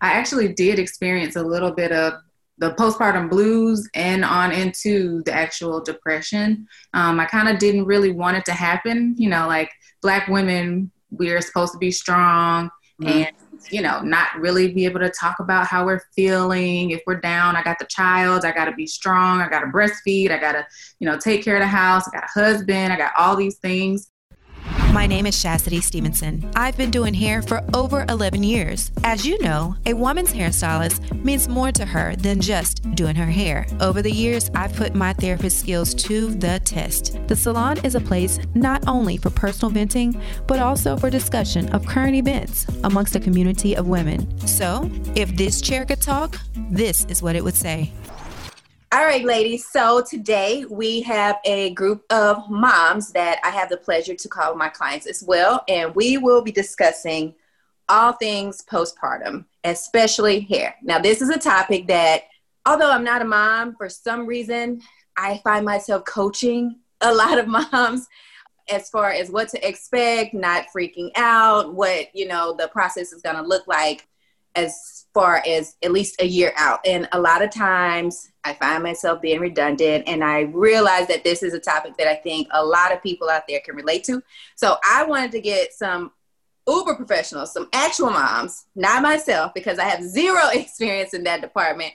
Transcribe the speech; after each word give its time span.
I 0.00 0.12
actually 0.12 0.52
did 0.52 0.78
experience 0.78 1.36
a 1.36 1.42
little 1.42 1.72
bit 1.72 1.92
of 1.92 2.14
the 2.58 2.72
postpartum 2.72 3.30
blues 3.30 3.88
and 3.94 4.24
on 4.24 4.52
into 4.52 5.22
the 5.24 5.32
actual 5.32 5.80
depression. 5.82 6.66
Um, 6.92 7.18
I 7.18 7.24
kind 7.24 7.48
of 7.48 7.58
didn't 7.58 7.86
really 7.86 8.12
want 8.12 8.36
it 8.36 8.44
to 8.46 8.52
happen. 8.52 9.14
You 9.16 9.30
know, 9.30 9.48
like 9.48 9.70
Black 10.02 10.28
women, 10.28 10.90
we're 11.10 11.40
supposed 11.40 11.72
to 11.72 11.78
be 11.78 11.90
strong 11.90 12.70
mm-hmm. 13.00 13.08
and 13.08 13.36
you 13.70 13.82
know, 13.82 14.00
not 14.00 14.28
really 14.38 14.72
be 14.72 14.84
able 14.84 15.00
to 15.00 15.10
talk 15.10 15.38
about 15.40 15.66
how 15.66 15.84
we're 15.84 16.02
feeling. 16.14 16.90
If 16.90 17.02
we're 17.06 17.20
down, 17.20 17.56
I 17.56 17.62
got 17.62 17.78
the 17.78 17.84
child, 17.86 18.44
I 18.44 18.52
got 18.52 18.66
to 18.66 18.72
be 18.72 18.86
strong, 18.86 19.40
I 19.40 19.48
got 19.48 19.60
to 19.60 19.66
breastfeed, 19.66 20.30
I 20.30 20.38
got 20.38 20.52
to, 20.52 20.66
you 20.98 21.06
know, 21.06 21.18
take 21.18 21.44
care 21.44 21.56
of 21.56 21.60
the 21.60 21.66
house, 21.66 22.08
I 22.08 22.12
got 22.12 22.24
a 22.24 22.40
husband, 22.40 22.92
I 22.92 22.96
got 22.96 23.12
all 23.18 23.36
these 23.36 23.56
things. 23.56 24.10
My 24.92 25.06
name 25.06 25.24
is 25.26 25.40
Chastity 25.40 25.80
Stevenson. 25.80 26.50
I've 26.56 26.76
been 26.76 26.90
doing 26.90 27.14
hair 27.14 27.42
for 27.42 27.62
over 27.74 28.04
11 28.08 28.42
years. 28.42 28.90
As 29.04 29.24
you 29.24 29.38
know, 29.38 29.76
a 29.86 29.94
woman's 29.94 30.32
hairstylist 30.32 31.24
means 31.24 31.48
more 31.48 31.70
to 31.70 31.86
her 31.86 32.16
than 32.16 32.40
just 32.40 32.82
doing 32.96 33.14
her 33.14 33.30
hair. 33.30 33.68
Over 33.80 34.02
the 34.02 34.10
years, 34.10 34.50
I've 34.56 34.74
put 34.74 34.96
my 34.96 35.12
therapist 35.12 35.60
skills 35.60 35.94
to 35.94 36.30
the 36.30 36.60
test. 36.64 37.20
The 37.28 37.36
salon 37.36 37.78
is 37.84 37.94
a 37.94 38.00
place 38.00 38.40
not 38.56 38.82
only 38.88 39.16
for 39.16 39.30
personal 39.30 39.70
venting, 39.70 40.20
but 40.48 40.58
also 40.58 40.96
for 40.96 41.08
discussion 41.08 41.68
of 41.68 41.86
current 41.86 42.16
events 42.16 42.66
amongst 42.82 43.14
a 43.14 43.20
community 43.20 43.76
of 43.76 43.86
women. 43.86 44.26
So, 44.44 44.90
if 45.14 45.36
this 45.36 45.60
chair 45.60 45.84
could 45.84 46.02
talk, 46.02 46.36
this 46.68 47.04
is 47.04 47.22
what 47.22 47.36
it 47.36 47.44
would 47.44 47.54
say. 47.54 47.92
All 48.92 49.04
right, 49.04 49.24
ladies. 49.24 49.68
So 49.68 50.02
today 50.02 50.64
we 50.68 51.00
have 51.02 51.36
a 51.44 51.70
group 51.74 52.02
of 52.10 52.50
moms 52.50 53.12
that 53.12 53.38
I 53.44 53.50
have 53.50 53.68
the 53.68 53.76
pleasure 53.76 54.16
to 54.16 54.28
call 54.28 54.56
my 54.56 54.68
clients 54.68 55.06
as 55.06 55.22
well. 55.22 55.62
And 55.68 55.94
we 55.94 56.18
will 56.18 56.42
be 56.42 56.50
discussing 56.50 57.36
all 57.88 58.14
things 58.14 58.64
postpartum, 58.68 59.44
especially 59.62 60.40
hair. 60.40 60.74
Now, 60.82 60.98
this 60.98 61.22
is 61.22 61.28
a 61.28 61.38
topic 61.38 61.86
that, 61.86 62.22
although 62.66 62.90
I'm 62.90 63.04
not 63.04 63.22
a 63.22 63.24
mom, 63.24 63.76
for 63.76 63.88
some 63.88 64.26
reason, 64.26 64.82
I 65.16 65.40
find 65.44 65.64
myself 65.64 66.04
coaching 66.04 66.80
a 67.00 67.14
lot 67.14 67.38
of 67.38 67.46
moms 67.72 68.08
as 68.68 68.90
far 68.90 69.12
as 69.12 69.30
what 69.30 69.50
to 69.50 69.68
expect, 69.68 70.34
not 70.34 70.66
freaking 70.76 71.12
out, 71.14 71.74
what, 71.74 72.08
you 72.12 72.26
know, 72.26 72.56
the 72.58 72.66
process 72.66 73.12
is 73.12 73.22
going 73.22 73.36
to 73.36 73.42
look 73.42 73.68
like 73.68 74.08
as 74.56 75.06
far 75.14 75.44
as 75.46 75.76
at 75.84 75.92
least 75.92 76.20
a 76.20 76.26
year 76.26 76.52
out. 76.56 76.80
And 76.84 77.08
a 77.12 77.20
lot 77.20 77.40
of 77.40 77.52
times 77.52 78.29
I 78.44 78.54
find 78.54 78.82
myself 78.82 79.20
being 79.20 79.40
redundant 79.40 80.04
and 80.06 80.24
I 80.24 80.40
realize 80.40 81.08
that 81.08 81.24
this 81.24 81.42
is 81.42 81.52
a 81.52 81.60
topic 81.60 81.96
that 81.98 82.08
I 82.08 82.14
think 82.14 82.48
a 82.52 82.64
lot 82.64 82.92
of 82.92 83.02
people 83.02 83.28
out 83.28 83.42
there 83.48 83.60
can 83.60 83.76
relate 83.76 84.04
to. 84.04 84.22
So 84.56 84.76
I 84.88 85.04
wanted 85.04 85.32
to 85.32 85.40
get 85.40 85.72
some 85.72 86.12
uber 86.66 86.94
professionals, 86.94 87.52
some 87.52 87.68
actual 87.72 88.10
moms, 88.10 88.66
not 88.74 89.02
myself, 89.02 89.52
because 89.54 89.78
I 89.78 89.84
have 89.84 90.02
zero 90.02 90.48
experience 90.52 91.14
in 91.14 91.24
that 91.24 91.40
department, 91.40 91.92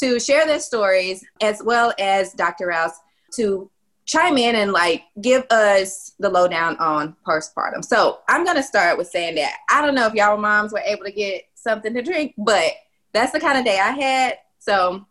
to 0.00 0.20
share 0.20 0.46
their 0.46 0.60
stories 0.60 1.24
as 1.40 1.60
well 1.62 1.92
as 1.98 2.32
Dr. 2.32 2.68
Rouse 2.68 2.92
to 3.34 3.68
chime 4.06 4.38
in 4.38 4.54
and 4.54 4.72
like 4.72 5.02
give 5.20 5.44
us 5.50 6.14
the 6.18 6.30
lowdown 6.30 6.76
on 6.78 7.16
postpartum. 7.26 7.84
So 7.84 8.20
I'm 8.28 8.44
gonna 8.44 8.62
start 8.62 8.96
with 8.96 9.08
saying 9.08 9.34
that 9.34 9.54
I 9.68 9.84
don't 9.84 9.94
know 9.94 10.06
if 10.06 10.14
y'all 10.14 10.38
moms 10.38 10.72
were 10.72 10.78
able 10.80 11.04
to 11.04 11.12
get 11.12 11.42
something 11.54 11.92
to 11.94 12.02
drink, 12.02 12.34
but 12.38 12.72
that's 13.12 13.32
the 13.32 13.40
kind 13.40 13.58
of 13.58 13.64
day 13.64 13.78
I 13.78 13.90
had. 13.90 14.38
So 14.60 15.04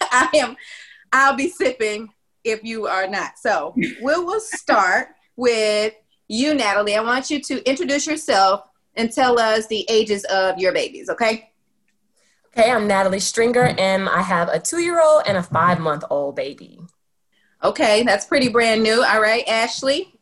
I 0.10 0.28
am, 0.34 0.56
I'll 1.12 1.36
be 1.36 1.48
sipping 1.48 2.08
if 2.44 2.62
you 2.62 2.86
are 2.86 3.06
not. 3.06 3.38
So 3.38 3.74
we 3.76 3.94
will 4.00 4.40
start 4.40 5.08
with 5.36 5.94
you, 6.28 6.54
Natalie. 6.54 6.96
I 6.96 7.00
want 7.00 7.30
you 7.30 7.40
to 7.42 7.68
introduce 7.68 8.06
yourself 8.06 8.68
and 8.94 9.12
tell 9.12 9.38
us 9.38 9.66
the 9.66 9.86
ages 9.90 10.24
of 10.24 10.58
your 10.58 10.72
babies, 10.72 11.08
okay? 11.10 11.50
Okay, 12.56 12.70
I'm 12.70 12.86
Natalie 12.86 13.20
Stringer, 13.20 13.74
and 13.78 14.08
I 14.08 14.22
have 14.22 14.48
a 14.48 14.58
two 14.58 14.80
year 14.80 15.02
old 15.02 15.24
and 15.26 15.36
a 15.36 15.42
five 15.42 15.78
month 15.78 16.04
old 16.08 16.36
baby. 16.36 16.80
Okay, 17.62 18.02
that's 18.02 18.24
pretty 18.24 18.48
brand 18.48 18.82
new. 18.82 19.04
All 19.04 19.20
right, 19.20 19.46
Ashley. 19.46 20.14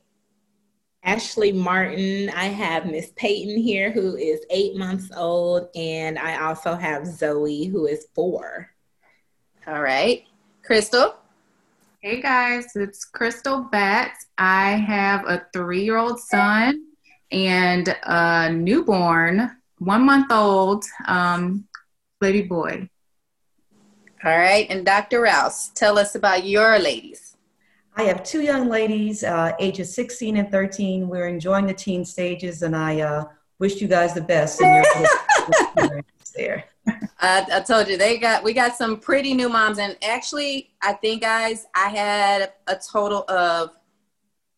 Ashley 1.05 1.53
Martin. 1.53 2.31
I 2.31 2.47
have 2.47 2.87
Miss 2.87 3.13
Peyton 3.15 3.59
here, 3.59 3.93
who 3.93 4.17
is 4.17 4.41
eight 4.51 4.75
months 4.77 5.11
old, 5.17 5.69
and 5.77 6.19
I 6.19 6.45
also 6.45 6.75
have 6.75 7.07
Zoe, 7.07 7.67
who 7.67 7.87
is 7.87 8.07
four. 8.15 8.74
All 9.67 9.81
right. 9.81 10.25
Crystal. 10.63 11.15
Hey 12.03 12.21
guys, 12.21 12.67
it's 12.75 13.07
Crystal 13.07 13.63
Batts. 13.63 14.27
I 14.37 14.73
have 14.73 15.27
a 15.27 15.47
three 15.55 15.83
year 15.83 15.97
old 15.97 16.21
son 16.21 16.85
and 17.33 17.89
a 18.03 18.53
newborn, 18.53 19.57
one 19.79 20.05
month 20.05 20.31
old 20.31 20.85
um, 21.07 21.65
baby 22.21 22.43
boy. 22.43 22.91
All 24.23 24.37
right. 24.37 24.67
And 24.69 24.85
Dr. 24.85 25.23
Rouse, 25.23 25.71
tell 25.71 25.99
us 25.99 26.15
about 26.15 26.45
your 26.45 26.79
ladies. 26.79 27.39
I 27.97 28.03
have 28.03 28.23
two 28.23 28.43
young 28.43 28.69
ladies, 28.69 29.25
uh, 29.25 29.53
ages 29.59 29.95
16 29.95 30.37
and 30.37 30.51
13. 30.51 31.09
We're 31.09 31.29
enjoying 31.29 31.65
the 31.65 31.75
teen 31.75 32.05
stages, 32.05 32.61
and 32.61 32.77
I 32.77 33.01
uh, 33.01 33.25
wish 33.59 33.81
you 33.81 33.89
guys 33.89 34.13
the 34.13 34.21
best 34.21 34.61
in 34.61 34.75
your 34.75 36.03
there. 36.37 36.65
I, 36.87 37.47
I 37.53 37.61
told 37.61 37.89
you 37.89 37.97
they 37.97 38.19
got 38.19 38.45
we 38.45 38.53
got 38.53 38.77
some 38.77 38.99
pretty 38.99 39.35
new 39.35 39.49
moms, 39.49 39.79
and 39.79 39.97
actually, 40.03 40.71
I 40.83 40.93
think 40.95 41.23
guys, 41.23 41.67
I 41.75 41.89
had 41.89 42.53
a 42.67 42.77
total 42.77 43.25
of 43.31 43.71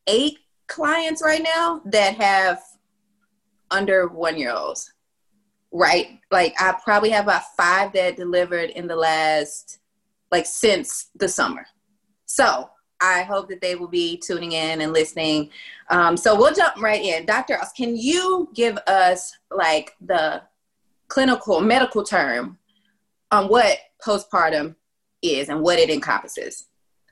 eight 0.06 0.38
clients 0.66 1.22
right 1.22 1.42
now 1.42 1.81
that 1.86 2.16
have 2.16 2.60
under 3.70 4.09
one 4.09 4.36
year 4.36 4.53
olds. 4.53 4.92
Right, 5.72 6.20
like 6.31 6.54
I 6.60 6.75
probably 6.82 7.10
have 7.10 7.26
about 7.26 7.54
five 7.56 7.92
that 7.92 8.16
delivered 8.16 8.70
in 8.70 8.86
the 8.86 8.97
last, 8.97 9.81
like 10.32 10.47
since 10.47 11.10
the 11.16 11.28
summer. 11.28 11.66
So 12.25 12.70
I 13.00 13.22
hope 13.22 13.48
that 13.48 13.60
they 13.60 13.75
will 13.75 13.88
be 13.88 14.16
tuning 14.16 14.53
in 14.53 14.81
and 14.81 14.92
listening. 14.92 15.50
Um, 15.91 16.16
so 16.16 16.36
we'll 16.36 16.54
jump 16.54 16.81
right 16.81 17.03
in. 17.03 17.26
Dr. 17.26 17.60
Oz, 17.60 17.72
can 17.76 17.97
you 17.97 18.48
give 18.54 18.78
us 18.86 19.32
like 19.50 19.94
the 20.00 20.42
clinical 21.09 21.61
medical 21.61 22.03
term 22.03 22.59
on 23.31 23.49
what 23.49 23.78
postpartum 24.05 24.77
is 25.22 25.49
and 25.49 25.61
what 25.61 25.78
it 25.78 25.91
encompasses? 25.91 26.67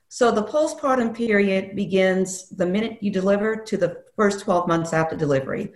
So 0.09 0.31
the 0.31 0.43
postpartum 0.43 1.15
period 1.15 1.75
begins 1.75 2.49
the 2.49 2.65
minute 2.65 2.99
you 3.01 3.11
deliver 3.11 3.57
to 3.57 3.77
the 3.77 4.03
first 4.15 4.41
12 4.41 4.67
months 4.67 4.93
after 4.93 5.15
delivery. 5.15 5.73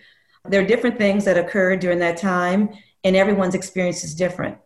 There 0.48 0.62
are 0.62 0.66
different 0.66 0.98
things 0.98 1.26
that 1.26 1.38
occur 1.38 1.76
during 1.76 2.00
that 2.00 2.18
time, 2.18 2.70
and 3.04 3.16
everyone's 3.16 3.56
experience 3.56 4.04
is 4.04 4.16
different. 4.16 4.58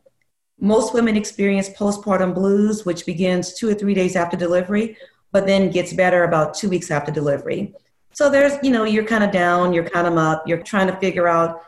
Most 0.60 0.94
women 0.94 1.18
experience 1.18 1.70
postpartum 1.70 2.36
blues, 2.36 2.86
which 2.86 3.06
begins 3.06 3.54
two 3.54 3.70
or 3.70 3.74
three 3.74 3.94
days 3.94 4.16
after 4.16 4.38
delivery, 4.38 4.96
but 5.32 5.48
then 5.48 5.72
gets 5.72 5.92
better 5.94 6.24
about 6.24 6.54
two 6.54 6.70
weeks 6.70 6.92
after 6.92 7.12
delivery. 7.12 7.74
So 8.14 8.30
there's, 8.30 8.54
you 8.62 8.70
know, 8.70 8.84
you're 8.84 9.06
kind 9.06 9.24
of 9.24 9.32
down, 9.32 9.74
you're 9.74 9.90
kind 9.90 10.06
of 10.06 10.16
up, 10.18 10.44
you're 10.48 10.62
trying 10.62 10.88
to 10.88 10.96
figure 10.98 11.28
out 11.28 11.64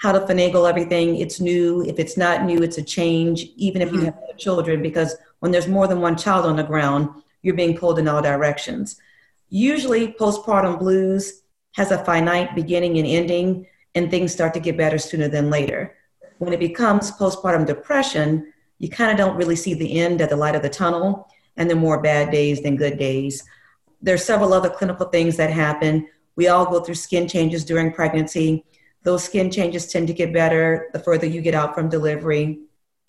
how 0.00 0.12
to 0.12 0.20
finagle 0.20 0.68
everything. 0.68 1.16
It's 1.16 1.40
new. 1.40 1.84
If 1.84 1.98
it's 1.98 2.16
not 2.16 2.44
new, 2.44 2.62
it's 2.62 2.78
a 2.78 2.82
change, 2.82 3.44
even 3.56 3.82
if 3.82 3.92
you 3.92 3.98
mm-hmm. 3.98 4.06
have 4.06 4.38
children, 4.38 4.82
because 4.82 5.14
when 5.40 5.52
there's 5.52 5.68
more 5.68 5.86
than 5.86 6.00
one 6.00 6.16
child 6.16 6.46
on 6.46 6.56
the 6.56 6.62
ground, 6.62 7.10
you're 7.42 7.54
being 7.54 7.76
pulled 7.76 7.98
in 7.98 8.08
all 8.08 8.22
directions. 8.22 8.96
Usually, 9.50 10.14
postpartum 10.14 10.78
blues 10.78 11.42
has 11.74 11.90
a 11.90 12.04
finite 12.04 12.54
beginning 12.54 12.98
and 12.98 13.06
ending, 13.06 13.66
and 13.94 14.10
things 14.10 14.32
start 14.32 14.54
to 14.54 14.60
get 14.60 14.78
better 14.78 14.98
sooner 14.98 15.28
than 15.28 15.50
later. 15.50 15.96
When 16.38 16.54
it 16.54 16.60
becomes 16.60 17.12
postpartum 17.12 17.66
depression, 17.66 18.52
you 18.78 18.88
kind 18.88 19.10
of 19.10 19.18
don't 19.18 19.36
really 19.36 19.56
see 19.56 19.74
the 19.74 20.00
end 20.00 20.22
at 20.22 20.30
the 20.30 20.36
light 20.36 20.54
of 20.54 20.62
the 20.62 20.70
tunnel 20.70 21.28
and 21.58 21.68
then 21.68 21.76
more 21.76 22.00
bad 22.00 22.30
days 22.30 22.62
than 22.62 22.76
good 22.76 22.98
days. 22.98 23.44
There's 24.00 24.24
several 24.24 24.54
other 24.54 24.70
clinical 24.70 25.06
things 25.08 25.36
that 25.36 25.50
happen. 25.50 26.08
We 26.36 26.48
all 26.48 26.64
go 26.64 26.80
through 26.80 26.94
skin 26.94 27.28
changes 27.28 27.66
during 27.66 27.92
pregnancy. 27.92 28.64
Those 29.02 29.24
skin 29.24 29.50
changes 29.50 29.86
tend 29.86 30.08
to 30.08 30.14
get 30.14 30.32
better 30.32 30.90
the 30.92 30.98
further 30.98 31.26
you 31.26 31.40
get 31.40 31.54
out 31.54 31.74
from 31.74 31.88
delivery. 31.88 32.60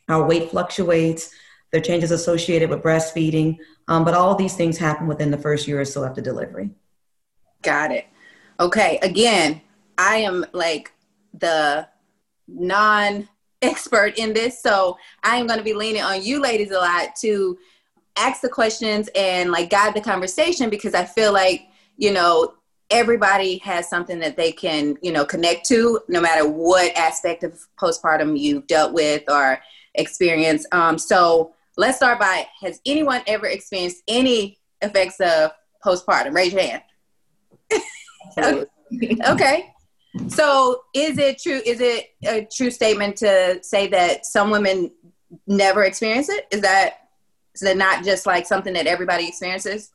Our 0.07 0.25
weight 0.25 0.49
fluctuates. 0.49 1.31
There 1.71 1.79
are 1.79 1.83
changes 1.83 2.11
associated 2.11 2.69
with 2.69 2.81
breastfeeding, 2.81 3.57
um, 3.87 4.03
but 4.03 4.13
all 4.13 4.35
these 4.35 4.55
things 4.55 4.77
happen 4.77 5.07
within 5.07 5.31
the 5.31 5.37
first 5.37 5.67
year 5.67 5.79
or 5.79 5.85
so 5.85 6.03
after 6.03 6.21
delivery. 6.21 6.69
Got 7.61 7.91
it. 7.91 8.07
Okay. 8.59 8.99
Again, 9.01 9.61
I 9.97 10.17
am 10.17 10.45
like 10.53 10.91
the 11.33 11.87
non 12.47 13.27
expert 13.61 14.17
in 14.17 14.33
this, 14.33 14.61
so 14.61 14.97
I 15.23 15.37
am 15.37 15.47
going 15.47 15.59
to 15.59 15.63
be 15.63 15.73
leaning 15.73 16.01
on 16.01 16.23
you 16.23 16.41
ladies 16.41 16.71
a 16.71 16.77
lot 16.77 17.15
to 17.21 17.57
ask 18.17 18.41
the 18.41 18.49
questions 18.49 19.09
and 19.15 19.51
like 19.51 19.69
guide 19.69 19.93
the 19.93 20.01
conversation 20.01 20.69
because 20.69 20.93
I 20.93 21.05
feel 21.05 21.31
like, 21.31 21.67
you 21.97 22.11
know, 22.11 22.55
everybody 22.91 23.57
has 23.59 23.89
something 23.89 24.19
that 24.19 24.37
they 24.37 24.51
can, 24.51 24.97
you 25.01 25.11
know, 25.11 25.25
connect 25.25 25.65
to 25.67 26.01
no 26.07 26.21
matter 26.21 26.47
what 26.47 26.95
aspect 26.97 27.43
of 27.43 27.59
postpartum 27.79 28.37
you've 28.37 28.67
dealt 28.67 28.93
with 28.93 29.23
or 29.29 29.59
experienced. 29.95 30.67
Um, 30.73 30.97
so 30.97 31.53
let's 31.77 31.97
start 31.97 32.19
by 32.19 32.47
has 32.61 32.81
anyone 32.85 33.21
ever 33.27 33.47
experienced 33.47 34.03
any 34.07 34.59
effects 34.81 35.19
of 35.19 35.51
postpartum? 35.83 36.33
Raise 36.33 36.53
your 36.53 36.61
hand. 36.61 36.83
okay. 39.27 39.73
So, 40.27 40.83
is 40.93 41.17
it 41.17 41.41
true? 41.41 41.61
Is 41.65 41.79
it 41.79 42.07
a 42.25 42.45
true 42.53 42.69
statement 42.69 43.15
to 43.17 43.59
say 43.63 43.87
that 43.87 44.25
some 44.25 44.51
women 44.51 44.91
never 45.47 45.85
experience 45.85 46.27
it? 46.27 46.47
Is 46.51 46.61
that 46.61 47.07
is 47.55 47.61
that 47.61 47.77
not 47.77 48.03
just 48.03 48.25
like 48.25 48.45
something 48.45 48.73
that 48.73 48.87
everybody 48.87 49.27
experiences? 49.27 49.91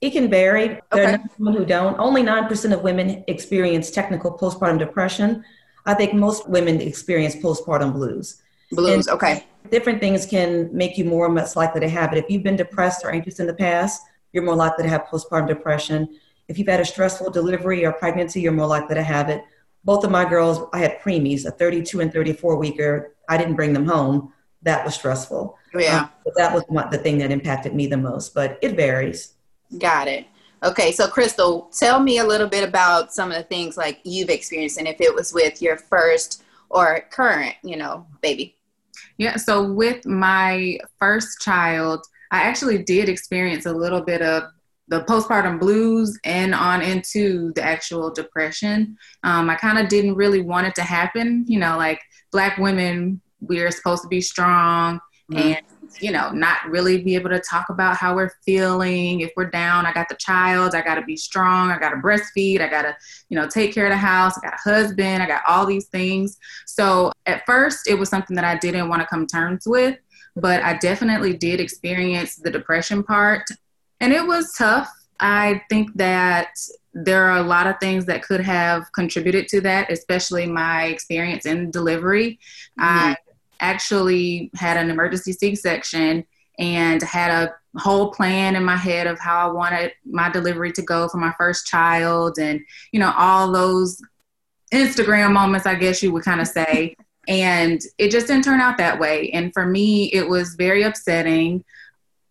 It 0.00 0.10
can 0.10 0.30
vary. 0.30 0.68
There 0.92 1.04
Okay. 1.08 1.12
are 1.14 1.20
women 1.38 1.54
who 1.60 1.64
don't. 1.64 1.98
Only 1.98 2.22
9% 2.22 2.72
of 2.72 2.82
women 2.82 3.24
experience 3.26 3.90
technical 3.90 4.30
postpartum 4.36 4.78
depression. 4.78 5.44
I 5.86 5.94
think 5.94 6.14
most 6.14 6.48
women 6.48 6.80
experience 6.80 7.34
postpartum 7.34 7.92
blues. 7.92 8.40
Blues. 8.70 9.06
And- 9.06 9.14
Okay. 9.14 9.44
Different 9.70 10.00
things 10.00 10.24
can 10.24 10.70
make 10.72 10.96
you 10.96 11.04
more 11.04 11.26
or 11.26 11.32
less 11.32 11.56
likely 11.56 11.80
to 11.80 11.88
have 11.88 12.12
it. 12.12 12.18
If 12.18 12.30
you've 12.30 12.42
been 12.44 12.56
depressed 12.56 13.04
or 13.04 13.10
anxious 13.10 13.38
in 13.40 13.46
the 13.46 13.54
past, 13.54 14.00
you're 14.32 14.44
more 14.44 14.54
likely 14.54 14.84
to 14.84 14.88
have 14.90 15.04
postpartum 15.10 15.48
depression. 15.48 16.08
If 16.48 16.58
you've 16.58 16.68
had 16.68 16.80
a 16.80 16.84
stressful 16.84 17.30
delivery 17.30 17.84
or 17.84 17.92
pregnancy, 17.92 18.40
you're 18.40 18.52
more 18.52 18.66
likely 18.66 18.94
to 18.94 19.02
have 19.02 19.28
it. 19.28 19.42
Both 19.84 20.04
of 20.04 20.10
my 20.10 20.24
girls, 20.24 20.60
I 20.72 20.78
had 20.78 21.00
preemies, 21.00 21.44
a 21.44 21.50
32 21.50 22.00
and 22.00 22.12
34 22.12 22.56
weeker. 22.56 23.14
I 23.28 23.36
didn't 23.36 23.56
bring 23.56 23.72
them 23.72 23.84
home. 23.86 24.32
That 24.62 24.84
was 24.84 24.94
stressful. 24.94 25.56
Yeah. 25.74 26.00
Um, 26.02 26.10
but 26.24 26.34
that 26.36 26.54
was 26.54 26.62
one, 26.68 26.88
the 26.90 26.98
thing 26.98 27.18
that 27.18 27.30
impacted 27.30 27.74
me 27.74 27.86
the 27.88 27.96
most, 27.96 28.34
but 28.34 28.58
it 28.62 28.74
varies. 28.74 29.34
Got 29.76 30.08
it. 30.08 30.26
Okay, 30.62 30.90
so 30.92 31.06
Crystal, 31.06 31.70
tell 31.76 32.00
me 32.00 32.18
a 32.18 32.24
little 32.24 32.48
bit 32.48 32.66
about 32.66 33.12
some 33.12 33.30
of 33.30 33.36
the 33.36 33.44
things 33.44 33.76
like 33.76 34.00
you've 34.04 34.30
experienced 34.30 34.78
and 34.78 34.88
if 34.88 35.00
it 35.00 35.14
was 35.14 35.32
with 35.32 35.62
your 35.62 35.76
first 35.76 36.42
or 36.70 37.04
current, 37.10 37.54
you 37.62 37.76
know, 37.76 38.06
baby. 38.22 38.56
Yeah, 39.18 39.36
so 39.36 39.72
with 39.72 40.04
my 40.04 40.78
first 40.98 41.40
child, 41.40 42.04
I 42.30 42.42
actually 42.42 42.82
did 42.82 43.08
experience 43.08 43.66
a 43.66 43.72
little 43.72 44.00
bit 44.00 44.22
of 44.22 44.44
the 44.88 45.02
postpartum 45.02 45.60
blues 45.60 46.18
and 46.24 46.54
on 46.54 46.82
into 46.82 47.52
the 47.54 47.62
actual 47.62 48.10
depression. 48.10 48.96
Um, 49.22 49.50
I 49.50 49.54
kind 49.54 49.78
of 49.78 49.88
didn't 49.88 50.14
really 50.14 50.40
want 50.40 50.66
it 50.66 50.74
to 50.76 50.82
happen. 50.82 51.44
You 51.46 51.58
know, 51.58 51.76
like 51.76 52.00
Black 52.32 52.58
women, 52.58 53.20
we're 53.40 53.70
supposed 53.70 54.02
to 54.02 54.08
be 54.08 54.20
strong 54.20 54.98
and, 55.34 55.60
you 56.00 56.12
know, 56.12 56.30
not 56.30 56.58
really 56.68 57.02
be 57.02 57.14
able 57.14 57.30
to 57.30 57.40
talk 57.40 57.68
about 57.70 57.96
how 57.96 58.14
we're 58.14 58.32
feeling. 58.44 59.20
If 59.20 59.32
we're 59.36 59.50
down, 59.50 59.86
I 59.86 59.92
got 59.92 60.08
the 60.08 60.16
child, 60.16 60.74
I 60.74 60.82
got 60.82 60.96
to 60.96 61.02
be 61.02 61.16
strong, 61.16 61.70
I 61.70 61.78
got 61.78 61.90
to 61.90 61.96
breastfeed, 61.96 62.60
I 62.60 62.68
got 62.68 62.82
to, 62.82 62.96
you 63.28 63.36
know, 63.36 63.48
take 63.48 63.74
care 63.74 63.86
of 63.86 63.92
the 63.92 63.96
house, 63.96 64.36
I 64.38 64.42
got 64.42 64.54
a 64.54 64.70
husband, 64.70 65.22
I 65.22 65.26
got 65.26 65.42
all 65.48 65.66
these 65.66 65.86
things. 65.86 66.38
So 66.66 67.12
at 67.26 67.44
first, 67.46 67.88
it 67.88 67.94
was 67.94 68.08
something 68.08 68.36
that 68.36 68.44
I 68.44 68.56
didn't 68.56 68.88
want 68.88 69.02
to 69.02 69.08
come 69.08 69.26
terms 69.26 69.64
with, 69.66 69.98
but 70.36 70.62
I 70.62 70.76
definitely 70.78 71.36
did 71.36 71.60
experience 71.60 72.36
the 72.36 72.50
depression 72.50 73.02
part, 73.02 73.44
and 74.00 74.12
it 74.12 74.26
was 74.26 74.52
tough. 74.56 74.90
I 75.20 75.62
think 75.68 75.94
that 75.94 76.50
there 76.94 77.24
are 77.24 77.38
a 77.38 77.42
lot 77.42 77.66
of 77.66 77.76
things 77.80 78.06
that 78.06 78.22
could 78.22 78.40
have 78.40 78.90
contributed 78.92 79.48
to 79.48 79.60
that, 79.62 79.90
especially 79.90 80.46
my 80.46 80.84
experience 80.84 81.46
in 81.46 81.70
delivery. 81.70 82.38
I 82.78 83.16
mm-hmm. 83.16 83.27
Actually 83.60 84.50
had 84.54 84.76
an 84.76 84.90
emergency 84.90 85.32
C 85.32 85.54
section 85.54 86.24
and 86.58 87.02
had 87.02 87.30
a 87.30 87.78
whole 87.78 88.10
plan 88.10 88.56
in 88.56 88.64
my 88.64 88.76
head 88.76 89.06
of 89.06 89.18
how 89.18 89.48
I 89.48 89.52
wanted 89.52 89.92
my 90.04 90.28
delivery 90.30 90.72
to 90.72 90.82
go 90.82 91.08
for 91.08 91.18
my 91.18 91.32
first 91.38 91.66
child 91.66 92.38
and, 92.38 92.60
you 92.92 92.98
know, 92.98 93.12
all 93.16 93.52
those 93.52 94.02
Instagram 94.72 95.32
moments, 95.32 95.66
I 95.66 95.74
guess 95.74 96.02
you 96.02 96.12
would 96.12 96.24
kind 96.24 96.40
of 96.40 96.48
say. 96.48 96.96
And 97.28 97.80
it 97.98 98.10
just 98.10 98.26
didn't 98.26 98.44
turn 98.44 98.60
out 98.60 98.78
that 98.78 98.98
way. 98.98 99.30
And 99.30 99.52
for 99.52 99.66
me, 99.66 100.06
it 100.06 100.28
was 100.28 100.54
very 100.54 100.82
upsetting. 100.82 101.64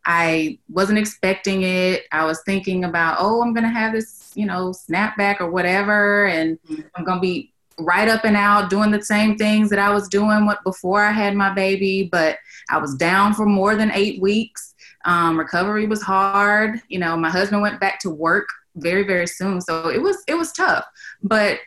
I 0.06 0.58
wasn't 0.70 1.00
expecting 1.00 1.64
it. 1.64 2.06
I 2.12 2.26
was 2.26 2.42
thinking 2.46 2.84
about, 2.84 3.18
oh, 3.20 3.42
I'm 3.42 3.54
going 3.54 3.64
to 3.66 3.70
have 3.70 3.94
this, 3.94 4.32
you 4.36 4.46
know, 4.46 4.70
snapback 4.70 5.40
or 5.40 5.52
whatever. 5.52 6.28
And 6.28 6.58
I'm 6.96 7.04
going 7.04 7.18
to 7.18 7.22
be 7.22 7.54
right 7.80 8.08
up 8.08 8.26
and 8.26 8.36
out 8.36 8.70
doing 8.70 8.92
the 8.92 9.02
same 9.02 9.38
things 9.38 9.70
that 9.70 9.80
I 9.80 9.92
was 9.92 10.08
doing 10.08 10.50
before 10.64 11.04
I 11.04 11.12
had 11.12 11.36
my 11.36 11.54
baby. 11.54 12.10
But 12.12 12.38
I 12.70 12.78
was 12.78 12.96
down 12.96 13.34
for 13.34 13.46
more 13.46 13.76
than 13.76 13.92
eight 13.92 14.22
weeks. 14.22 14.74
Um, 15.06 15.38
recovery 15.38 15.88
was 15.88 16.02
hard. 16.02 16.82
You 16.90 17.00
know, 17.00 17.16
my 17.18 17.30
husband 17.30 17.62
went 17.62 17.80
back 17.80 18.00
to 18.02 18.10
work 18.10 18.48
very, 18.76 19.04
very 19.04 19.28
soon. 19.28 19.62
So 19.62 19.90
it 19.90 20.02
was, 20.02 20.24
it 20.28 20.36
was 20.36 20.52
tough. 20.52 20.86
But 21.24 21.60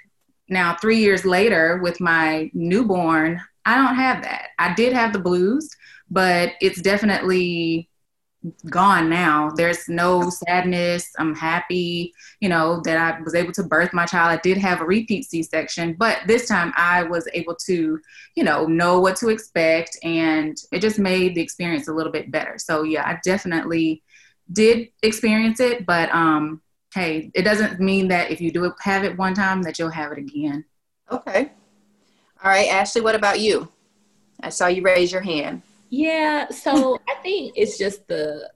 now, 0.49 0.77
three 0.81 0.99
years 0.99 1.25
later, 1.25 1.79
with 1.83 2.01
my 2.01 2.51
newborn, 2.55 3.41
I 3.65 3.77
don't 3.77 3.95
have 3.95 4.23
that. 4.23 4.49
I 4.59 4.75
did 4.75 4.93
have 4.93 5.13
the 5.13 5.19
blues, 5.21 5.71
but 6.11 6.53
it's 6.61 6.81
definitely 6.81 7.90
gone 8.71 9.11
now. 9.11 9.51
There's 9.51 9.89
no 9.89 10.31
sadness. 10.31 11.11
I'm 11.19 11.35
happy, 11.35 12.15
you 12.41 12.49
know, 12.49 12.81
that 12.85 12.97
I 12.97 13.21
was 13.21 13.35
able 13.35 13.53
to 13.53 13.63
birth 13.63 13.93
my 13.93 14.07
child. 14.07 14.31
I 14.31 14.41
did 14.43 14.57
have 14.59 14.81
a 14.81 14.87
repeat 14.87 15.25
C 15.25 15.43
section, 15.43 15.95
but 15.95 16.21
this 16.27 16.49
time 16.49 16.73
I 16.77 17.03
was 17.03 17.29
able 17.35 17.55
to, 17.67 18.01
you 18.35 18.45
know, 18.45 18.67
know 18.67 19.01
what 19.01 19.17
to 19.17 19.29
expect 19.29 19.99
and 20.03 20.57
it 20.73 20.81
just 20.81 20.99
made 20.99 21.35
the 21.35 21.43
experience 21.43 21.89
a 21.89 21.93
little 21.93 22.13
bit 22.13 22.31
better. 22.31 22.57
So, 22.59 22.83
yeah, 22.83 23.07
I 23.07 23.19
definitely 23.25 24.03
did 24.53 24.89
experience 25.03 25.61
it, 25.61 25.85
but 25.85 26.13
um, 26.15 26.63
hey, 26.95 27.31
it 27.35 27.43
doesn't 27.43 27.79
mean 27.79 28.09
that 28.09 28.31
if 28.31 28.41
you 28.41 28.51
do 28.51 28.73
have 28.81 29.05
it 29.05 29.19
one 29.19 29.35
time 29.35 29.63
that 29.63 29.79
you'll 29.79 29.91
have 29.91 30.13
it 30.13 30.19
again. 30.19 30.65
Okay. 31.11 31.53
All 32.43 32.51
right, 32.51 32.69
Ashley, 32.69 33.03
what 33.03 33.15
about 33.15 33.41
you? 33.41 33.71
I 34.43 34.49
saw 34.49 34.67
you 34.69 34.83
raise 34.83 35.13
your 35.13 35.21
hand. 35.21 35.63
Yeah, 35.91 36.49
so 36.51 36.99
I 37.09 37.15
think 37.23 37.55
it's 37.57 37.77
just 37.77 38.07
the 38.09 38.51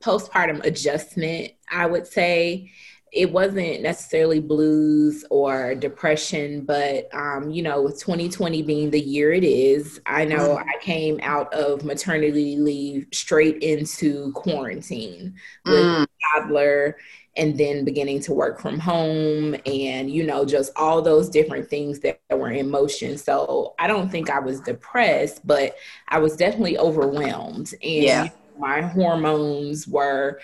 postpartum 0.00 0.64
adjustment. 0.64 1.52
I 1.70 1.86
would 1.86 2.06
say 2.06 2.70
it 3.10 3.30
wasn't 3.32 3.80
necessarily 3.80 4.40
blues 4.40 5.24
or 5.30 5.74
depression, 5.76 6.64
but 6.66 7.08
um, 7.14 7.48
you 7.50 7.62
know, 7.62 7.82
with 7.82 7.98
2020 8.00 8.62
being 8.62 8.90
the 8.90 9.00
year 9.00 9.32
it 9.32 9.44
is, 9.44 10.00
I 10.04 10.24
know 10.24 10.58
I 10.58 10.78
came 10.82 11.20
out 11.22 11.52
of 11.54 11.84
maternity 11.84 12.56
leave 12.56 13.06
straight 13.12 13.62
into 13.62 14.32
quarantine 14.32 15.34
with 15.64 15.84
Mm. 15.84 16.06
toddler 16.34 16.96
and 17.36 17.58
then 17.58 17.84
beginning 17.84 18.20
to 18.20 18.32
work 18.32 18.60
from 18.60 18.78
home 18.78 19.56
and 19.66 20.10
you 20.10 20.24
know 20.24 20.44
just 20.44 20.70
all 20.76 21.02
those 21.02 21.28
different 21.28 21.68
things 21.68 22.00
that 22.00 22.20
were 22.30 22.50
in 22.50 22.70
motion 22.70 23.18
so 23.18 23.74
i 23.78 23.86
don't 23.86 24.08
think 24.10 24.30
i 24.30 24.38
was 24.38 24.60
depressed 24.60 25.44
but 25.46 25.76
i 26.08 26.18
was 26.18 26.36
definitely 26.36 26.78
overwhelmed 26.78 27.72
and 27.82 28.04
Yeah. 28.04 28.28
my 28.58 28.82
hormones 28.82 29.88
were 29.88 30.40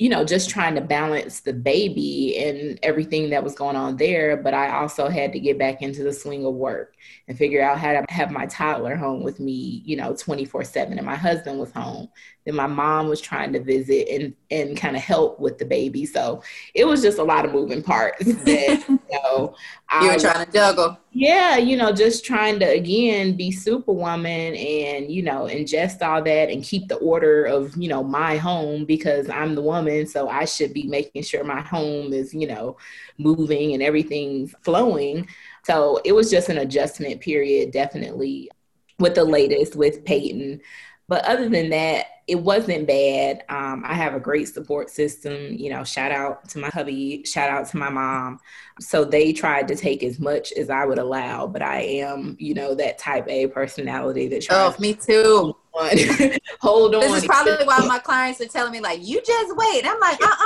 you 0.00 0.08
know 0.08 0.24
just 0.24 0.48
trying 0.48 0.74
to 0.74 0.80
balance 0.80 1.40
the 1.40 1.52
baby 1.52 2.38
and 2.38 2.78
everything 2.82 3.28
that 3.30 3.44
was 3.44 3.54
going 3.54 3.76
on 3.76 3.96
there 3.98 4.34
but 4.36 4.54
i 4.54 4.70
also 4.70 5.08
had 5.08 5.30
to 5.32 5.38
get 5.38 5.58
back 5.58 5.82
into 5.82 6.02
the 6.02 6.12
swing 6.12 6.44
of 6.46 6.54
work 6.54 6.94
and 7.28 7.36
figure 7.36 7.62
out 7.62 7.78
how 7.78 7.92
to 7.92 8.02
have 8.08 8.30
my 8.30 8.46
toddler 8.46 8.96
home 8.96 9.22
with 9.22 9.38
me 9.40 9.82
you 9.84 9.96
know 9.96 10.16
24 10.16 10.64
7 10.64 10.96
and 10.96 11.06
my 11.06 11.16
husband 11.16 11.58
was 11.60 11.70
home 11.72 12.08
then 12.46 12.54
my 12.54 12.66
mom 12.66 13.08
was 13.08 13.20
trying 13.20 13.52
to 13.52 13.60
visit 13.62 14.08
and 14.08 14.34
and 14.50 14.76
kind 14.76 14.96
of 14.96 15.02
help 15.02 15.38
with 15.38 15.58
the 15.58 15.66
baby 15.66 16.06
so 16.06 16.42
it 16.74 16.86
was 16.86 17.02
just 17.02 17.18
a 17.18 17.22
lot 17.22 17.44
of 17.44 17.52
moving 17.52 17.82
parts 17.82 18.24
that 18.44 18.82
you 18.88 18.98
know 19.12 19.54
You 20.00 20.10
I 20.10 20.14
were 20.14 20.16
trying 20.16 20.46
to 20.46 20.52
juggle. 20.52 20.98
yeah, 21.12 21.56
you 21.56 21.76
know, 21.76 21.92
just 21.92 22.24
trying 22.24 22.60
to 22.60 22.66
again 22.66 23.36
be 23.36 23.50
superwoman 23.50 24.54
and, 24.54 25.10
you 25.10 25.22
know, 25.22 25.46
ingest 25.46 26.00
all 26.06 26.22
that 26.22 26.50
and 26.50 26.62
keep 26.62 26.88
the 26.88 26.96
order 26.96 27.44
of, 27.44 27.76
you 27.76 27.88
know, 27.88 28.04
my 28.04 28.36
home 28.36 28.84
because 28.84 29.28
I'm 29.28 29.56
the 29.56 29.62
woman. 29.62 29.89
So 30.06 30.28
I 30.28 30.44
should 30.44 30.72
be 30.74 30.84
making 30.84 31.22
sure 31.22 31.44
my 31.44 31.60
home 31.60 32.12
is, 32.12 32.34
you 32.34 32.46
know, 32.46 32.76
moving 33.18 33.74
and 33.74 33.82
everything's 33.82 34.54
flowing. 34.62 35.28
So 35.64 36.00
it 36.04 36.12
was 36.12 36.30
just 36.30 36.48
an 36.48 36.58
adjustment 36.58 37.20
period, 37.20 37.72
definitely 37.72 38.50
with 38.98 39.14
the 39.14 39.24
latest 39.24 39.76
with 39.76 40.04
Peyton. 40.04 40.60
But 41.08 41.24
other 41.24 41.48
than 41.48 41.70
that, 41.70 42.06
it 42.28 42.36
wasn't 42.36 42.86
bad. 42.86 43.42
Um, 43.48 43.82
I 43.84 43.94
have 43.94 44.14
a 44.14 44.20
great 44.20 44.46
support 44.46 44.90
system. 44.90 45.52
You 45.52 45.70
know, 45.70 45.82
shout 45.82 46.12
out 46.12 46.48
to 46.50 46.58
my 46.60 46.68
hubby, 46.68 47.24
shout 47.24 47.50
out 47.50 47.66
to 47.68 47.76
my 47.76 47.88
mom. 47.90 48.38
So 48.78 49.04
they 49.04 49.32
tried 49.32 49.66
to 49.68 49.74
take 49.76 50.04
as 50.04 50.20
much 50.20 50.52
as 50.52 50.70
I 50.70 50.84
would 50.84 50.98
allow, 50.98 51.48
but 51.48 51.62
I 51.62 51.80
am, 51.80 52.36
you 52.38 52.54
know, 52.54 52.74
that 52.76 52.98
type 52.98 53.26
A 53.28 53.48
personality 53.48 54.28
that 54.28 54.42
Oh, 54.50 54.74
tries 54.74 54.78
me 54.78 54.94
too. 54.94 55.56
To 55.78 56.40
hold 56.60 56.94
on. 56.94 57.00
This 57.00 57.22
is 57.22 57.26
probably 57.26 57.64
why 57.64 57.78
my 57.86 57.98
clients 57.98 58.40
are 58.40 58.46
telling 58.46 58.72
me, 58.72 58.80
like, 58.80 59.06
you 59.06 59.20
just 59.22 59.56
wait. 59.56 59.84
I'm 59.84 60.00
like, 60.00 60.18
uh 60.22 60.36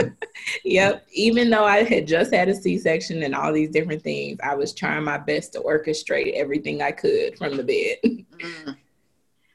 uh 0.00 0.06
Yep. 0.64 1.06
Even 1.12 1.50
though 1.50 1.64
I 1.64 1.82
had 1.82 2.06
just 2.06 2.32
had 2.32 2.48
a 2.48 2.54
C 2.54 2.78
section 2.78 3.22
and 3.22 3.34
all 3.34 3.52
these 3.52 3.70
different 3.70 4.02
things, 4.02 4.38
I 4.42 4.54
was 4.54 4.74
trying 4.74 5.04
my 5.04 5.18
best 5.18 5.52
to 5.52 5.60
orchestrate 5.60 6.34
everything 6.34 6.82
I 6.82 6.92
could 6.92 7.38
from 7.38 7.56
the 7.56 7.62
bed. 7.62 8.26
Mm. 8.38 8.76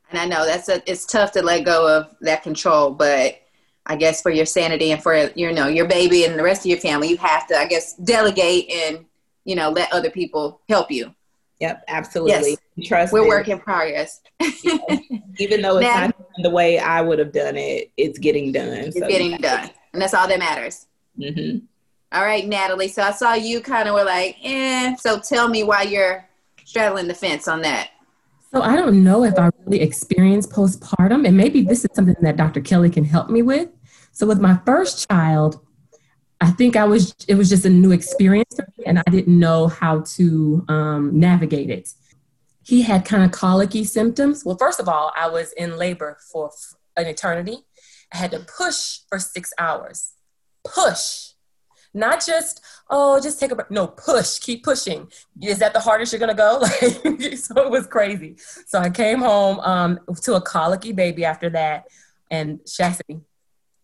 And 0.10 0.20
I 0.20 0.26
know 0.26 0.46
that's 0.46 0.70
a, 0.70 0.82
it's 0.90 1.06
tough 1.06 1.32
to 1.34 1.42
let 1.42 1.66
go 1.66 1.88
of 1.98 2.16
that 2.22 2.44
control, 2.44 2.92
but 2.92 3.42
I 3.86 3.96
guess 3.96 4.22
for 4.22 4.32
your 4.32 4.46
sanity 4.46 4.92
and 4.92 5.02
for 5.02 5.16
you 5.36 5.52
know 5.52 5.68
your 5.68 5.88
baby 5.88 6.26
and 6.26 6.38
the 6.38 6.44
rest 6.44 6.62
of 6.62 6.68
your 6.68 6.80
family, 6.80 7.10
you 7.10 7.18
have 7.18 7.48
to, 7.48 7.58
I 7.58 7.66
guess, 7.66 7.94
delegate 7.96 8.70
and 8.70 9.06
you 9.46 9.56
know 9.56 9.70
let 9.70 9.92
other 9.92 10.10
people 10.10 10.62
help 10.70 10.92
you. 10.92 11.14
Yep, 11.60 11.86
absolutely. 11.88 12.58
Trust 12.84 13.12
We're 13.14 13.26
it. 13.26 13.28
work 13.28 13.48
in 13.48 13.60
progress. 13.60 14.22
Even 15.40 15.62
though 15.62 15.78
it's 15.78 15.88
Now- 15.88 16.06
not 16.08 16.16
the 16.44 16.50
way 16.50 16.78
I 16.80 17.02
would 17.02 17.20
have 17.20 17.32
done 17.32 17.58
it, 17.58 17.92
it's 17.98 18.20
getting 18.20 18.52
done. 18.52 18.68
It's 18.74 19.00
getting 19.00 19.38
done, 19.38 19.70
and 19.94 20.02
that's 20.02 20.14
all 20.14 20.28
that 20.28 20.40
matters. 20.40 20.86
hmm 21.16 21.58
All 22.12 22.24
right, 22.24 22.46
Natalie. 22.48 22.88
So 22.88 23.02
I 23.02 23.12
saw 23.12 23.34
you 23.34 23.62
kind 23.62 23.88
of 23.90 23.96
were 23.96 24.04
like, 24.04 24.38
eh. 24.44 24.96
So 24.98 25.20
tell 25.20 25.48
me 25.48 25.64
why 25.64 25.84
you're 25.84 26.26
straddling 26.66 27.08
the 27.08 27.14
fence 27.16 27.48
on 27.48 27.62
that. 27.64 27.90
So 28.54 28.62
I 28.62 28.76
don't 28.76 29.04
know 29.04 29.24
if 29.26 29.38
I 29.38 29.50
really 29.66 29.82
experienced 29.82 30.52
postpartum, 30.52 31.28
and 31.28 31.36
maybe 31.36 31.62
this 31.64 31.84
is 31.84 31.90
something 31.94 32.16
that 32.22 32.38
Dr. 32.38 32.62
Kelly 32.62 32.90
can 32.90 33.04
help 33.04 33.30
me 33.30 33.42
with. 33.42 33.70
So 34.12 34.26
with 34.26 34.40
my 34.40 34.60
first 34.66 35.08
child, 35.10 35.60
I 36.40 36.52
think 36.52 36.76
I 36.76 36.86
was 36.86 37.16
it 37.28 37.36
was 37.36 37.50
just 37.50 37.66
a 37.66 37.70
new 37.70 37.92
experience 37.92 38.56
for 38.56 38.66
me, 38.78 38.86
and 38.86 39.00
I 39.00 39.04
didn't 39.10 39.38
know 39.38 39.68
how 39.68 40.02
to 40.02 40.64
um, 40.70 41.20
navigate 41.20 41.70
it. 41.70 41.90
He 42.68 42.82
had 42.82 43.06
kind 43.06 43.24
of 43.24 43.32
colicky 43.32 43.86
symptoms. 43.86 44.44
Well, 44.44 44.58
first 44.58 44.80
of 44.80 44.90
all, 44.90 45.14
I 45.16 45.30
was 45.30 45.54
in 45.54 45.78
labor 45.78 46.18
for 46.32 46.52
an 46.98 47.08
eternity. 47.08 47.60
I 48.14 48.18
had 48.18 48.32
to 48.32 48.40
push 48.40 49.00
for 49.10 49.20
six 49.20 49.54
hours. 49.58 50.14
Push 50.66 51.28
not 51.94 52.24
just 52.24 52.62
oh 52.90 53.20
just 53.20 53.40
take 53.40 53.52
a 53.52 53.56
break 53.56 53.72
no 53.72 53.88
push 53.88 54.40
keep 54.40 54.64
pushing 54.64 55.10
is 55.42 55.60
that 55.60 55.74
the 55.74 55.80
hardest 55.80 56.14
you're 56.14 56.20
gonna 56.20 56.34
go 56.34 56.60
like 56.62 57.38
so 57.38 57.66
it 57.66 57.72
was 57.72 57.88
crazy 57.88 58.36
so 58.66 58.80
i 58.80 58.90
came 58.90 59.20
home 59.20 59.60
um, 59.62 60.00
to 60.22 60.36
a 60.36 60.42
colicky 60.42 60.92
baby 60.92 61.26
after 61.26 61.50
that 61.50 61.88
and 62.30 62.60
Shasty, 62.60 63.22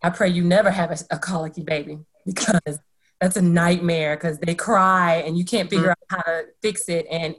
i 0.02 0.10
pray 0.10 0.30
you 0.30 0.44
never 0.44 0.70
have 0.70 0.92
a, 0.92 0.98
a 1.16 1.20
colicky 1.20 1.64
baby 1.64 2.00
because 2.26 2.80
that's 3.20 3.38
a 3.38 3.42
nightmare 3.42 4.16
because 4.16 4.38
they 4.40 4.56
cry 4.56 5.24
and 5.26 5.38
you 5.38 5.46
can't 5.46 5.70
figure 5.70 5.88
mm-hmm. 5.88 6.16
out 6.16 6.26
how 6.26 6.32
to 6.32 6.46
fix 6.62 6.90
it 6.90 7.08
and 7.10 7.36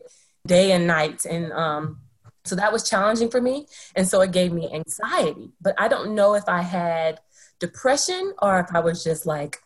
day 0.46 0.72
and 0.72 0.86
night 0.86 1.24
and 1.24 1.52
um, 1.52 2.00
so 2.44 2.54
that 2.54 2.72
was 2.72 2.88
challenging 2.88 3.30
for 3.30 3.40
me 3.40 3.66
and 3.96 4.06
so 4.06 4.20
it 4.20 4.32
gave 4.32 4.52
me 4.52 4.70
anxiety 4.72 5.50
but 5.60 5.74
i 5.78 5.88
don't 5.88 6.14
know 6.14 6.34
if 6.34 6.44
i 6.48 6.60
had 6.60 7.20
depression 7.58 8.32
or 8.42 8.60
if 8.60 8.66
i 8.74 8.80
was 8.80 9.02
just 9.02 9.24
like 9.24 9.58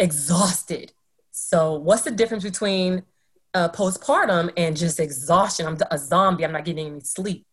exhausted. 0.00 0.92
So, 1.30 1.74
what's 1.74 2.02
the 2.02 2.10
difference 2.10 2.42
between 2.42 3.04
uh, 3.54 3.68
postpartum 3.68 4.50
and 4.56 4.76
just 4.76 4.98
exhaustion? 4.98 5.66
I'm 5.66 5.78
a 5.90 5.98
zombie. 5.98 6.44
I'm 6.44 6.52
not 6.52 6.64
getting 6.64 6.86
any 6.88 7.00
sleep. 7.00 7.46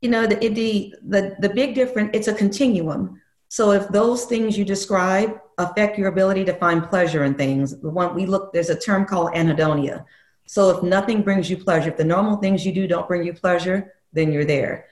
You 0.00 0.10
know, 0.10 0.26
the, 0.26 0.36
the 0.48 0.94
the 1.06 1.36
the 1.38 1.48
big 1.50 1.74
difference. 1.76 2.10
It's 2.12 2.26
a 2.26 2.34
continuum. 2.34 3.20
So, 3.48 3.70
if 3.70 3.86
those 3.88 4.24
things 4.24 4.58
you 4.58 4.64
describe 4.64 5.38
affect 5.58 5.98
your 5.98 6.08
ability 6.08 6.44
to 6.46 6.54
find 6.54 6.82
pleasure 6.82 7.24
in 7.24 7.34
things, 7.34 7.78
the 7.78 7.90
one 7.90 8.14
we 8.14 8.26
look 8.26 8.52
there's 8.52 8.70
a 8.70 8.78
term 8.78 9.04
called 9.04 9.32
anhedonia. 9.34 10.04
So, 10.46 10.70
if 10.70 10.82
nothing 10.82 11.22
brings 11.22 11.48
you 11.48 11.56
pleasure, 11.56 11.90
if 11.90 11.96
the 11.96 12.04
normal 12.04 12.36
things 12.36 12.66
you 12.66 12.72
do 12.72 12.86
don't 12.86 13.08
bring 13.08 13.24
you 13.24 13.32
pleasure, 13.32 13.94
then 14.12 14.32
you're 14.32 14.44
there. 14.44 14.86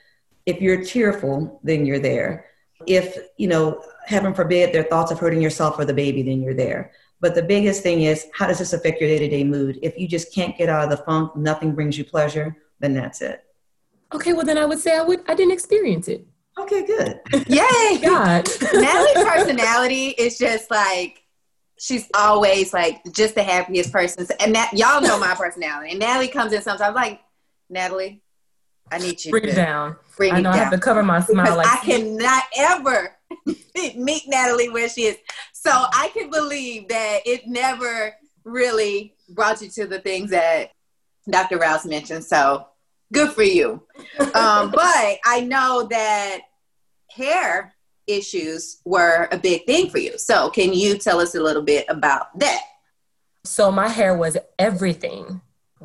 If 0.46 0.60
you're 0.60 0.82
tearful, 0.82 1.60
then 1.62 1.84
you're 1.84 1.98
there. 1.98 2.46
If 2.86 3.18
you 3.36 3.48
know 3.48 3.82
heaven 4.06 4.32
forbid, 4.32 4.72
there 4.72 4.80
are 4.80 4.88
thoughts 4.88 5.12
of 5.12 5.18
hurting 5.18 5.42
yourself 5.42 5.78
or 5.78 5.84
the 5.84 5.94
baby, 5.94 6.22
then 6.22 6.40
you're 6.40 6.54
there. 6.54 6.92
But 7.20 7.34
the 7.34 7.42
biggest 7.42 7.82
thing 7.82 8.02
is, 8.02 8.26
how 8.32 8.46
does 8.46 8.58
this 8.58 8.72
affect 8.72 9.00
your 9.00 9.10
day 9.10 9.18
to 9.18 9.28
day 9.28 9.44
mood? 9.44 9.78
If 9.82 9.98
you 9.98 10.08
just 10.08 10.34
can't 10.34 10.56
get 10.56 10.70
out 10.70 10.84
of 10.84 10.90
the 10.90 11.04
funk, 11.04 11.36
nothing 11.36 11.74
brings 11.74 11.98
you 11.98 12.04
pleasure, 12.04 12.56
then 12.78 12.94
that's 12.94 13.20
it. 13.20 13.44
Okay, 14.12 14.32
well, 14.32 14.44
then 14.44 14.58
I 14.58 14.64
would 14.64 14.78
say 14.78 14.96
I 14.96 15.02
would. 15.02 15.20
I 15.28 15.34
didn't 15.34 15.52
experience 15.52 16.08
it. 16.08 16.26
Okay, 16.58 16.84
good. 16.84 17.20
Yay! 17.48 17.98
God. 18.02 18.48
Natalie's 18.72 19.24
personality 19.24 20.08
is 20.18 20.38
just 20.38 20.70
like 20.70 21.19
she's 21.80 22.06
always 22.14 22.74
like 22.74 23.00
just 23.10 23.34
the 23.34 23.42
happiest 23.42 23.90
person. 23.90 24.26
And 24.38 24.54
that 24.54 24.72
y'all 24.74 25.00
know 25.00 25.18
my 25.18 25.34
personality. 25.34 25.90
And 25.90 25.98
Natalie 25.98 26.28
comes 26.28 26.52
in 26.52 26.60
sometimes 26.60 26.94
like, 26.94 27.20
Natalie, 27.70 28.22
I 28.92 28.98
need 28.98 29.24
you 29.24 29.30
bring 29.30 29.44
it 29.44 29.54
down. 29.54 29.96
Bring 30.16 30.34
I 30.34 30.40
know 30.40 30.52
down. 30.52 30.60
I 30.60 30.64
have 30.64 30.72
to 30.72 30.78
cover 30.78 31.02
my 31.02 31.20
smile. 31.20 31.56
Like 31.56 31.66
I 31.66 31.78
cannot 31.78 32.42
ever 32.58 33.16
meet 33.96 34.24
Natalie 34.26 34.68
where 34.68 34.88
she 34.88 35.02
is. 35.02 35.16
So 35.52 35.70
I 35.72 36.10
can 36.12 36.30
believe 36.30 36.88
that 36.88 37.20
it 37.24 37.46
never 37.46 38.14
really 38.44 39.14
brought 39.30 39.62
you 39.62 39.70
to 39.70 39.86
the 39.86 40.00
things 40.00 40.30
that 40.30 40.72
Dr. 41.30 41.56
Rouse 41.56 41.86
mentioned. 41.86 42.24
So 42.24 42.66
good 43.12 43.32
for 43.32 43.42
you. 43.42 43.82
Um, 44.34 44.70
but 44.70 45.18
I 45.24 45.46
know 45.46 45.86
that 45.90 46.40
hair 47.10 47.74
issues 48.10 48.80
were 48.84 49.28
a 49.32 49.38
big 49.38 49.66
thing 49.66 49.90
for 49.90 49.98
you. 49.98 50.18
So 50.18 50.50
can 50.50 50.72
you 50.72 50.98
tell 50.98 51.20
us 51.20 51.34
a 51.34 51.40
little 51.40 51.62
bit 51.62 51.86
about 51.88 52.38
that? 52.38 52.62
So 53.44 53.70
my 53.72 53.88
hair 53.88 54.16
was 54.16 54.36
everything 54.58 55.40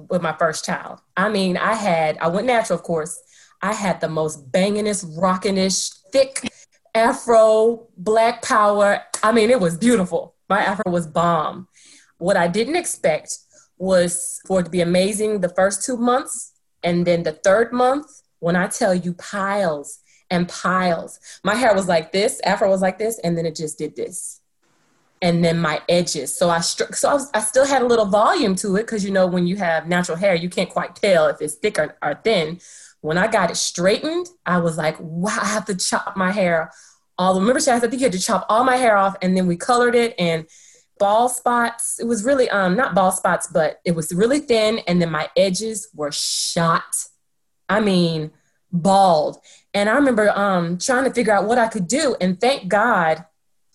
with 0.10 0.22
my 0.22 0.34
first 0.34 0.65
child. 0.65 1.00
I 1.15 1.29
mean, 1.29 1.58
I 1.58 1.74
had, 1.74 2.17
I 2.17 2.27
went 2.27 2.48
natural, 2.48 2.77
of 2.77 2.84
course. 2.84 3.17
I 3.62 3.74
had 3.74 4.01
the 4.01 4.10
most 4.10 4.51
bangingest, 4.51 5.17
rockingest, 5.17 6.00
thick 6.12 6.41
afro, 6.94 7.88
black 7.98 8.41
power. 8.41 9.01
I 9.24 9.32
mean, 9.32 9.50
it 9.50 9.60
was 9.60 9.77
beautiful. 9.77 10.36
My 10.50 10.62
afro 10.62 10.91
was 10.91 11.08
bomb. 11.08 11.67
What 12.17 12.38
I 12.38 12.48
didn't 12.48 12.75
expect 12.75 13.38
was 13.77 14.39
for 14.46 14.60
it 14.60 14.63
to 14.65 14.70
be 14.70 14.82
amazing 14.82 15.41
the 15.41 15.50
first 15.50 15.84
two 15.84 15.98
months. 15.98 16.53
And 16.84 17.05
then 17.05 17.24
the 17.24 17.34
third 17.34 17.74
month, 17.74 18.05
when 18.39 18.55
I 18.55 18.67
tell 18.67 18.94
you 18.94 19.13
piles 19.13 20.00
and 20.29 20.48
piles, 20.48 21.20
my 21.44 21.55
hair 21.55 21.74
was 21.74 21.88
like 21.88 22.12
this, 22.12 22.41
afro 22.46 22.70
was 22.70 22.82
like 22.82 22.98
this, 22.98 23.20
and 23.20 23.38
then 23.38 23.46
it 23.46 23.55
just 23.55 23.77
did 23.77 23.96
this. 23.96 24.41
And 25.22 25.44
then 25.44 25.60
my 25.60 25.82
edges. 25.88 26.38
So 26.38 26.50
I 26.50 26.60
str- 26.60 26.94
so 26.94 27.10
I, 27.10 27.13
was, 27.13 27.32
I 27.34 27.39
still 27.39 27.65
had 27.65 27.82
a 27.82 27.86
little 27.86 28.05
volume 28.05 28.55
to 28.58 28.75
it 28.75 28.84
because 28.84 29.03
you 29.03 29.12
know 29.12 29.25
when 29.27 29.48
you 29.48 29.55
have 29.55 29.88
natural 29.88 30.17
hair, 30.17 30.36
you 30.36 30.50
can't 30.50 30.70
quite 30.70 30.96
tell 30.96 31.27
if 31.27 31.41
it's 31.41 31.55
thick 31.55 31.79
or, 31.79 31.96
or 32.03 32.15
thin. 32.24 32.60
When 33.01 33.17
I 33.17 33.27
got 33.27 33.50
it 33.50 33.55
straightened, 33.55 34.27
I 34.46 34.58
was 34.58 34.77
like, 34.77 34.98
wow, 35.00 35.38
I 35.41 35.46
have 35.46 35.65
to 35.65 35.75
chop 35.75 36.17
my 36.17 36.32
hair 36.32 36.72
all. 37.17 37.34
The 37.34 37.39
remember, 37.39 37.60
Chaz, 37.60 37.77
I 37.77 37.79
think 37.79 37.94
you 37.94 38.05
had 38.05 38.12
to 38.13 38.20
chop 38.20 38.46
all 38.50 38.63
my 38.63 38.77
hair 38.77 38.98
off, 38.98 39.15
and 39.22 39.36
then 39.36 39.48
we 39.48 39.55
colored 39.55 39.96
it 39.96 40.15
and 40.20 40.46
ball 41.00 41.29
spots. 41.29 42.00
It 42.00 42.05
was 42.05 42.24
really 42.24 42.50
um 42.50 42.75
not 42.75 42.96
ball 42.96 43.12
spots, 43.12 43.48
but 43.48 43.79
it 43.86 43.91
was 43.91 44.13
really 44.13 44.39
thin, 44.39 44.79
and 44.88 45.01
then 45.01 45.12
my 45.12 45.29
edges 45.36 45.89
were 45.94 46.12
shot. 46.12 46.84
I 47.67 47.79
mean, 47.79 48.32
bald. 48.82 49.38
And 49.74 49.89
I 49.89 49.96
remember 49.96 50.29
um 50.38 50.77
trying 50.77 51.05
to 51.05 51.13
figure 51.13 51.34
out 51.34 51.48
what 51.48 51.58
I 51.58 51.67
could 51.67 51.88
do, 51.88 52.15
and 52.22 52.39
thank 52.39 52.67
God 52.67 53.25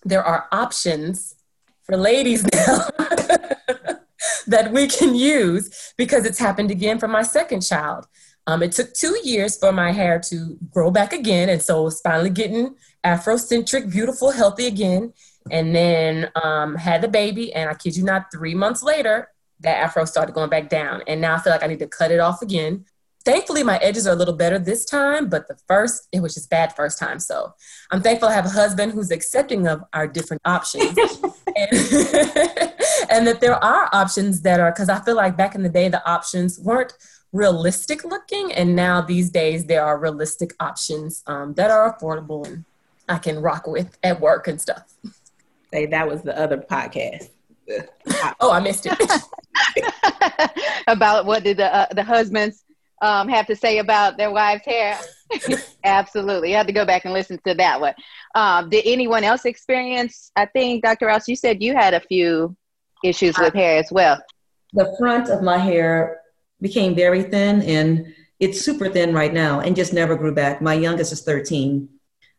there 0.03 0.23
are 0.23 0.47
options 0.51 1.35
for 1.83 1.97
ladies 1.97 2.43
now. 2.53 2.89
that 4.47 4.71
we 4.71 4.87
can 4.87 5.15
use 5.15 5.93
because 5.97 6.25
it's 6.25 6.39
happened 6.39 6.71
again 6.71 6.99
for 6.99 7.07
my 7.07 7.23
second 7.23 7.61
child. 7.61 8.05
Um, 8.47 8.63
it 8.63 8.71
took 8.71 8.93
two 8.93 9.17
years 9.23 9.57
for 9.57 9.71
my 9.71 9.91
hair 9.91 10.19
to 10.29 10.57
grow 10.71 10.91
back 10.91 11.13
again, 11.13 11.49
and 11.49 11.61
so 11.61 11.87
it's 11.87 12.01
finally 12.01 12.29
getting 12.29 12.75
Afrocentric, 13.03 13.91
beautiful, 13.91 14.31
healthy 14.31 14.67
again. 14.67 15.13
And 15.49 15.75
then 15.75 16.29
um, 16.43 16.75
had 16.75 17.01
the 17.01 17.07
baby, 17.07 17.53
and 17.53 17.69
I 17.69 17.73
kid 17.73 17.95
you 17.95 18.03
not, 18.03 18.31
three 18.31 18.53
months 18.53 18.83
later, 18.83 19.29
that 19.61 19.77
Afro 19.77 20.05
started 20.05 20.33
going 20.33 20.49
back 20.49 20.69
down, 20.69 21.03
and 21.07 21.21
now 21.21 21.35
I 21.35 21.39
feel 21.39 21.53
like 21.53 21.63
I 21.63 21.67
need 21.67 21.79
to 21.79 21.87
cut 21.87 22.11
it 22.11 22.19
off 22.19 22.41
again. 22.41 22.85
Thankfully, 23.23 23.63
my 23.63 23.77
edges 23.77 24.07
are 24.07 24.13
a 24.13 24.15
little 24.15 24.33
better 24.33 24.57
this 24.57 24.83
time, 24.85 25.29
but 25.29 25.47
the 25.47 25.55
first, 25.67 26.07
it 26.11 26.21
was 26.21 26.33
just 26.33 26.49
bad 26.49 26.75
first 26.75 26.97
time. 26.97 27.19
So 27.19 27.53
I'm 27.91 28.01
thankful 28.01 28.29
I 28.29 28.33
have 28.33 28.45
a 28.45 28.49
husband 28.49 28.93
who's 28.93 29.11
accepting 29.11 29.67
of 29.67 29.83
our 29.93 30.07
different 30.07 30.41
options. 30.45 30.97
and, 30.97 31.71
and 33.09 33.27
that 33.27 33.37
there 33.39 33.63
are 33.63 33.89
options 33.93 34.41
that 34.41 34.59
are, 34.59 34.71
because 34.71 34.89
I 34.89 34.99
feel 35.01 35.15
like 35.15 35.37
back 35.37 35.53
in 35.53 35.61
the 35.61 35.69
day, 35.69 35.87
the 35.87 36.03
options 36.09 36.59
weren't 36.59 36.93
realistic 37.33 38.03
looking 38.03 38.51
and 38.53 38.75
now 38.75 39.01
these 39.01 39.29
days 39.29 39.65
there 39.65 39.85
are 39.85 39.97
realistic 39.97 40.53
options 40.59 41.23
um, 41.27 41.53
that 41.53 41.71
are 41.71 41.97
affordable 41.97 42.45
and 42.45 42.65
i 43.07 43.17
can 43.17 43.39
rock 43.39 43.67
with 43.67 43.97
at 44.03 44.19
work 44.19 44.47
and 44.47 44.59
stuff 44.59 44.93
say 45.71 45.85
that 45.85 46.05
was 46.05 46.21
the 46.23 46.37
other 46.37 46.57
podcast 46.57 47.29
oh 48.41 48.51
i 48.51 48.59
missed 48.59 48.85
it 48.85 48.99
about 50.87 51.25
what 51.25 51.41
did 51.43 51.55
the 51.55 51.73
uh, 51.73 51.85
the 51.93 52.03
husbands 52.03 52.65
um, 53.01 53.27
have 53.27 53.47
to 53.47 53.55
say 53.55 53.79
about 53.79 54.17
their 54.17 54.31
wives 54.31 54.63
hair 54.65 54.97
absolutely 55.83 56.49
you 56.49 56.55
have 56.55 56.67
to 56.67 56.73
go 56.73 56.85
back 56.85 57.05
and 57.05 57.13
listen 57.13 57.39
to 57.45 57.53
that 57.53 57.79
one 57.79 57.93
um, 58.35 58.69
did 58.69 58.83
anyone 58.85 59.23
else 59.23 59.45
experience 59.45 60.31
i 60.35 60.45
think 60.45 60.83
dr 60.83 61.05
rouse 61.05 61.27
you 61.27 61.35
said 61.35 61.61
you 61.61 61.73
had 61.73 61.93
a 61.93 61.99
few 61.99 62.55
issues 63.03 63.37
with 63.37 63.53
hair 63.53 63.77
as 63.77 63.91
well 63.91 64.21
the 64.73 64.95
front 64.99 65.29
of 65.29 65.41
my 65.41 65.57
hair 65.57 66.21
became 66.61 66.95
very 66.95 67.23
thin 67.23 67.61
and 67.63 68.13
it's 68.41 68.59
super 68.59 68.89
thin 68.89 69.13
right 69.13 69.33
now 69.33 69.59
and 69.59 69.75
just 69.75 69.93
never 69.93 70.15
grew 70.15 70.33
back. 70.33 70.61
My 70.61 70.73
youngest 70.73 71.13
is 71.13 71.21
13. 71.21 71.87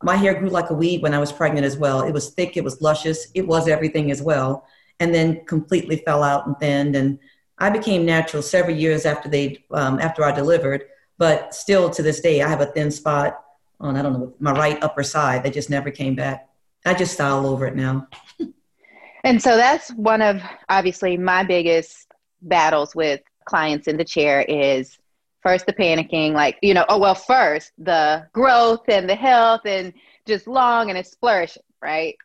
My 0.02 0.16
hair 0.16 0.34
grew 0.34 0.48
like 0.48 0.70
a 0.70 0.74
weed 0.74 1.00
when 1.00 1.14
I 1.14 1.20
was 1.20 1.32
pregnant 1.32 1.64
as 1.64 1.76
well. 1.76 2.02
It 2.02 2.12
was 2.12 2.30
thick, 2.30 2.56
it 2.56 2.64
was 2.64 2.82
luscious, 2.82 3.28
it 3.34 3.46
was 3.46 3.68
everything 3.68 4.10
as 4.10 4.20
well, 4.20 4.66
and 4.98 5.14
then 5.14 5.44
completely 5.44 5.98
fell 5.98 6.24
out 6.24 6.48
and 6.48 6.58
thinned. 6.58 6.96
And 6.96 7.20
I 7.62 7.70
became 7.70 8.04
natural 8.04 8.42
several 8.42 8.76
years 8.76 9.06
after 9.06 9.28
they 9.28 9.64
um, 9.70 10.00
after 10.00 10.24
I 10.24 10.32
delivered, 10.32 10.86
but 11.16 11.54
still 11.54 11.90
to 11.90 12.02
this 12.02 12.20
day 12.20 12.42
I 12.42 12.48
have 12.48 12.60
a 12.60 12.66
thin 12.66 12.90
spot 12.90 13.40
on 13.78 13.96
I 13.96 14.02
don't 14.02 14.14
know 14.14 14.34
my 14.40 14.50
right 14.50 14.82
upper 14.82 15.04
side 15.04 15.44
that 15.44 15.54
just 15.54 15.70
never 15.70 15.92
came 15.92 16.16
back. 16.16 16.48
I 16.84 16.94
just 16.94 17.14
style 17.14 17.46
over 17.46 17.66
it 17.68 17.76
now. 17.76 18.08
and 19.24 19.40
so 19.40 19.56
that's 19.56 19.90
one 19.92 20.22
of 20.22 20.42
obviously 20.68 21.16
my 21.16 21.44
biggest 21.44 22.08
battles 22.42 22.96
with 22.96 23.20
clients 23.44 23.86
in 23.86 23.96
the 23.96 24.04
chair 24.04 24.42
is 24.42 24.98
first 25.40 25.66
the 25.66 25.72
panicking, 25.72 26.32
like, 26.32 26.58
you 26.62 26.74
know, 26.74 26.84
oh, 26.88 26.98
well, 26.98 27.14
first 27.14 27.70
the 27.78 28.26
growth 28.32 28.88
and 28.88 29.08
the 29.08 29.14
health 29.14 29.60
and 29.66 29.92
just 30.26 30.48
long 30.48 30.88
and 30.88 30.98
it's 30.98 31.14
flourishing, 31.14 31.62
right? 31.80 32.16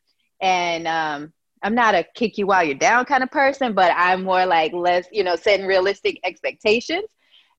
And 0.42 0.88
um, 0.88 1.34
I'm 1.64 1.76
not 1.76 1.96
a 1.96 2.06
kick 2.16 2.38
you 2.38 2.48
while 2.48 2.64
you're 2.64 2.76
down 2.76 3.06
kind 3.06 3.24
of 3.24 3.32
person, 3.32 3.74
but 3.74 3.92
I'm 3.96 4.24
more 4.24 4.46
like 4.46 4.74
less, 4.74 5.08
you 5.12 5.24
know, 5.24 5.36
setting 5.36 5.66
realistic 5.66 6.20
expectations. 6.24 7.06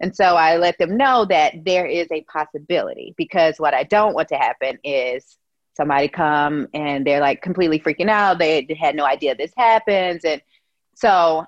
And 0.01 0.15
so 0.15 0.37
I 0.37 0.57
let 0.57 0.79
them 0.79 0.97
know 0.97 1.25
that 1.27 1.65
there 1.65 1.87
is 1.87 2.07
a 2.13 2.23
possibility 2.23 3.15
because 3.17 3.59
what 3.59 3.75
I 3.75 3.83
don't 3.83 4.15
want 4.15 4.29
to 4.29 4.37
happen 4.37 4.79
is 4.85 5.39
somebody 5.77 6.09
come 6.09 6.69
and 6.75 7.07
they're 7.07 7.21
like 7.21 7.43
completely 7.43 7.81
freaking 7.81 8.09
out. 8.09 8.39
They 8.39 8.67
had 8.79 8.95
no 8.95 9.05
idea 9.05 9.35
this 9.35 9.53
happens. 9.57 10.25
And 10.25 10.41
so 10.95 11.45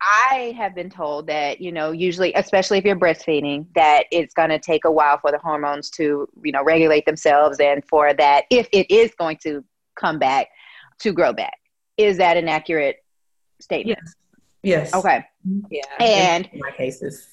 I 0.00 0.54
have 0.56 0.74
been 0.74 0.90
told 0.90 1.26
that, 1.28 1.60
you 1.60 1.70
know, 1.70 1.92
usually, 1.92 2.32
especially 2.34 2.78
if 2.78 2.84
you're 2.84 2.96
breastfeeding, 2.96 3.66
that 3.74 4.04
it's 4.10 4.34
going 4.34 4.50
to 4.50 4.58
take 4.58 4.84
a 4.84 4.90
while 4.90 5.18
for 5.18 5.30
the 5.30 5.38
hormones 5.38 5.90
to, 5.90 6.26
you 6.42 6.52
know, 6.52 6.64
regulate 6.64 7.06
themselves 7.06 7.58
and 7.60 7.84
for 7.84 8.12
that, 8.14 8.44
if 8.50 8.68
it 8.72 8.90
is 8.90 9.12
going 9.18 9.38
to 9.44 9.62
come 9.96 10.18
back, 10.18 10.48
to 11.00 11.12
grow 11.12 11.32
back. 11.32 11.54
Is 12.04 12.18
that 12.18 12.36
an 12.36 12.48
accurate 12.48 12.96
statement? 13.60 13.98
Yes. 14.02 14.14
Yes. 14.62 14.94
Okay. 14.94 15.24
Yeah. 15.70 15.82
And 15.98 16.48
in 16.52 16.60
my 16.60 16.70
cases. 16.70 17.28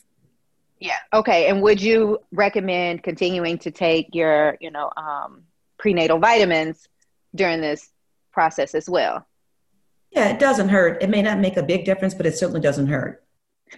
Yeah. 0.80 0.98
Okay. 1.14 1.48
And 1.48 1.62
would 1.62 1.82
you 1.82 2.20
recommend 2.32 3.04
continuing 3.04 3.60
to 3.60 3.72
take 3.72 4.10
your, 4.14 4.58
you 4.60 4.72
know, 4.72 4.92
um, 4.96 5.44
prenatal 5.78 6.20
vitamins 6.20 6.88
during 7.36 7.62
this 7.62 7.90
process 8.32 8.74
as 8.74 8.90
well? 8.90 9.26
Yeah, 10.12 10.30
it 10.30 10.40
doesn't 10.40 10.70
hurt. 10.70 11.04
It 11.04 11.10
may 11.10 11.22
not 11.22 11.40
make 11.40 11.58
a 11.58 11.64
big 11.64 11.86
difference, 11.86 12.16
but 12.16 12.26
it 12.26 12.36
certainly 12.36 12.62
doesn't 12.62 12.88
hurt. 12.88 13.24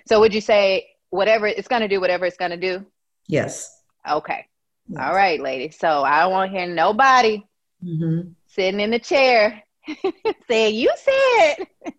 So 0.07 0.19
would 0.21 0.33
you 0.33 0.39
say 0.41 0.87
whatever 1.09 1.47
it's 1.47 1.67
going 1.67 1.81
to 1.81 1.89
do, 1.89 1.99
whatever 1.99 2.25
it's 2.25 2.37
going 2.37 2.51
to 2.51 2.57
do? 2.57 2.85
Yes. 3.27 3.81
Okay. 4.09 4.45
Yes. 4.87 5.01
All 5.01 5.13
right, 5.13 5.41
ladies. 5.41 5.77
So 5.77 6.03
I 6.03 6.21
don't 6.21 6.31
want 6.31 6.51
to 6.51 6.57
hear 6.57 6.67
nobody 6.67 7.45
mm-hmm. 7.83 8.29
sitting 8.47 8.79
in 8.79 8.91
the 8.91 8.99
chair 8.99 9.61
saying 10.47 10.75
you 10.75 10.91
said 10.95 11.67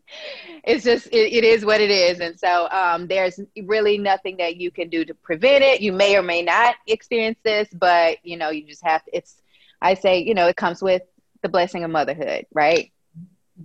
it's 0.64 0.84
just 0.84 1.06
it, 1.06 1.32
it 1.32 1.44
is 1.44 1.64
what 1.64 1.80
it 1.80 1.90
is. 1.90 2.20
And 2.20 2.38
so 2.38 2.68
um, 2.70 3.08
there's 3.08 3.40
really 3.64 3.98
nothing 3.98 4.36
that 4.38 4.56
you 4.56 4.70
can 4.70 4.88
do 4.88 5.04
to 5.04 5.14
prevent 5.14 5.64
it. 5.64 5.80
You 5.80 5.92
may 5.92 6.16
or 6.16 6.22
may 6.22 6.42
not 6.42 6.76
experience 6.86 7.38
this 7.44 7.68
but 7.72 8.18
you 8.22 8.36
know 8.36 8.50
you 8.50 8.66
just 8.66 8.84
have 8.84 9.04
to 9.04 9.16
it's 9.16 9.42
i 9.80 9.94
say 9.94 10.18
you 10.20 10.34
know 10.34 10.46
it 10.46 10.56
comes 10.56 10.82
with 10.82 11.02
the 11.42 11.48
blessing 11.48 11.84
of 11.84 11.90
motherhood 11.90 12.46
right? 12.52 12.92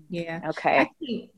Yeah. 0.10 0.42
Okay. 0.50 0.90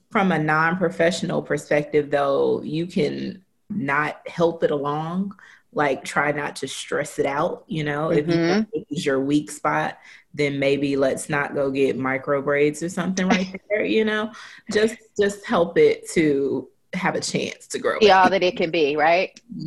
From 0.10 0.32
a 0.32 0.40
non-professional 0.40 1.42
perspective 1.42 2.10
though 2.10 2.62
you 2.64 2.88
can 2.88 3.44
not 3.70 4.28
help 4.28 4.64
it 4.64 4.72
along 4.72 5.36
like 5.72 6.04
try 6.04 6.32
not 6.32 6.56
to 6.56 6.68
stress 6.68 7.20
it 7.20 7.26
out 7.26 7.64
you 7.68 7.84
know 7.84 8.10
mm-hmm. 8.10 8.30
if 8.30 8.68
you 8.74 8.86
is 8.90 9.06
your 9.06 9.20
weak 9.20 9.52
spot 9.52 9.98
then 10.34 10.60
maybe 10.60 10.96
let's 10.96 11.30
not 11.30 11.56
go 11.56 11.72
get 11.72 11.98
micro 11.98 12.42
braids 12.42 12.84
or 12.84 12.90
something 12.90 13.28
right 13.28 13.62
there, 13.70 13.84
you 13.84 14.06
know? 14.06 14.32
Just 14.72 14.96
just 15.20 15.46
help 15.46 15.78
it 15.78 16.10
to 16.12 16.70
have 16.94 17.16
a 17.16 17.22
chance 17.22 17.68
to 17.68 17.80
grow. 17.80 18.00
Be 18.00 18.12
all 18.12 18.30
that 18.30 18.44
it 18.44 18.58
can 18.58 18.72
be, 18.72 18.96
right? 18.96 19.40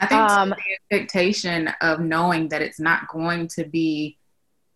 I 0.00 0.06
think 0.06 0.20
um, 0.20 0.50
the 0.50 0.56
expectation 0.96 1.68
of 1.80 2.00
knowing 2.00 2.48
that 2.48 2.62
it's 2.62 2.80
not 2.80 3.08
going 3.08 3.48
to 3.48 3.64
be 3.64 4.18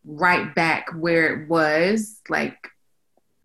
right 0.04 0.54
back 0.54 0.90
where 0.96 1.34
it 1.34 1.48
was, 1.48 2.20
like 2.28 2.56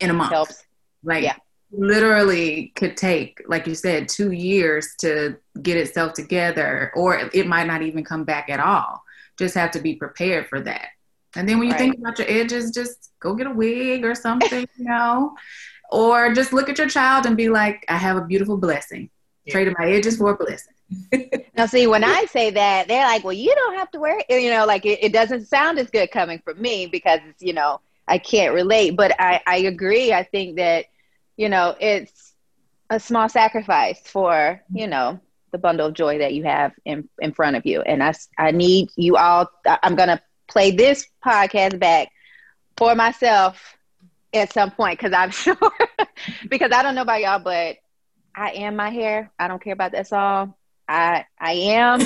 in 0.00 0.10
a 0.10 0.14
month. 0.14 0.30
Helps. 0.30 0.64
Like 1.02 1.24
yeah. 1.24 1.36
Literally 1.76 2.72
could 2.76 2.96
take, 2.96 3.42
like 3.46 3.66
you 3.66 3.74
said, 3.74 4.08
two 4.08 4.32
years 4.32 4.94
to 4.98 5.36
get 5.62 5.76
itself 5.76 6.14
together, 6.14 6.92
or 6.94 7.30
it 7.32 7.46
might 7.46 7.66
not 7.66 7.82
even 7.82 8.04
come 8.04 8.24
back 8.24 8.48
at 8.50 8.60
all. 8.60 9.02
Just 9.38 9.54
have 9.54 9.70
to 9.72 9.80
be 9.80 9.94
prepared 9.94 10.48
for 10.48 10.60
that. 10.60 10.88
And 11.36 11.48
then 11.48 11.58
when 11.58 11.66
you 11.66 11.72
right. 11.72 11.80
think 11.80 11.98
about 11.98 12.18
your 12.18 12.30
edges, 12.30 12.70
just 12.70 13.10
go 13.20 13.34
get 13.34 13.46
a 13.46 13.50
wig 13.50 14.04
or 14.04 14.14
something, 14.14 14.66
you 14.76 14.84
know, 14.84 15.34
or 15.90 16.32
just 16.32 16.52
look 16.52 16.68
at 16.68 16.78
your 16.78 16.88
child 16.88 17.26
and 17.26 17.36
be 17.36 17.48
like, 17.48 17.84
I 17.88 17.96
have 17.96 18.16
a 18.16 18.24
beautiful 18.24 18.56
blessing. 18.56 19.10
Yeah. 19.44 19.52
Traded 19.52 19.74
my 19.78 19.90
edges 19.90 20.16
for 20.16 20.30
a 20.30 20.36
blessing. 20.36 20.74
now, 21.56 21.66
see, 21.66 21.86
when 21.86 22.04
I 22.04 22.26
say 22.26 22.50
that, 22.50 22.88
they're 22.88 23.06
like, 23.06 23.24
well, 23.24 23.32
you 23.32 23.54
don't 23.54 23.76
have 23.76 23.90
to 23.92 24.00
wear 24.00 24.20
it. 24.28 24.42
You 24.42 24.50
know, 24.50 24.64
like 24.64 24.86
it, 24.86 25.02
it 25.02 25.12
doesn't 25.12 25.46
sound 25.46 25.78
as 25.78 25.90
good 25.90 26.10
coming 26.10 26.40
from 26.44 26.60
me 26.60 26.86
because 26.86 27.20
you 27.40 27.52
know, 27.52 27.80
I 28.06 28.18
can't 28.18 28.54
relate. 28.54 28.96
But 28.96 29.18
I, 29.18 29.40
I 29.46 29.56
agree. 29.58 30.12
I 30.12 30.22
think 30.22 30.56
that, 30.56 30.86
you 31.36 31.48
know, 31.48 31.74
it's 31.80 32.34
a 32.90 33.00
small 33.00 33.28
sacrifice 33.28 34.00
for, 34.00 34.62
you 34.72 34.86
know, 34.86 35.20
the 35.52 35.58
bundle 35.58 35.86
of 35.86 35.94
joy 35.94 36.18
that 36.18 36.34
you 36.34 36.44
have 36.44 36.72
in, 36.84 37.08
in 37.20 37.32
front 37.32 37.56
of 37.56 37.64
you. 37.66 37.80
And 37.82 38.02
I, 38.02 38.14
I 38.38 38.50
need 38.50 38.90
you 38.96 39.16
all, 39.16 39.50
I'm 39.66 39.94
going 39.94 40.08
to 40.08 40.20
play 40.48 40.70
this 40.70 41.06
podcast 41.24 41.78
back 41.78 42.08
for 42.76 42.94
myself 42.94 43.76
at 44.32 44.52
some 44.52 44.70
point 44.70 44.98
because 44.98 45.12
I'm 45.12 45.30
sure 45.30 45.56
because 46.48 46.70
I 46.72 46.82
don't 46.82 46.94
know 46.94 47.02
about 47.02 47.20
y'all, 47.20 47.38
but 47.38 47.76
I 48.34 48.50
am 48.50 48.76
my 48.76 48.90
hair. 48.90 49.30
I 49.38 49.48
don't 49.48 49.62
care 49.62 49.72
about 49.72 49.92
that 49.92 50.08
song. 50.08 50.54
I 50.88 51.24
I 51.38 51.52
am. 51.52 52.00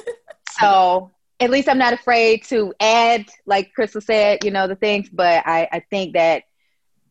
so 0.60 1.10
at 1.40 1.50
least 1.50 1.68
I'm 1.68 1.78
not 1.78 1.94
afraid 1.94 2.44
to 2.44 2.74
add, 2.78 3.26
like 3.46 3.72
Crystal 3.72 4.00
said, 4.00 4.44
you 4.44 4.50
know, 4.50 4.66
the 4.68 4.76
things. 4.76 5.08
But 5.08 5.42
I, 5.46 5.68
I 5.72 5.80
think 5.90 6.12
that 6.12 6.44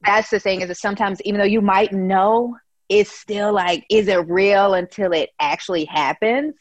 that's 0.06 0.30
the 0.30 0.40
thing 0.40 0.62
is 0.62 0.68
that 0.68 0.78
sometimes 0.78 1.22
even 1.22 1.40
though 1.40 1.46
you 1.46 1.62
might 1.62 1.92
know, 1.92 2.58
it's 2.88 3.12
still 3.12 3.54
like, 3.54 3.86
is 3.90 4.08
it 4.08 4.28
real 4.28 4.74
until 4.74 5.12
it 5.12 5.30
actually 5.40 5.86
happens? 5.86 6.56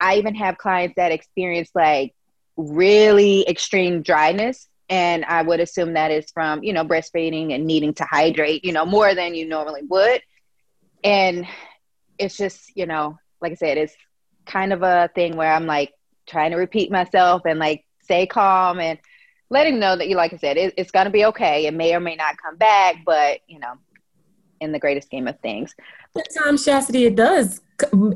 I 0.00 0.16
even 0.16 0.34
have 0.34 0.58
clients 0.58 0.94
that 0.96 1.12
experience 1.12 1.70
like 1.74 2.14
really 2.56 3.46
extreme 3.48 4.02
dryness 4.02 4.68
and 4.88 5.24
i 5.26 5.40
would 5.40 5.60
assume 5.60 5.94
that 5.94 6.10
is 6.10 6.30
from 6.32 6.62
you 6.62 6.72
know 6.72 6.84
breastfeeding 6.84 7.54
and 7.54 7.64
needing 7.64 7.94
to 7.94 8.04
hydrate 8.04 8.64
you 8.64 8.72
know 8.72 8.84
more 8.84 9.14
than 9.14 9.34
you 9.34 9.46
normally 9.46 9.82
would 9.88 10.20
and 11.02 11.46
it's 12.18 12.36
just 12.36 12.72
you 12.74 12.86
know 12.86 13.16
like 13.40 13.52
i 13.52 13.54
said 13.54 13.78
it's 13.78 13.94
kind 14.46 14.72
of 14.72 14.82
a 14.82 15.08
thing 15.14 15.36
where 15.36 15.52
i'm 15.52 15.66
like 15.66 15.92
trying 16.26 16.50
to 16.50 16.56
repeat 16.56 16.90
myself 16.90 17.42
and 17.46 17.58
like 17.58 17.84
stay 18.02 18.26
calm 18.26 18.80
and 18.80 18.98
letting 19.50 19.78
know 19.78 19.96
that 19.96 20.08
you 20.08 20.16
like 20.16 20.32
i 20.32 20.36
said 20.36 20.56
it, 20.56 20.72
it's 20.76 20.90
going 20.90 21.04
to 21.04 21.10
be 21.10 21.24
okay 21.24 21.66
it 21.66 21.74
may 21.74 21.94
or 21.94 22.00
may 22.00 22.16
not 22.16 22.36
come 22.38 22.56
back 22.56 22.96
but 23.04 23.40
you 23.46 23.58
know 23.58 23.74
in 24.60 24.72
the 24.72 24.78
greatest 24.78 25.08
scheme 25.08 25.26
of 25.26 25.38
things 25.40 25.74
sometimes 26.16 26.64
chastity 26.64 27.04
it 27.04 27.16
does 27.16 27.60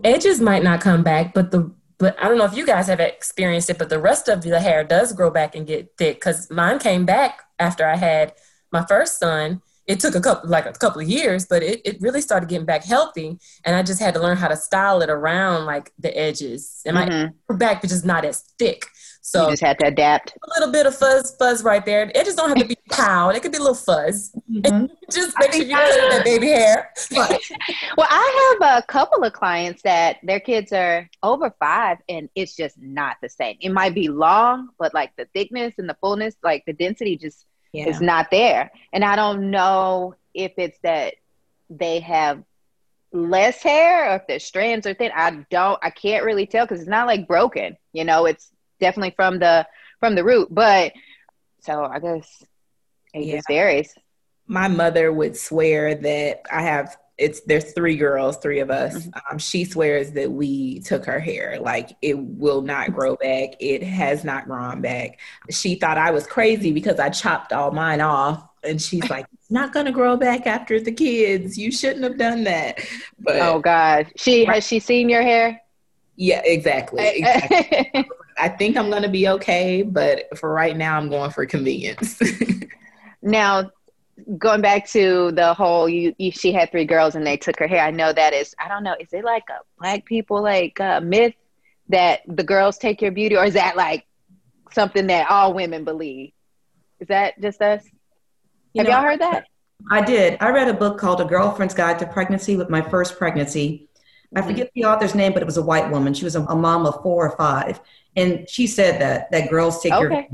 edges 0.04 0.40
might 0.40 0.62
not 0.62 0.80
come 0.80 1.02
back 1.02 1.32
but 1.34 1.50
the 1.50 1.70
but 1.98 2.16
I 2.22 2.28
don't 2.28 2.38
know 2.38 2.44
if 2.44 2.56
you 2.56 2.66
guys 2.66 2.88
have 2.88 3.00
experienced 3.00 3.70
it, 3.70 3.78
but 3.78 3.88
the 3.88 4.00
rest 4.00 4.28
of 4.28 4.42
the 4.42 4.60
hair 4.60 4.84
does 4.84 5.12
grow 5.12 5.30
back 5.30 5.54
and 5.54 5.66
get 5.66 5.96
thick 5.96 6.16
because 6.16 6.50
mine 6.50 6.78
came 6.78 7.06
back 7.06 7.42
after 7.58 7.86
I 7.86 7.96
had 7.96 8.34
my 8.72 8.84
first 8.84 9.18
son. 9.18 9.62
It 9.86 10.00
took 10.00 10.14
a 10.14 10.20
couple, 10.20 10.48
like 10.48 10.66
a 10.66 10.72
couple 10.72 11.02
of 11.02 11.08
years, 11.08 11.46
but 11.46 11.62
it, 11.62 11.80
it 11.84 12.00
really 12.00 12.20
started 12.20 12.48
getting 12.48 12.66
back 12.66 12.84
healthy. 12.84 13.38
And 13.64 13.76
I 13.76 13.82
just 13.82 14.00
had 14.00 14.14
to 14.14 14.20
learn 14.20 14.36
how 14.36 14.48
to 14.48 14.56
style 14.56 15.02
it 15.02 15.10
around 15.10 15.66
like 15.66 15.92
the 15.98 16.16
edges. 16.16 16.80
And 16.86 16.96
mm-hmm. 16.96 17.34
my 17.48 17.56
back 17.56 17.82
was 17.82 17.90
just 17.90 18.04
not 18.04 18.24
as 18.24 18.40
thick. 18.58 18.86
So 19.26 19.44
you 19.44 19.52
just 19.52 19.62
had 19.62 19.78
to 19.78 19.86
adapt. 19.86 20.36
A 20.36 20.60
little 20.60 20.70
bit 20.70 20.84
of 20.84 20.94
fuzz, 20.94 21.34
fuzz 21.38 21.64
right 21.64 21.84
there. 21.84 22.10
It 22.14 22.26
just 22.26 22.36
don't 22.36 22.50
have 22.50 22.58
to 22.58 22.66
be 22.66 22.76
pow. 22.90 23.30
It 23.30 23.40
could 23.40 23.52
be 23.52 23.56
a 23.56 23.60
little 23.60 23.74
fuzz. 23.74 24.36
Mm-hmm. 24.50 24.84
just 25.10 25.34
make 25.40 25.54
sure 25.54 25.64
you 25.64 25.74
have 25.74 25.88
that 26.10 26.24
baby 26.24 26.48
hair. 26.48 26.92
well, 27.10 28.06
I 28.10 28.56
have 28.60 28.82
a 28.82 28.86
couple 28.86 29.24
of 29.24 29.32
clients 29.32 29.80
that 29.80 30.18
their 30.22 30.40
kids 30.40 30.74
are 30.74 31.08
over 31.22 31.50
five, 31.58 31.98
and 32.06 32.28
it's 32.34 32.54
just 32.54 32.76
not 32.78 33.16
the 33.22 33.30
same. 33.30 33.56
It 33.60 33.70
might 33.70 33.94
be 33.94 34.08
long, 34.08 34.68
but 34.78 34.92
like 34.92 35.12
the 35.16 35.26
thickness 35.32 35.74
and 35.78 35.88
the 35.88 35.96
fullness, 36.02 36.34
like 36.42 36.62
the 36.66 36.74
density, 36.74 37.16
just 37.16 37.46
yeah. 37.74 37.88
is 37.88 38.00
not 38.00 38.30
there. 38.30 38.70
And 38.92 39.04
I 39.04 39.16
don't 39.16 39.50
know 39.50 40.14
if 40.32 40.52
it's 40.56 40.78
that 40.82 41.14
they 41.68 42.00
have 42.00 42.42
less 43.12 43.62
hair 43.62 44.10
or 44.10 44.16
if 44.16 44.26
their 44.26 44.38
strands 44.38 44.86
are 44.86 44.94
thin. 44.94 45.12
I 45.14 45.44
don't. 45.50 45.78
I 45.82 45.90
can't 45.90 46.24
really 46.24 46.46
tell 46.46 46.64
because 46.64 46.80
it's 46.80 46.88
not 46.88 47.06
like 47.06 47.26
broken. 47.26 47.76
You 47.92 48.04
know, 48.04 48.26
it's 48.26 48.50
definitely 48.80 49.14
from 49.16 49.38
the 49.38 49.66
from 50.00 50.14
the 50.14 50.24
root. 50.24 50.48
But 50.50 50.92
so 51.60 51.84
I 51.84 51.98
guess 51.98 52.44
it 53.12 53.24
yeah. 53.24 53.36
just 53.36 53.48
varies. 53.48 53.94
My 54.46 54.68
mother 54.68 55.12
would 55.12 55.36
swear 55.36 55.94
that 55.94 56.42
I 56.52 56.62
have 56.62 56.96
it's 57.16 57.40
there's 57.42 57.72
three 57.72 57.96
girls, 57.96 58.38
three 58.38 58.60
of 58.60 58.70
us. 58.70 58.94
Mm-hmm. 58.94 59.32
Um, 59.32 59.38
she 59.38 59.64
swears 59.64 60.12
that 60.12 60.30
we 60.30 60.80
took 60.80 61.04
her 61.04 61.20
hair, 61.20 61.58
like 61.60 61.96
it 62.02 62.18
will 62.18 62.62
not 62.62 62.92
grow 62.92 63.16
back. 63.16 63.50
It 63.60 63.82
has 63.82 64.24
not 64.24 64.46
grown 64.46 64.80
back. 64.80 65.20
She 65.50 65.76
thought 65.76 65.96
I 65.96 66.10
was 66.10 66.26
crazy 66.26 66.72
because 66.72 66.98
I 66.98 67.10
chopped 67.10 67.52
all 67.52 67.70
mine 67.70 68.00
off, 68.00 68.46
and 68.64 68.82
she's 68.82 69.08
like, 69.08 69.26
"It's 69.34 69.50
not 69.50 69.72
gonna 69.72 69.92
grow 69.92 70.16
back 70.16 70.46
after 70.46 70.80
the 70.80 70.92
kids. 70.92 71.56
You 71.56 71.70
shouldn't 71.70 72.02
have 72.02 72.18
done 72.18 72.44
that." 72.44 72.80
But 73.18 73.36
oh 73.36 73.60
God, 73.60 74.10
she 74.16 74.44
has 74.46 74.66
she 74.66 74.80
seen 74.80 75.08
your 75.08 75.22
hair? 75.22 75.60
Yeah, 76.16 76.42
exactly. 76.44 77.06
exactly. 77.06 78.08
I 78.38 78.48
think 78.48 78.76
I'm 78.76 78.90
going 78.90 79.02
to 79.02 79.08
be 79.08 79.28
okay, 79.28 79.82
but 79.82 80.36
for 80.36 80.52
right 80.52 80.76
now, 80.76 80.96
I'm 80.96 81.08
going 81.08 81.30
for 81.30 81.46
convenience. 81.46 82.20
now, 83.22 83.70
going 84.38 84.60
back 84.62 84.86
to 84.90 85.32
the 85.32 85.54
whole 85.54 85.88
you, 85.88 86.14
you, 86.18 86.30
she 86.30 86.52
had 86.52 86.70
three 86.70 86.84
girls 86.84 87.14
and 87.14 87.26
they 87.26 87.36
took 87.36 87.58
her 87.58 87.66
hair. 87.66 87.80
I 87.84 87.90
know 87.90 88.12
that 88.12 88.32
is 88.32 88.54
I 88.64 88.68
don't 88.68 88.84
know. 88.84 88.94
Is 89.00 89.12
it 89.12 89.24
like 89.24 89.44
a 89.50 89.60
black 89.78 90.04
people 90.04 90.42
like 90.42 90.80
uh, 90.80 91.00
myth 91.00 91.34
that 91.88 92.20
the 92.26 92.44
girls 92.44 92.78
take 92.78 93.02
your 93.02 93.12
beauty, 93.12 93.36
or 93.36 93.44
is 93.44 93.54
that 93.54 93.76
like 93.76 94.06
something 94.72 95.06
that 95.08 95.30
all 95.30 95.52
women 95.54 95.84
believe? 95.84 96.32
Is 97.00 97.08
that 97.08 97.40
just 97.40 97.60
us? 97.60 97.84
You 98.72 98.80
Have 98.80 98.88
know, 98.88 98.92
y'all 98.92 99.02
heard 99.02 99.20
that? 99.20 99.44
I 99.90 100.00
did. 100.02 100.38
I 100.40 100.50
read 100.50 100.68
a 100.68 100.74
book 100.74 100.98
called 100.98 101.20
A 101.20 101.24
Girlfriend's 101.24 101.74
Guide 101.74 101.98
to 101.98 102.06
Pregnancy 102.06 102.56
with 102.56 102.70
my 102.70 102.80
first 102.82 103.18
pregnancy. 103.18 103.88
I 104.34 104.40
Mm-hmm. 104.40 104.48
forget 104.48 104.70
the 104.74 104.84
author's 104.84 105.14
name, 105.14 105.32
but 105.32 105.42
it 105.42 105.46
was 105.46 105.56
a 105.58 105.62
white 105.62 105.90
woman. 105.90 106.14
She 106.14 106.24
was 106.24 106.36
a, 106.36 106.42
a 106.44 106.56
mom 106.56 106.86
of 106.86 107.02
four 107.02 107.26
or 107.28 107.36
five, 107.36 107.80
and 108.16 108.48
she 108.48 108.66
said 108.66 109.00
that 109.00 109.30
that 109.30 109.50
girls 109.50 109.80
take 109.82 109.98
your 109.98 110.10
Okay. 110.10 110.28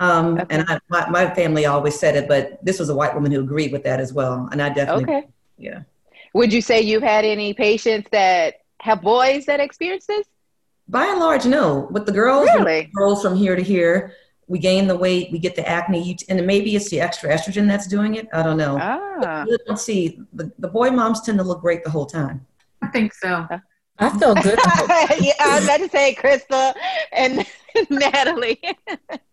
Baby. 0.00 0.10
Um, 0.10 0.38
Okay. 0.40 0.46
And 0.56 0.64
I, 0.68 0.78
my, 0.88 1.08
my 1.10 1.34
family 1.34 1.66
always 1.66 1.98
said 1.98 2.16
it, 2.16 2.28
but 2.28 2.64
this 2.64 2.78
was 2.78 2.88
a 2.88 2.94
white 2.94 3.14
woman 3.14 3.30
who 3.32 3.40
agreed 3.40 3.72
with 3.72 3.84
that 3.84 4.00
as 4.00 4.12
well, 4.12 4.48
and 4.52 4.60
I 4.62 4.68
definitely 4.70 5.04
Okay. 5.04 5.28
yeah. 5.58 5.82
Would 6.34 6.52
you 6.52 6.62
say 6.62 6.80
you've 6.80 7.02
had 7.02 7.24
any 7.24 7.52
patients 7.54 8.08
that 8.12 8.54
have 8.80 9.02
boys 9.02 9.46
that 9.46 9.60
experience 9.60 10.06
this? 10.06 10.26
By 10.88 11.06
and 11.06 11.20
large, 11.20 11.44
no. 11.46 11.88
With 11.90 12.06
the 12.06 12.12
girls, 12.12 12.48
Really? 12.56 12.90
girls 12.94 13.22
from 13.22 13.36
here 13.36 13.54
to 13.56 13.62
here, 13.62 14.14
we 14.48 14.58
gain 14.58 14.86
the 14.88 14.96
weight, 14.96 15.30
we 15.30 15.38
get 15.38 15.54
the 15.54 15.68
acne, 15.68 16.16
and 16.28 16.44
maybe 16.46 16.74
it's 16.74 16.88
the 16.90 17.00
extra 17.00 17.30
estrogen 17.30 17.68
that's 17.68 17.86
doing 17.86 18.14
it. 18.16 18.26
I 18.32 18.42
don't 18.42 18.56
know. 18.56 18.78
Ah. 18.80 19.44
You 19.46 19.56
don't 19.66 19.78
see 19.78 20.20
the, 20.32 20.50
the 20.58 20.66
boy 20.68 20.90
moms 20.90 21.20
tend 21.20 21.38
to 21.38 21.44
look 21.44 21.60
great 21.60 21.84
the 21.84 21.90
whole 21.90 22.06
time. 22.06 22.44
I 22.82 22.88
think 22.88 23.12
so. 23.14 23.46
I 23.98 24.18
feel 24.18 24.34
good. 24.34 24.58
yeah, 25.20 25.32
I 25.40 25.54
was 25.56 25.64
about 25.64 25.78
to 25.78 25.88
say 25.90 26.14
Crystal 26.14 26.72
and 27.12 27.44
Natalie. 27.90 28.60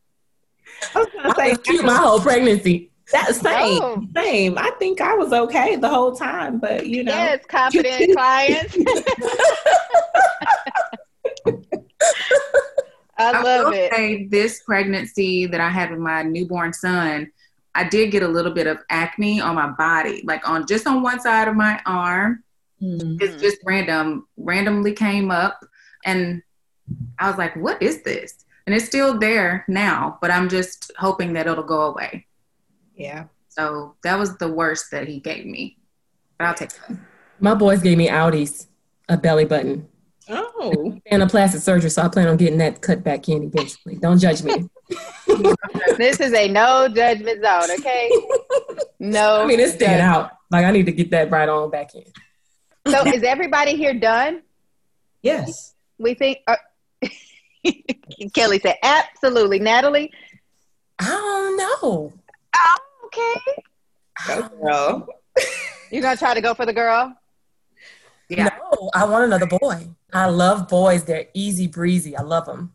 I 0.96 1.00
was 1.00 1.08
gonna 1.14 1.30
I 1.30 1.34
say 1.36 1.50
was 1.52 1.58
cute 1.60 1.86
my 1.86 1.96
whole 1.96 2.20
pregnancy. 2.20 2.92
that 3.12 3.34
same, 3.36 3.82
Oh. 3.82 4.04
same. 4.16 4.58
I 4.58 4.72
think 4.80 5.00
I 5.02 5.14
was 5.16 5.32
okay 5.34 5.76
the 5.78 5.90
whole 5.90 6.16
time, 6.16 6.60
but 6.60 6.86
you 6.88 7.04
know, 7.04 7.14
yes, 7.14 7.46
confident 7.48 8.12
clients. 8.16 8.78
I 13.20 13.42
love 13.42 13.66
will 13.68 13.74
it. 13.74 13.92
say 13.94 14.26
this 14.26 14.62
pregnancy 14.62 15.48
that 15.48 15.60
I 15.60 15.70
had 15.70 15.90
with 15.90 16.00
my 16.00 16.22
newborn 16.24 16.72
son, 16.74 17.32
I 17.74 17.84
did 17.88 18.12
get 18.12 18.22
a 18.24 18.28
little 18.28 18.52
bit 18.54 18.68
of 18.68 18.78
acne 18.90 19.42
on 19.42 19.56
my 19.56 19.68
body, 19.72 20.22
like 20.24 20.48
on 20.48 20.68
just 20.68 20.86
on 20.86 21.02
one 21.02 21.20
side 21.20 21.48
of 21.48 21.56
my 21.56 21.80
arm. 21.86 22.44
Mm. 22.82 23.20
It's 23.22 23.42
just 23.42 23.58
random, 23.66 24.28
randomly 24.38 24.94
came 24.94 25.32
up, 25.32 25.60
and 26.06 26.44
I 27.18 27.28
was 27.30 27.38
like, 27.40 27.56
"What 27.56 27.82
is 27.82 28.04
this?" 28.04 28.46
And 28.68 28.76
it's 28.76 28.86
still 28.86 29.18
there 29.18 29.64
now, 29.70 30.18
but 30.22 30.30
I'm 30.30 30.50
just 30.50 30.92
hoping 31.00 31.34
that 31.34 31.48
it'll 31.48 31.64
go 31.64 31.84
away. 31.84 32.28
yeah. 32.96 33.26
So 33.50 33.96
that 34.04 34.20
was 34.20 34.38
the 34.38 34.48
worst 34.52 34.92
that 34.92 35.08
he 35.08 35.20
gave 35.20 35.46
me, 35.48 35.78
but 36.38 36.46
I'll 36.46 36.54
take 36.54 36.70
it. 36.90 36.98
My 37.40 37.56
boys 37.56 37.82
gave 37.82 37.98
me 37.98 38.08
Audis, 38.08 38.68
a 39.10 39.18
belly 39.18 39.46
button, 39.46 39.88
Oh, 40.30 41.00
and 41.08 41.24
a 41.24 41.28
plastic 41.28 41.62
surgery, 41.62 41.90
so 41.90 42.02
I 42.04 42.10
plan 42.10 42.28
on 42.28 42.38
getting 42.38 42.58
that 42.60 42.82
cut 42.82 43.04
back 43.04 43.30
in 43.30 43.44
eventually. 43.44 43.96
Don't 43.96 44.20
judge 44.20 44.44
me. 44.44 44.70
This 45.98 46.20
is 46.20 46.34
a 46.34 46.48
no 46.48 46.88
judgment 46.90 47.44
zone, 47.44 47.80
okay? 47.80 48.12
No. 49.00 49.42
I 49.42 49.46
mean, 49.46 49.60
it's 49.60 49.74
staying 49.74 50.02
out. 50.02 50.32
Like 50.52 50.66
I 50.66 50.72
need 50.72 50.86
to 50.88 50.92
get 50.92 51.10
that 51.12 51.32
right 51.32 51.48
on 51.50 51.70
back 51.72 51.96
in. 51.96 52.04
So 52.92 53.06
is 53.08 53.24
everybody 53.24 53.76
here 53.76 53.94
done? 53.94 54.42
Yes. 55.22 55.74
We 55.98 56.14
think. 56.14 56.40
Uh, 56.48 56.56
Kelly 58.34 58.60
said, 58.60 58.76
absolutely. 58.84 59.60
Natalie? 59.60 60.12
I 61.00 61.06
don't 61.06 61.58
know. 61.58 62.14
Oh, 62.56 62.78
okay. 63.06 63.62
go 64.28 64.50
girl. 64.62 65.08
You're 65.92 66.02
going 66.02 66.16
to 66.16 66.20
try 66.20 66.34
to 66.34 66.42
go 66.42 66.54
for 66.54 66.66
the 66.66 66.74
girl? 66.74 67.16
Yeah. 68.30 68.50
No, 68.60 68.90
I 68.94 69.06
want 69.06 69.24
another 69.26 69.46
boy. 69.46 69.88
I 70.12 70.28
love 70.28 70.68
boys. 70.68 71.06
They're 71.06 71.28
easy 71.34 71.68
breezy. 71.68 72.16
I 72.18 72.24
love 72.24 72.46
them. 72.46 72.74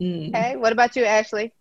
Mm. 0.00 0.28
Okay. 0.28 0.56
What 0.56 0.72
about 0.72 0.94
you, 0.96 1.04
Ashley? 1.04 1.52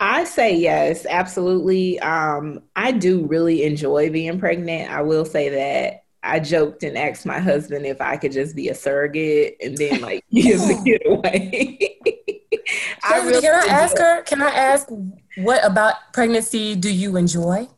I 0.00 0.24
say 0.24 0.56
yes, 0.56 1.06
absolutely. 1.08 1.98
Um, 1.98 2.62
I 2.76 2.92
do 2.92 3.26
really 3.26 3.64
enjoy 3.64 4.10
being 4.10 4.38
pregnant. 4.38 4.90
I 4.90 5.02
will 5.02 5.24
say 5.24 5.48
that. 5.50 6.04
I 6.22 6.40
joked 6.40 6.82
and 6.82 6.98
asked 6.98 7.26
my 7.26 7.38
husband 7.38 7.86
if 7.86 8.00
I 8.00 8.16
could 8.16 8.32
just 8.32 8.56
be 8.56 8.68
a 8.68 8.74
surrogate 8.74 9.56
and 9.62 9.76
then 9.76 10.00
like 10.00 10.24
give 10.32 10.60
the 10.60 10.80
kid 10.84 11.02
away. 11.06 11.98
I 13.04 13.20
Can, 13.20 13.26
really 13.26 13.40
can 13.40 13.54
I 13.54 13.66
ask 13.72 13.98
her? 13.98 14.22
Can 14.22 14.42
I 14.42 14.50
ask 14.50 14.88
what 15.36 15.64
about 15.64 15.94
pregnancy 16.12 16.74
do 16.74 16.92
you 16.92 17.16
enjoy? 17.16 17.68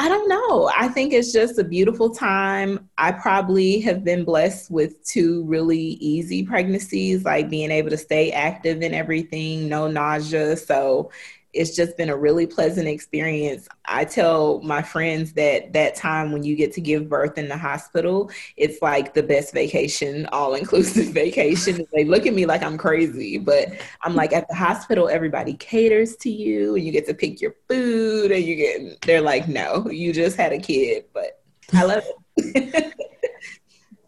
I 0.00 0.08
don't 0.08 0.28
know. 0.28 0.70
I 0.76 0.86
think 0.88 1.12
it's 1.12 1.32
just 1.32 1.58
a 1.58 1.64
beautiful 1.64 2.10
time. 2.10 2.88
I 2.98 3.10
probably 3.10 3.80
have 3.80 4.04
been 4.04 4.24
blessed 4.24 4.70
with 4.70 5.04
two 5.04 5.44
really 5.44 5.78
easy 5.78 6.44
pregnancies, 6.44 7.24
like 7.24 7.50
being 7.50 7.72
able 7.72 7.90
to 7.90 7.98
stay 7.98 8.30
active 8.30 8.80
and 8.82 8.94
everything, 8.94 9.68
no 9.68 9.88
nausea. 9.88 10.56
So 10.56 11.10
it's 11.52 11.74
just 11.74 11.96
been 11.96 12.10
a 12.10 12.16
really 12.16 12.46
pleasant 12.46 12.86
experience. 12.88 13.68
I 13.86 14.04
tell 14.04 14.60
my 14.62 14.82
friends 14.82 15.32
that 15.34 15.72
that 15.72 15.94
time 15.94 16.32
when 16.32 16.42
you 16.42 16.56
get 16.56 16.72
to 16.74 16.80
give 16.80 17.08
birth 17.08 17.38
in 17.38 17.48
the 17.48 17.56
hospital, 17.56 18.30
it's 18.56 18.82
like 18.82 19.14
the 19.14 19.22
best 19.22 19.54
vacation, 19.54 20.26
all 20.32 20.54
inclusive 20.54 21.06
vacation. 21.14 21.86
They 21.92 22.04
look 22.04 22.26
at 22.26 22.34
me 22.34 22.46
like 22.46 22.62
I'm 22.62 22.78
crazy, 22.78 23.38
but 23.38 23.68
I'm 24.02 24.14
like 24.14 24.32
at 24.32 24.46
the 24.48 24.54
hospital, 24.54 25.08
everybody 25.08 25.54
caters 25.54 26.16
to 26.18 26.30
you 26.30 26.74
and 26.74 26.84
you 26.84 26.92
get 26.92 27.06
to 27.06 27.14
pick 27.14 27.40
your 27.40 27.54
food 27.68 28.30
and 28.30 28.44
you 28.44 28.56
get, 28.56 29.00
they're 29.02 29.22
like, 29.22 29.48
no, 29.48 29.88
you 29.90 30.12
just 30.12 30.36
had 30.36 30.52
a 30.52 30.58
kid, 30.58 31.04
but 31.12 31.40
I 31.72 31.84
love 31.84 32.04
it. 32.36 32.94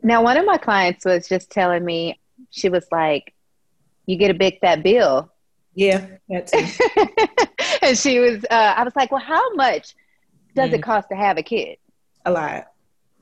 Now, 0.03 0.23
one 0.23 0.37
of 0.37 0.47
my 0.47 0.57
clients 0.57 1.05
was 1.05 1.29
just 1.29 1.51
telling 1.51 1.85
me, 1.85 2.19
she 2.51 2.69
was 2.69 2.87
like, 2.91 3.35
you 4.07 4.17
get 4.17 4.31
a 4.31 4.35
big 4.35 4.59
fat 4.61 4.83
bill. 4.83 5.31
Yeah, 5.75 6.07
that's 6.29 6.53
it. 6.55 7.39
and 7.83 7.97
she 7.99 8.19
was, 8.19 8.45
uh, 8.51 8.75
I 8.77 8.83
was 8.85 8.95
like, 8.97 9.11
well, 9.13 9.21
how 9.23 9.55
much 9.55 9.95
does 10.55 10.71
Mm. 10.71 10.75
it 10.75 10.83
cost 10.83 11.09
to 11.11 11.17
have 11.17 11.39
a 11.39 11.43
kid? 11.43 11.79
a 12.27 12.31
lot. 12.33 12.67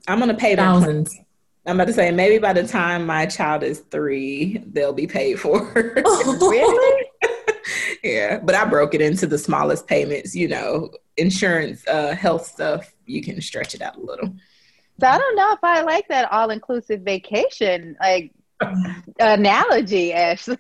I'm 0.08 0.18
going 0.18 0.30
to 0.30 0.36
pay 0.36 0.54
them. 0.56 0.64
Thousands. 0.64 1.16
I'm 1.66 1.76
about 1.76 1.86
to 1.88 1.92
say, 1.92 2.10
maybe 2.10 2.38
by 2.38 2.52
the 2.54 2.66
time 2.66 3.04
my 3.06 3.26
child 3.26 3.62
is 3.62 3.80
three, 3.90 4.62
they'll 4.72 4.92
be 4.94 5.06
paid 5.06 5.38
for. 5.38 5.70
Really? 6.40 7.06
yeah, 8.02 8.38
but 8.42 8.54
I 8.54 8.64
broke 8.64 8.94
it 8.94 9.00
into 9.00 9.26
the 9.26 9.36
smallest 9.38 9.86
payments, 9.86 10.34
you 10.34 10.48
know, 10.48 10.90
insurance, 11.16 11.86
uh, 11.86 12.14
health 12.14 12.46
stuff. 12.46 12.94
You 13.06 13.22
can 13.22 13.40
stretch 13.42 13.74
it 13.74 13.82
out 13.82 13.96
a 13.96 14.00
little. 14.00 14.34
So 15.00 15.06
I 15.06 15.18
don't 15.18 15.36
know 15.36 15.52
if 15.52 15.58
I 15.62 15.82
like 15.82 16.08
that 16.08 16.32
all 16.32 16.50
inclusive 16.50 17.02
vacation 17.02 17.96
like 18.00 18.32
analogy, 19.20 20.12
Ashley. 20.12 20.58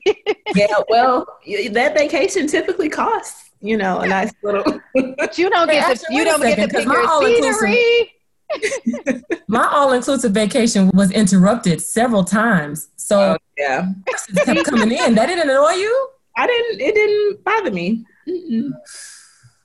Yeah, 0.54 0.66
well, 0.88 1.26
that 1.72 1.94
vacation 1.96 2.46
typically 2.46 2.88
costs, 2.88 3.50
you 3.60 3.76
know, 3.76 4.00
a 4.00 4.06
nice 4.06 4.32
little. 4.42 4.80
but 5.16 5.36
you 5.38 5.50
don't 5.50 5.68
get 5.68 5.84
to 5.84 5.90
Ashley, 5.92 6.16
you 6.16 6.24
don't 6.24 6.40
get 6.40 6.50
second, 6.58 6.68
to 6.68 6.74
'cause 6.74 6.80
pick 6.84 6.88
my 6.88 6.94
your 6.94 7.08
all-inclusive- 7.08 7.54
scenery. 7.60 8.14
My 9.48 9.68
all-inclusive 9.70 10.32
vacation 10.32 10.90
was 10.94 11.10
interrupted 11.10 11.82
several 11.82 12.24
times, 12.24 12.88
so 12.96 13.34
Oh, 13.34 13.36
yeah, 13.58 13.90
it 14.06 14.44
kept 14.46 14.64
coming 14.64 14.90
in. 14.92 15.14
That 15.14 15.26
didn't 15.26 15.50
annoy 15.50 15.72
you? 15.72 16.08
I 16.34 16.46
didn't. 16.46 16.80
It 16.80 16.94
didn't 16.94 17.44
bother 17.44 17.70
me. 17.70 18.06
Mm-mm. 18.26 18.70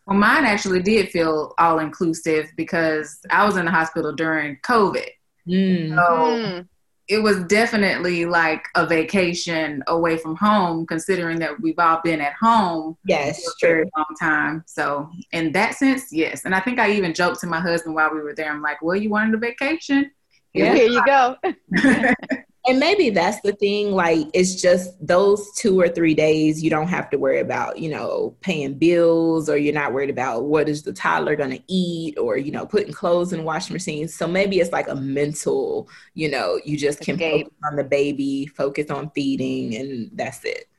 Well, 0.05 0.17
mine 0.17 0.43
actually 0.43 0.81
did 0.81 1.11
feel 1.11 1.53
all 1.57 1.79
inclusive 1.79 2.49
because 2.57 3.19
I 3.29 3.45
was 3.45 3.55
in 3.55 3.63
the 3.63 3.71
hospital 3.71 4.11
during 4.11 4.57
COVID. 4.57 5.07
Mm. 5.47 5.95
So 5.95 6.01
Mm. 6.01 6.67
It 7.09 7.17
was 7.19 7.43
definitely 7.45 8.25
like 8.25 8.65
a 8.75 8.85
vacation 8.85 9.83
away 9.87 10.17
from 10.17 10.35
home, 10.35 10.85
considering 10.85 11.37
that 11.39 11.59
we've 11.61 11.77
all 11.79 11.99
been 12.03 12.21
at 12.21 12.33
home 12.33 12.97
Yes, 13.05 13.43
for 13.43 13.49
a 13.51 13.53
true. 13.59 13.69
very 13.69 13.89
long 13.97 14.15
time. 14.19 14.63
So 14.67 15.09
in 15.31 15.51
that 15.51 15.75
sense, 15.75 16.13
yes. 16.13 16.45
And 16.45 16.55
I 16.55 16.59
think 16.61 16.79
I 16.79 16.91
even 16.91 17.13
joked 17.13 17.41
to 17.41 17.47
my 17.47 17.59
husband 17.59 17.95
while 17.95 18.13
we 18.13 18.21
were 18.21 18.33
there. 18.33 18.49
I'm 18.49 18.61
like, 18.61 18.81
"Well, 18.81 18.95
you 18.95 19.09
wanted 19.09 19.33
a 19.33 19.37
vacation." 19.37 20.11
Yeah. 20.53 20.73
Here 20.75 20.87
you 20.87 21.03
go. 21.05 21.35
And 22.65 22.79
maybe 22.79 23.09
that's 23.09 23.41
the 23.41 23.51
thing. 23.51 23.91
Like, 23.91 24.27
it's 24.33 24.61
just 24.61 24.95
those 25.05 25.51
two 25.53 25.79
or 25.79 25.89
three 25.89 26.13
days 26.13 26.63
you 26.63 26.69
don't 26.69 26.87
have 26.87 27.09
to 27.09 27.17
worry 27.17 27.41
about, 27.41 27.77
you 27.77 27.89
know, 27.89 28.37
paying 28.39 28.75
bills 28.75 29.49
or 29.49 29.57
you're 29.57 29.73
not 29.73 29.91
worried 29.91 30.09
about 30.09 30.45
what 30.45 30.69
is 30.69 30.81
the 30.81 30.93
toddler 30.93 31.35
going 31.35 31.51
to 31.51 31.63
eat 31.67 32.17
or, 32.17 32.37
you 32.37 32.51
know, 32.51 32.65
putting 32.65 32.93
clothes 32.93 33.33
in 33.33 33.39
the 33.39 33.45
washing 33.45 33.73
machine. 33.73 34.07
So 34.07 34.27
maybe 34.27 34.59
it's 34.59 34.71
like 34.71 34.87
a 34.87 34.95
mental, 34.95 35.89
you 36.13 36.31
know, 36.31 36.57
you 36.63 36.77
just 36.77 37.01
can 37.01 37.15
Escape. 37.15 37.47
focus 37.47 37.57
on 37.69 37.75
the 37.75 37.83
baby, 37.83 38.45
focus 38.45 38.89
on 38.89 39.11
feeding, 39.11 39.75
and 39.75 40.09
that's 40.13 40.45
it. 40.45 40.69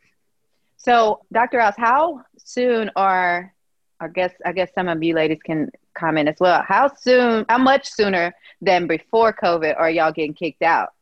So, 0.78 1.20
Dr. 1.32 1.58
Rouse, 1.58 1.74
how 1.76 2.22
soon 2.38 2.90
are 2.96 3.54
I 4.00 4.08
guess 4.08 4.32
I 4.44 4.52
guess 4.52 4.70
some 4.74 4.88
of 4.88 5.02
you 5.02 5.14
ladies 5.14 5.38
can 5.44 5.70
comment 5.94 6.28
as 6.28 6.36
well. 6.40 6.62
How 6.62 6.92
soon, 6.94 7.46
how 7.48 7.58
much 7.58 7.88
sooner 7.90 8.34
than 8.60 8.86
before 8.86 9.32
COVID 9.32 9.78
are 9.78 9.90
y'all 9.90 10.12
getting 10.12 10.34
kicked 10.34 10.62
out? 10.62 10.93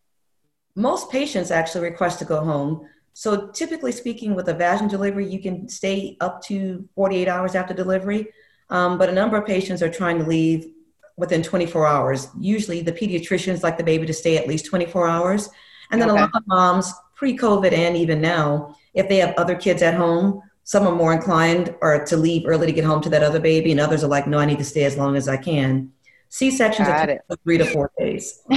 Most 0.75 1.11
patients 1.11 1.51
actually 1.51 1.85
request 1.85 2.19
to 2.21 2.25
go 2.25 2.41
home. 2.41 2.89
So, 3.15 3.49
typically 3.49 3.93
speaking, 3.93 4.35
with 4.35 4.49
a 4.49 4.55
vaginal 4.55 4.89
delivery, 4.89 5.29
you 5.29 5.41
can 5.41 5.69
stay 5.69 6.17
up 6.21 6.43
to 6.45 6.89
48 6.95 7.29
hours 7.29 7.55
after 7.55 7.75
delivery. 7.75 8.29
Um, 8.71 8.97
but 8.97 9.11
a 9.11 9.13
number 9.13 9.37
of 9.37 9.47
patients 9.47 9.83
are 9.83 9.91
trying 9.91 10.19
to 10.19 10.25
leave 10.25 10.67
within 11.17 11.43
24 11.43 11.87
hours. 11.87 12.29
Usually, 12.41 12.81
the 12.81 12.93
pediatricians 12.93 13.63
like 13.63 13.77
the 13.77 13.85
baby 13.85 14.07
to 14.07 14.15
stay 14.15 14.39
at 14.39 14.49
least 14.49 14.65
24 14.67 15.09
hours. 15.09 15.51
And 15.91 16.01
then 16.01 16.09
a 16.09 16.15
lot 16.15 16.31
of 16.35 16.43
moms, 16.47 16.91
pre 17.15 17.37
COVID 17.37 17.73
and 17.73 17.97
even 17.97 18.23
now, 18.23 18.75
if 18.95 19.09
they 19.09 19.19
have 19.19 19.35
other 19.37 19.55
kids 19.55 19.83
at 19.83 19.95
home, 19.95 20.43
some 20.65 20.87
are 20.87 20.95
more 20.95 21.13
inclined 21.13 21.75
or 21.83 22.05
to 22.07 22.17
leave 22.17 22.45
early 22.47 22.67
to 22.67 22.73
get 22.73 22.85
home 22.85 23.03
to 23.03 23.11
that 23.11 23.23
other 23.23 23.41
baby, 23.41 23.73
and 23.73 23.81
others 23.81 24.03
are 24.03 24.09
like, 24.09 24.27
no, 24.27 24.39
I 24.39 24.47
need 24.47 24.59
to 24.59 24.65
stay 24.65 24.85
as 24.85 24.97
long 24.97 25.17
as 25.17 25.29
I 25.29 25.37
can. 25.37 25.93
C 26.29 26.51
sections 26.51 26.89
are 26.89 27.19
three 27.45 27.59
to 27.59 27.67
four 27.67 27.91
days. 27.99 28.43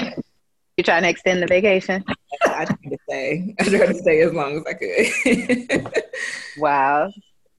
You're 0.78 0.84
trying 0.84 1.04
to 1.04 1.10
extend 1.10 1.42
the 1.42 1.48
vacation? 1.48 2.04
I 2.44 2.66
try 2.66 2.66
to 2.66 2.98
stay. 3.10 3.56
I 3.60 3.64
try 3.64 3.86
to 3.86 3.94
stay 3.94 4.22
as 4.22 4.34
long 4.34 4.58
as 4.58 4.64
I 4.66 4.74
could. 4.74 5.94
wow. 6.58 7.10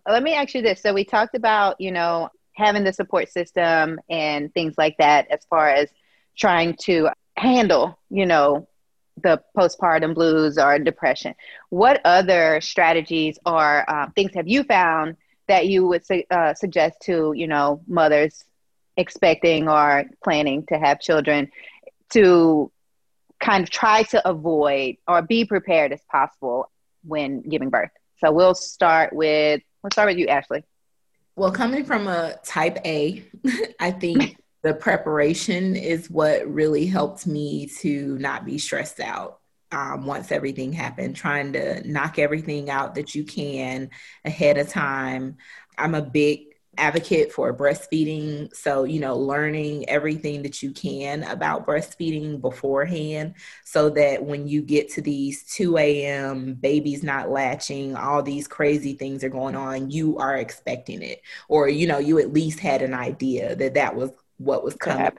Let 0.07 0.23
me 0.23 0.35
ask 0.35 0.55
you 0.55 0.61
this. 0.61 0.83
So 0.83 0.93
we 0.93 1.05
talked 1.05 1.35
about, 1.35 1.81
you 1.81 1.91
know, 1.93 2.29
having 2.53 2.85
the 2.85 2.93
support 2.93 3.31
system 3.31 3.99
and 4.11 4.53
things 4.53 4.75
like 4.77 4.97
that 4.99 5.31
as 5.31 5.41
far 5.49 5.69
as 5.69 5.89
trying 6.37 6.77
to 6.83 7.09
handle, 7.37 7.99
you 8.11 8.27
know, 8.27 8.69
the 9.23 9.43
postpartum 9.57 10.15
blues 10.15 10.59
or 10.59 10.79
depression. 10.79 11.35
What 11.71 12.03
other 12.05 12.61
strategies 12.61 13.39
or 13.47 13.89
uh, 13.89 14.11
things 14.15 14.35
have 14.35 14.47
you 14.47 14.63
found 14.65 15.17
that 15.49 15.69
you 15.69 15.87
would 15.87 16.05
su- 16.05 16.25
uh, 16.31 16.53
suggest 16.53 17.01
to, 17.05 17.33
you 17.35 17.47
know, 17.47 17.81
mothers 17.87 18.45
expecting 18.99 19.69
or 19.69 20.05
planning 20.23 20.67
to 20.67 20.79
have 20.79 21.01
children 21.01 21.51
to 22.11 22.71
kind 23.41 23.63
of 23.63 23.71
try 23.71 24.03
to 24.05 24.29
avoid 24.29 24.97
or 25.07 25.23
be 25.23 25.45
prepared 25.45 25.93
as 25.93 26.01
possible 26.11 26.71
when 27.05 27.43
giving 27.43 27.71
birth. 27.71 27.91
So 28.19 28.33
we'll 28.33 28.55
start 28.55 29.13
with 29.13 29.63
we'll 29.83 29.91
start 29.91 30.09
with 30.09 30.19
you, 30.19 30.27
Ashley. 30.27 30.65
Well, 31.37 31.53
coming 31.53 31.85
from 31.85 32.09
a 32.09 32.37
type 32.45 32.79
A, 32.85 33.25
I 33.81 33.91
think 33.91 34.37
the 34.63 34.75
preparation 34.75 35.77
is 35.77 36.11
what 36.11 36.47
really 36.47 36.87
helped 36.87 37.27
me 37.27 37.67
to 37.81 38.19
not 38.19 38.45
be 38.45 38.59
stressed 38.59 39.01
out 39.01 39.41
um, 39.71 40.07
once 40.07 40.33
everything 40.33 40.73
happened, 40.73 41.15
trying 41.15 41.53
to 41.53 41.87
knock 41.89 42.19
everything 42.19 42.71
out 42.71 42.95
that 42.95 43.15
you 43.15 43.25
can 43.25 43.91
ahead 44.25 44.57
of 44.57 44.69
time. 44.69 45.37
I'm 45.77 45.95
a 45.95 46.03
big 46.03 46.56
advocate 46.79 47.33
for 47.33 47.55
breastfeeding. 47.55 48.55
So, 48.55 48.85
you 48.85 49.01
know, 49.01 49.17
learning 49.17 49.89
everything 49.89 50.43
that 50.43 50.63
you 50.63 50.73
can 50.73 51.23
about 51.25 51.67
breastfeeding 51.67 52.41
beforehand 52.41 53.35
so 53.65 53.91
that 53.91 54.25
when 54.25 54.47
you 54.47 54.63
get 54.63 54.91
to 54.93 55.03
these 55.03 55.45
2 55.55 55.77
a.m., 55.79 56.55
babies 56.55 57.03
not 57.03 57.31
latching, 57.31 57.97
all 57.97 58.23
these 58.23 58.49
crazy 58.49 58.95
things 58.95 59.25
are 59.25 59.29
going 59.29 59.57
on, 59.57 59.91
you 59.91 60.19
are 60.19 60.37
expecting 60.37 61.03
it. 61.03 61.23
Or, 61.49 61.69
you 61.69 61.87
know, 61.87 61.99
you 61.99 62.19
at 62.19 62.33
least 62.33 62.61
had 62.61 62.83
an 62.83 62.95
idea 62.95 63.57
that 63.57 63.75
that 63.75 63.95
was 63.97 64.11
what 64.39 64.65
was 64.65 64.75
coming. 64.77 65.11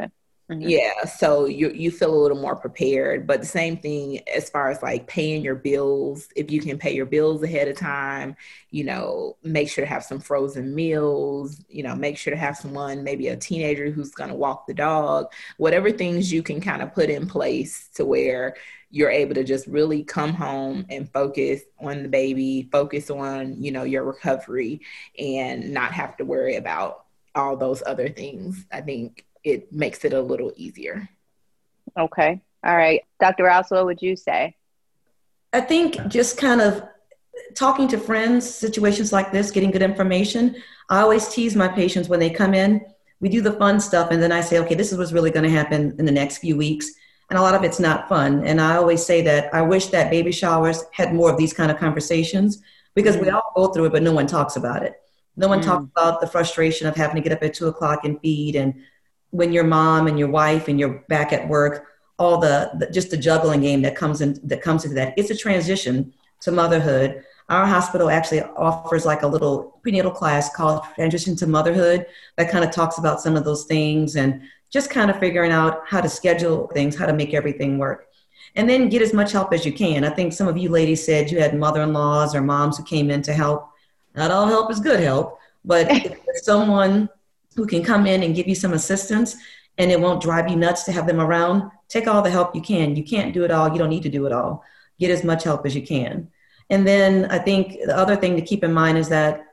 Mm-hmm. 0.49 0.69
Yeah, 0.69 1.03
so 1.03 1.45
you 1.45 1.71
you 1.71 1.91
feel 1.91 2.13
a 2.13 2.21
little 2.21 2.39
more 2.39 2.55
prepared. 2.55 3.27
But 3.27 3.41
the 3.41 3.45
same 3.45 3.77
thing 3.77 4.21
as 4.33 4.49
far 4.49 4.69
as 4.69 4.81
like 4.81 5.05
paying 5.05 5.43
your 5.43 5.55
bills, 5.55 6.29
if 6.37 6.49
you 6.49 6.61
can 6.61 6.77
pay 6.77 6.95
your 6.95 7.05
bills 7.05 7.43
ahead 7.43 7.67
of 7.67 7.75
time, 7.77 8.35
you 8.71 8.85
know, 8.85 9.35
make 9.43 9.69
sure 9.69 9.83
to 9.83 9.89
have 9.89 10.05
some 10.05 10.19
frozen 10.21 10.73
meals, 10.73 11.61
you 11.67 11.83
know, 11.83 11.95
make 11.95 12.17
sure 12.17 12.31
to 12.31 12.39
have 12.39 12.55
someone, 12.55 13.03
maybe 13.03 13.27
a 13.27 13.35
teenager 13.35 13.91
who's 13.91 14.11
going 14.11 14.29
to 14.29 14.35
walk 14.35 14.67
the 14.67 14.73
dog, 14.73 15.27
whatever 15.57 15.91
things 15.91 16.31
you 16.31 16.41
can 16.41 16.61
kind 16.61 16.81
of 16.81 16.93
put 16.93 17.09
in 17.09 17.27
place 17.27 17.89
to 17.95 18.05
where 18.05 18.55
you're 18.89 19.11
able 19.11 19.35
to 19.35 19.43
just 19.43 19.67
really 19.67 20.03
come 20.03 20.33
home 20.33 20.85
and 20.89 21.11
focus 21.11 21.61
on 21.79 22.03
the 22.03 22.09
baby, 22.09 22.69
focus 22.71 23.09
on, 23.09 23.61
you 23.61 23.71
know, 23.71 23.83
your 23.83 24.05
recovery 24.05 24.79
and 25.19 25.73
not 25.73 25.91
have 25.91 26.15
to 26.17 26.25
worry 26.25 26.55
about 26.55 27.03
all 27.35 27.55
those 27.57 27.83
other 27.85 28.09
things. 28.09 28.65
I 28.71 28.81
think 28.81 29.25
it 29.51 29.71
makes 29.71 30.05
it 30.05 30.13
a 30.13 30.21
little 30.21 30.53
easier. 30.55 31.09
Okay. 31.97 32.41
All 32.63 32.75
right. 32.75 33.01
Dr. 33.19 33.45
Rouse, 33.45 33.69
what 33.69 33.85
would 33.85 34.01
you 34.01 34.15
say? 34.15 34.55
I 35.53 35.61
think 35.61 36.07
just 36.07 36.37
kind 36.37 36.61
of 36.61 36.83
talking 37.55 37.87
to 37.89 37.97
friends, 37.97 38.49
situations 38.49 39.11
like 39.13 39.31
this, 39.31 39.51
getting 39.51 39.71
good 39.71 39.81
information. 39.81 40.55
I 40.89 41.01
always 41.01 41.29
tease 41.29 41.55
my 41.55 41.67
patients 41.67 42.09
when 42.09 42.19
they 42.19 42.29
come 42.29 42.53
in. 42.53 42.85
We 43.19 43.29
do 43.29 43.41
the 43.41 43.53
fun 43.53 43.79
stuff, 43.79 44.11
and 44.11 44.21
then 44.21 44.31
I 44.31 44.41
say, 44.41 44.59
okay, 44.59 44.75
this 44.75 44.91
is 44.91 44.97
what's 44.97 45.11
really 45.11 45.31
going 45.31 45.43
to 45.43 45.49
happen 45.49 45.95
in 45.97 46.05
the 46.05 46.11
next 46.11 46.37
few 46.37 46.55
weeks. 46.55 46.87
And 47.29 47.37
a 47.37 47.41
lot 47.41 47.55
of 47.55 47.63
it's 47.63 47.79
not 47.79 48.07
fun. 48.07 48.45
And 48.45 48.61
I 48.61 48.77
always 48.77 49.05
say 49.05 49.21
that 49.23 49.53
I 49.53 49.61
wish 49.61 49.87
that 49.87 50.11
baby 50.11 50.31
showers 50.31 50.83
had 50.93 51.13
more 51.13 51.31
of 51.31 51.37
these 51.37 51.53
kind 51.53 51.71
of 51.71 51.77
conversations 51.77 52.61
because 52.93 53.17
mm. 53.17 53.23
we 53.23 53.29
all 53.29 53.51
go 53.55 53.67
through 53.67 53.85
it, 53.85 53.91
but 53.91 54.03
no 54.03 54.13
one 54.13 54.27
talks 54.27 54.55
about 54.55 54.83
it. 54.83 54.93
No 55.35 55.47
one 55.47 55.59
mm. 55.59 55.65
talks 55.65 55.85
about 55.95 56.21
the 56.21 56.27
frustration 56.27 56.87
of 56.87 56.95
having 56.95 57.15
to 57.15 57.21
get 57.21 57.31
up 57.31 57.43
at 57.43 57.53
two 57.53 57.67
o'clock 57.67 58.05
and 58.05 58.19
feed 58.21 58.55
and 58.55 58.75
when 59.37 59.53
your 59.53 59.63
mom 59.63 60.07
and 60.07 60.17
your 60.17 60.29
wife 60.29 60.67
and 60.67 60.79
you're 60.79 61.05
back 61.09 61.31
at 61.31 61.47
work, 61.47 61.85
all 62.17 62.39
the, 62.39 62.71
the 62.79 62.89
just 62.89 63.11
the 63.11 63.17
juggling 63.17 63.61
game 63.61 63.83
that 63.83 63.95
comes 63.95 64.21
in 64.21 64.39
that 64.43 64.63
comes 64.63 64.83
into 64.83 64.95
that. 64.95 65.13
It's 65.15 65.29
a 65.29 65.37
transition 65.37 66.13
to 66.41 66.51
motherhood. 66.51 67.23
Our 67.49 67.65
hospital 67.65 68.09
actually 68.09 68.41
offers 68.41 69.05
like 69.05 69.21
a 69.21 69.27
little 69.27 69.79
prenatal 69.83 70.11
class 70.11 70.53
called 70.53 70.83
Transition 70.95 71.35
to 71.37 71.47
Motherhood 71.47 72.07
that 72.35 72.51
kind 72.51 72.65
of 72.65 72.71
talks 72.71 72.97
about 72.97 73.21
some 73.21 73.35
of 73.37 73.45
those 73.45 73.65
things 73.65 74.15
and 74.15 74.41
just 74.69 74.89
kind 74.89 75.09
of 75.09 75.19
figuring 75.19 75.51
out 75.51 75.83
how 75.85 76.01
to 76.01 76.09
schedule 76.09 76.67
things, 76.73 76.95
how 76.95 77.05
to 77.05 77.13
make 77.13 77.33
everything 77.33 77.77
work. 77.77 78.07
And 78.55 78.67
then 78.67 78.89
get 78.89 79.01
as 79.03 79.13
much 79.13 79.31
help 79.31 79.53
as 79.53 79.65
you 79.65 79.71
can. 79.71 80.03
I 80.03 80.09
think 80.09 80.33
some 80.33 80.47
of 80.47 80.57
you 80.57 80.69
ladies 80.69 81.05
said 81.05 81.31
you 81.31 81.39
had 81.39 81.57
mother 81.57 81.83
in 81.83 81.93
laws 81.93 82.33
or 82.35 82.41
moms 82.41 82.77
who 82.77 82.83
came 82.83 83.11
in 83.11 83.21
to 83.21 83.33
help. 83.33 83.69
Not 84.15 84.31
all 84.31 84.47
help 84.47 84.71
is 84.71 84.79
good 84.79 84.99
help, 84.99 85.39
but 85.63 85.87
if 85.89 86.17
someone 86.41 87.07
who 87.57 87.65
can 87.65 87.83
come 87.83 88.05
in 88.05 88.21
and 88.21 88.35
give 88.35 88.47
you 88.47 88.53
some 88.53 88.73
assistance 88.73 89.35
and 89.79 89.91
it 89.91 89.99
won't 89.99 90.21
drive 90.21 90.47
you 90.47 90.55
nuts 90.55 90.83
to 90.83 90.91
have 90.91 91.07
them 91.07 91.19
around, 91.19 91.69
take 91.89 92.07
all 92.07 92.21
the 92.21 92.29
help 92.29 92.55
you 92.55 92.61
can. 92.61 92.95
You 92.95 93.03
can't 93.03 93.33
do 93.33 93.43
it 93.43 93.51
all. 93.51 93.71
You 93.71 93.79
don't 93.79 93.89
need 93.89 94.03
to 94.03 94.09
do 94.09 94.27
it 94.27 94.31
all. 94.31 94.63
Get 94.99 95.09
as 95.09 95.23
much 95.23 95.43
help 95.43 95.65
as 95.65 95.75
you 95.75 95.81
can. 95.81 96.29
And 96.69 96.87
then 96.87 97.25
I 97.25 97.39
think 97.39 97.79
the 97.83 97.97
other 97.97 98.15
thing 98.15 98.35
to 98.35 98.43
keep 98.43 98.63
in 98.63 98.71
mind 98.71 98.99
is 98.99 99.09
that 99.09 99.43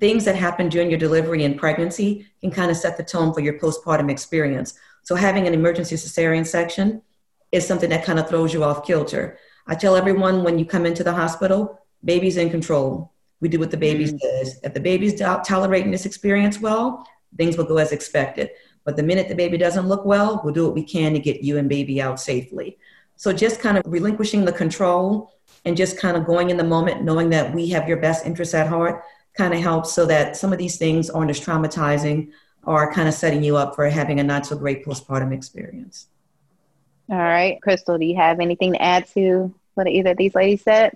things 0.00 0.26
that 0.26 0.36
happen 0.36 0.68
during 0.68 0.90
your 0.90 0.98
delivery 0.98 1.44
and 1.44 1.58
pregnancy 1.58 2.26
can 2.42 2.50
kind 2.50 2.70
of 2.70 2.76
set 2.76 2.98
the 2.98 3.02
tone 3.02 3.32
for 3.32 3.40
your 3.40 3.58
postpartum 3.58 4.10
experience. 4.10 4.74
So 5.02 5.14
having 5.14 5.46
an 5.46 5.54
emergency 5.54 5.96
cesarean 5.96 6.46
section 6.46 7.00
is 7.52 7.66
something 7.66 7.88
that 7.88 8.04
kind 8.04 8.18
of 8.18 8.28
throws 8.28 8.52
you 8.52 8.64
off 8.64 8.86
kilter. 8.86 9.38
I 9.66 9.76
tell 9.76 9.96
everyone 9.96 10.44
when 10.44 10.58
you 10.58 10.66
come 10.66 10.84
into 10.84 11.04
the 11.04 11.12
hospital, 11.14 11.80
baby's 12.04 12.36
in 12.36 12.50
control. 12.50 13.12
We 13.40 13.48
do 13.48 13.58
what 13.58 13.70
the 13.70 13.76
baby 13.76 14.06
mm. 14.06 14.18
says. 14.20 14.60
If 14.62 14.74
the 14.74 14.80
baby's 14.80 15.18
tolerating 15.18 15.90
this 15.90 16.06
experience 16.06 16.60
well, 16.60 17.06
things 17.36 17.56
will 17.56 17.64
go 17.64 17.78
as 17.78 17.92
expected. 17.92 18.50
But 18.84 18.96
the 18.96 19.02
minute 19.02 19.28
the 19.28 19.34
baby 19.34 19.56
doesn't 19.56 19.88
look 19.88 20.04
well, 20.04 20.40
we'll 20.44 20.54
do 20.54 20.64
what 20.64 20.74
we 20.74 20.84
can 20.84 21.12
to 21.14 21.18
get 21.18 21.42
you 21.42 21.58
and 21.58 21.68
baby 21.68 22.00
out 22.00 22.20
safely. 22.20 22.78
So 23.16 23.32
just 23.32 23.60
kind 23.60 23.78
of 23.78 23.84
relinquishing 23.86 24.44
the 24.44 24.52
control 24.52 25.32
and 25.64 25.76
just 25.76 25.98
kind 25.98 26.16
of 26.16 26.26
going 26.26 26.50
in 26.50 26.56
the 26.56 26.64
moment, 26.64 27.02
knowing 27.02 27.30
that 27.30 27.54
we 27.54 27.68
have 27.70 27.88
your 27.88 27.96
best 27.98 28.26
interests 28.26 28.54
at 28.54 28.66
heart, 28.66 29.02
kind 29.36 29.54
of 29.54 29.60
helps 29.60 29.92
so 29.92 30.04
that 30.06 30.36
some 30.36 30.52
of 30.52 30.58
these 30.58 30.76
things 30.76 31.10
aren't 31.10 31.30
as 31.30 31.40
traumatizing 31.40 32.30
or 32.66 32.92
kind 32.92 33.08
of 33.08 33.14
setting 33.14 33.42
you 33.42 33.56
up 33.56 33.74
for 33.74 33.88
having 33.88 34.20
a 34.20 34.22
not 34.22 34.46
so 34.46 34.56
great 34.56 34.84
postpartum 34.84 35.32
experience. 35.32 36.08
All 37.10 37.18
right. 37.18 37.60
Crystal, 37.62 37.98
do 37.98 38.04
you 38.04 38.16
have 38.16 38.40
anything 38.40 38.72
to 38.72 38.82
add 38.82 39.06
to 39.08 39.54
what 39.74 39.88
either 39.88 40.10
of 40.10 40.16
these 40.16 40.34
ladies 40.34 40.62
said? 40.62 40.92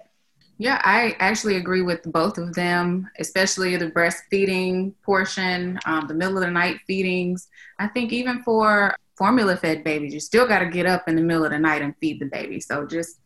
Yeah, 0.61 0.81
I 0.85 1.15
actually 1.21 1.57
agree 1.57 1.83
with 1.83 2.03
both 2.11 2.37
of 2.37 2.53
them, 2.55 3.09
especially 3.21 3.77
the 3.77 3.93
breastfeeding 3.93 4.93
portion, 5.05 5.79
um, 5.87 6.09
the 6.09 6.15
middle 6.15 6.37
of 6.39 6.45
the 6.45 6.51
night 6.51 6.81
feedings. 6.85 7.47
I 7.79 7.87
think 7.87 8.13
even 8.13 8.43
for 8.43 8.97
formula 9.17 9.57
fed 9.57 9.85
babies, 9.85 10.13
you 10.13 10.19
still 10.19 10.49
got 10.49 10.59
to 10.59 10.67
get 10.67 10.85
up 10.85 11.09
in 11.09 11.15
the 11.15 11.23
middle 11.23 11.45
of 11.45 11.53
the 11.53 11.59
night 11.61 11.83
and 11.83 11.95
feed 12.01 12.21
the 12.21 12.27
baby. 12.27 12.59
So 12.59 12.87
just 12.87 13.21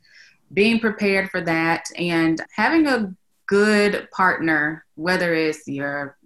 being 0.53 0.79
prepared 0.79 1.31
for 1.31 1.41
that 1.41 1.87
and 1.97 2.39
having 2.55 2.87
a 2.87 3.15
good 3.47 4.09
partner, 4.11 4.85
whether 4.97 5.33
it's 5.33 5.67
your 5.67 6.19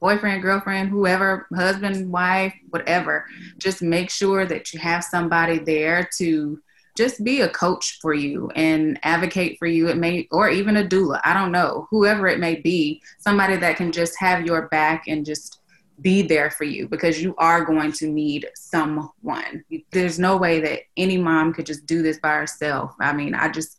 boyfriend, 0.00 0.42
girlfriend, 0.42 0.90
whoever, 0.90 1.46
husband, 1.54 2.10
wife, 2.10 2.54
whatever, 2.70 3.26
just 3.58 3.80
make 3.80 4.10
sure 4.10 4.44
that 4.44 4.72
you 4.72 4.80
have 4.80 5.04
somebody 5.04 5.58
there 5.58 6.08
to 6.18 6.60
just 6.98 7.22
be 7.22 7.42
a 7.42 7.48
coach 7.48 8.00
for 8.02 8.12
you 8.12 8.50
and 8.56 8.98
advocate 9.04 9.56
for 9.56 9.66
you. 9.66 9.88
It 9.88 9.96
may, 9.96 10.26
or 10.32 10.50
even 10.50 10.76
a 10.76 10.84
doula, 10.84 11.20
I 11.22 11.32
don't 11.32 11.52
know, 11.52 11.86
whoever 11.90 12.26
it 12.26 12.40
may 12.40 12.56
be, 12.56 13.00
somebody 13.18 13.56
that 13.56 13.76
can 13.76 13.92
just 13.92 14.18
have 14.18 14.44
your 14.44 14.68
back 14.68 15.04
and 15.06 15.24
just 15.24 15.60
be 16.00 16.22
there 16.22 16.50
for 16.50 16.64
you 16.64 16.88
because 16.88 17.22
you 17.22 17.36
are 17.38 17.64
going 17.64 17.92
to 17.92 18.08
need 18.08 18.48
someone. 18.56 19.64
There's 19.92 20.18
no 20.18 20.36
way 20.36 20.60
that 20.60 20.80
any 20.96 21.16
mom 21.16 21.54
could 21.54 21.66
just 21.66 21.86
do 21.86 22.02
this 22.02 22.18
by 22.18 22.34
herself. 22.34 22.94
I 23.00 23.12
mean, 23.12 23.32
I 23.32 23.48
just, 23.48 23.78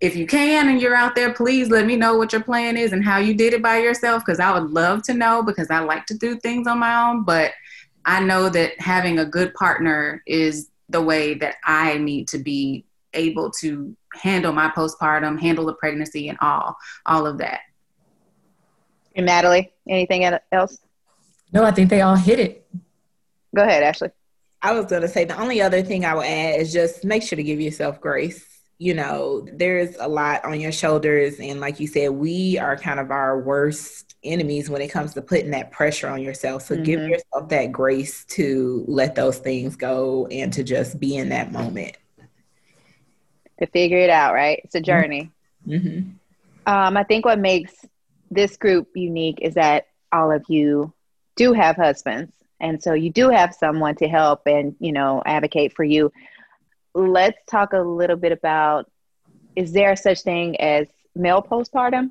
if 0.00 0.16
you 0.16 0.26
can 0.26 0.70
and 0.70 0.80
you're 0.80 0.94
out 0.94 1.14
there, 1.14 1.34
please 1.34 1.68
let 1.68 1.84
me 1.84 1.94
know 1.94 2.16
what 2.16 2.32
your 2.32 2.42
plan 2.42 2.78
is 2.78 2.92
and 2.92 3.04
how 3.04 3.18
you 3.18 3.34
did 3.34 3.52
it 3.52 3.62
by 3.62 3.78
yourself 3.78 4.22
because 4.24 4.40
I 4.40 4.58
would 4.58 4.70
love 4.70 5.02
to 5.04 5.14
know 5.14 5.42
because 5.42 5.70
I 5.70 5.80
like 5.80 6.06
to 6.06 6.16
do 6.16 6.38
things 6.40 6.66
on 6.66 6.78
my 6.78 7.10
own. 7.10 7.22
But 7.24 7.52
I 8.06 8.20
know 8.20 8.48
that 8.48 8.80
having 8.80 9.18
a 9.18 9.26
good 9.26 9.52
partner 9.52 10.22
is 10.26 10.70
the 10.88 11.02
way 11.02 11.34
that 11.34 11.56
I 11.64 11.98
need 11.98 12.28
to 12.28 12.38
be 12.38 12.84
able 13.14 13.50
to 13.50 13.96
handle 14.14 14.52
my 14.52 14.68
postpartum, 14.68 15.40
handle 15.40 15.66
the 15.66 15.74
pregnancy, 15.74 16.28
and 16.28 16.38
all 16.40 16.76
all 17.06 17.26
of 17.26 17.38
that. 17.38 17.60
And 19.14 19.26
Natalie, 19.26 19.72
anything 19.88 20.24
else? 20.52 20.78
No, 21.52 21.64
I 21.64 21.70
think 21.70 21.88
they 21.88 22.02
all 22.02 22.16
hit 22.16 22.38
it. 22.38 22.66
Go 23.54 23.62
ahead, 23.62 23.82
Ashley. 23.82 24.10
I 24.60 24.72
was 24.72 24.86
going 24.86 25.02
to 25.02 25.08
say 25.08 25.24
the 25.24 25.40
only 25.40 25.62
other 25.62 25.82
thing 25.82 26.04
I 26.04 26.14
would 26.14 26.26
add 26.26 26.60
is 26.60 26.72
just 26.72 27.04
make 27.04 27.22
sure 27.22 27.36
to 27.36 27.42
give 27.42 27.60
yourself 27.60 28.00
grace. 28.00 28.44
you 28.78 28.94
know, 28.94 29.46
there's 29.52 29.96
a 29.98 30.08
lot 30.08 30.44
on 30.44 30.60
your 30.60 30.72
shoulders. 30.72 31.40
And 31.40 31.60
like 31.60 31.80
you 31.80 31.86
said, 31.86 32.10
we 32.10 32.58
are 32.58 32.76
kind 32.76 33.00
of 33.00 33.10
our 33.10 33.40
worst 33.40 34.05
enemies 34.26 34.68
when 34.68 34.82
it 34.82 34.88
comes 34.88 35.14
to 35.14 35.22
putting 35.22 35.50
that 35.52 35.70
pressure 35.70 36.08
on 36.08 36.22
yourself. 36.22 36.62
So 36.62 36.74
mm-hmm. 36.74 36.84
give 36.84 37.00
yourself 37.08 37.48
that 37.48 37.72
grace 37.72 38.24
to 38.26 38.84
let 38.86 39.14
those 39.14 39.38
things 39.38 39.76
go 39.76 40.26
and 40.26 40.52
to 40.52 40.62
just 40.62 40.98
be 41.00 41.16
in 41.16 41.28
that 41.30 41.52
moment. 41.52 41.96
To 43.60 43.66
figure 43.66 43.98
it 43.98 44.10
out, 44.10 44.34
right? 44.34 44.60
It's 44.64 44.74
a 44.74 44.80
journey. 44.80 45.30
Mm-hmm. 45.66 46.10
Um, 46.66 46.96
I 46.96 47.04
think 47.04 47.24
what 47.24 47.38
makes 47.38 47.72
this 48.30 48.56
group 48.56 48.88
unique 48.94 49.38
is 49.40 49.54
that 49.54 49.86
all 50.12 50.30
of 50.30 50.44
you 50.48 50.92
do 51.36 51.52
have 51.52 51.76
husbands. 51.76 52.32
And 52.60 52.82
so 52.82 52.92
you 52.92 53.10
do 53.10 53.30
have 53.30 53.54
someone 53.54 53.94
to 53.96 54.08
help 54.08 54.42
and, 54.46 54.74
you 54.80 54.92
know, 54.92 55.22
advocate 55.24 55.74
for 55.74 55.84
you 55.84 56.10
let's 56.96 57.38
talk 57.46 57.74
a 57.74 57.78
little 57.78 58.16
bit 58.16 58.32
about 58.32 58.90
is 59.54 59.72
there 59.72 59.94
such 59.96 60.22
thing 60.22 60.58
as 60.60 60.88
male 61.14 61.42
postpartum? 61.42 62.10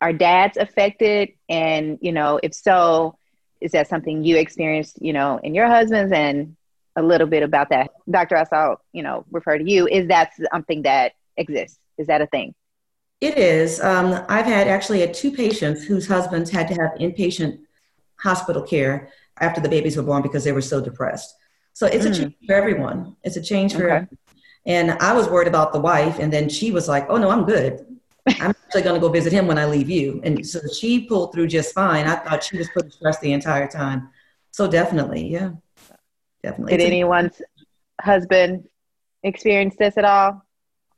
Are 0.00 0.12
dads 0.12 0.56
affected? 0.56 1.30
And, 1.48 1.98
you 2.00 2.12
know, 2.12 2.38
if 2.42 2.54
so, 2.54 3.18
is 3.60 3.72
that 3.72 3.88
something 3.88 4.24
you 4.24 4.36
experienced, 4.36 5.00
you 5.02 5.12
know, 5.12 5.40
in 5.42 5.54
your 5.54 5.66
husbands 5.66 6.12
and 6.12 6.56
a 6.96 7.02
little 7.02 7.26
bit 7.26 7.42
about 7.42 7.70
that? 7.70 7.90
Dr. 8.08 8.36
I 8.36 8.44
saw, 8.44 8.76
you 8.92 9.02
know, 9.02 9.24
refer 9.30 9.58
to 9.58 9.68
you. 9.68 9.86
Is 9.88 10.08
that 10.08 10.32
something 10.52 10.82
that 10.82 11.12
exists? 11.36 11.78
Is 11.96 12.06
that 12.06 12.20
a 12.20 12.26
thing? 12.26 12.54
It 13.20 13.36
is. 13.36 13.80
Um, 13.80 14.24
I've 14.28 14.46
had 14.46 14.68
actually 14.68 15.00
had 15.00 15.12
two 15.12 15.32
patients 15.32 15.82
whose 15.82 16.06
husbands 16.06 16.50
had 16.50 16.68
to 16.68 16.74
have 16.74 16.92
inpatient 17.00 17.58
hospital 18.20 18.62
care 18.62 19.10
after 19.40 19.60
the 19.60 19.68
babies 19.68 19.96
were 19.96 20.02
born 20.04 20.22
because 20.22 20.44
they 20.44 20.52
were 20.52 20.62
so 20.62 20.80
depressed. 20.80 21.34
So 21.72 21.86
it's 21.86 22.06
mm. 22.06 22.10
a 22.10 22.14
change 22.14 22.34
for 22.46 22.54
everyone. 22.54 23.16
It's 23.24 23.36
a 23.36 23.42
change 23.42 23.72
for 23.72 23.84
okay. 23.84 23.94
everyone. 23.94 24.18
And 24.66 24.92
I 24.92 25.12
was 25.14 25.28
worried 25.28 25.48
about 25.48 25.72
the 25.72 25.80
wife, 25.80 26.18
and 26.18 26.32
then 26.32 26.48
she 26.48 26.72
was 26.72 26.88
like, 26.88 27.06
"Oh 27.08 27.16
no, 27.16 27.30
I'm 27.30 27.44
good. 27.44 27.86
I'm 28.40 28.54
actually 28.68 28.82
going 28.82 28.94
to 28.94 29.00
go 29.00 29.08
visit 29.08 29.32
him 29.32 29.46
when 29.46 29.58
I 29.58 29.64
leave 29.64 29.88
you." 29.90 30.20
And 30.24 30.46
so 30.46 30.60
she 30.78 31.06
pulled 31.06 31.32
through 31.32 31.48
just 31.48 31.74
fine. 31.74 32.06
I 32.06 32.16
thought 32.16 32.44
she 32.44 32.58
was 32.58 32.68
putting 32.74 32.90
stress 32.90 33.18
the 33.18 33.32
entire 33.32 33.66
time. 33.66 34.10
So 34.50 34.68
definitely, 34.68 35.28
yeah, 35.28 35.52
definitely. 36.42 36.76
Did 36.76 36.86
anyone's 36.86 37.40
husband 38.00 38.68
experience 39.22 39.76
this 39.78 39.96
at 39.96 40.04
all? 40.04 40.44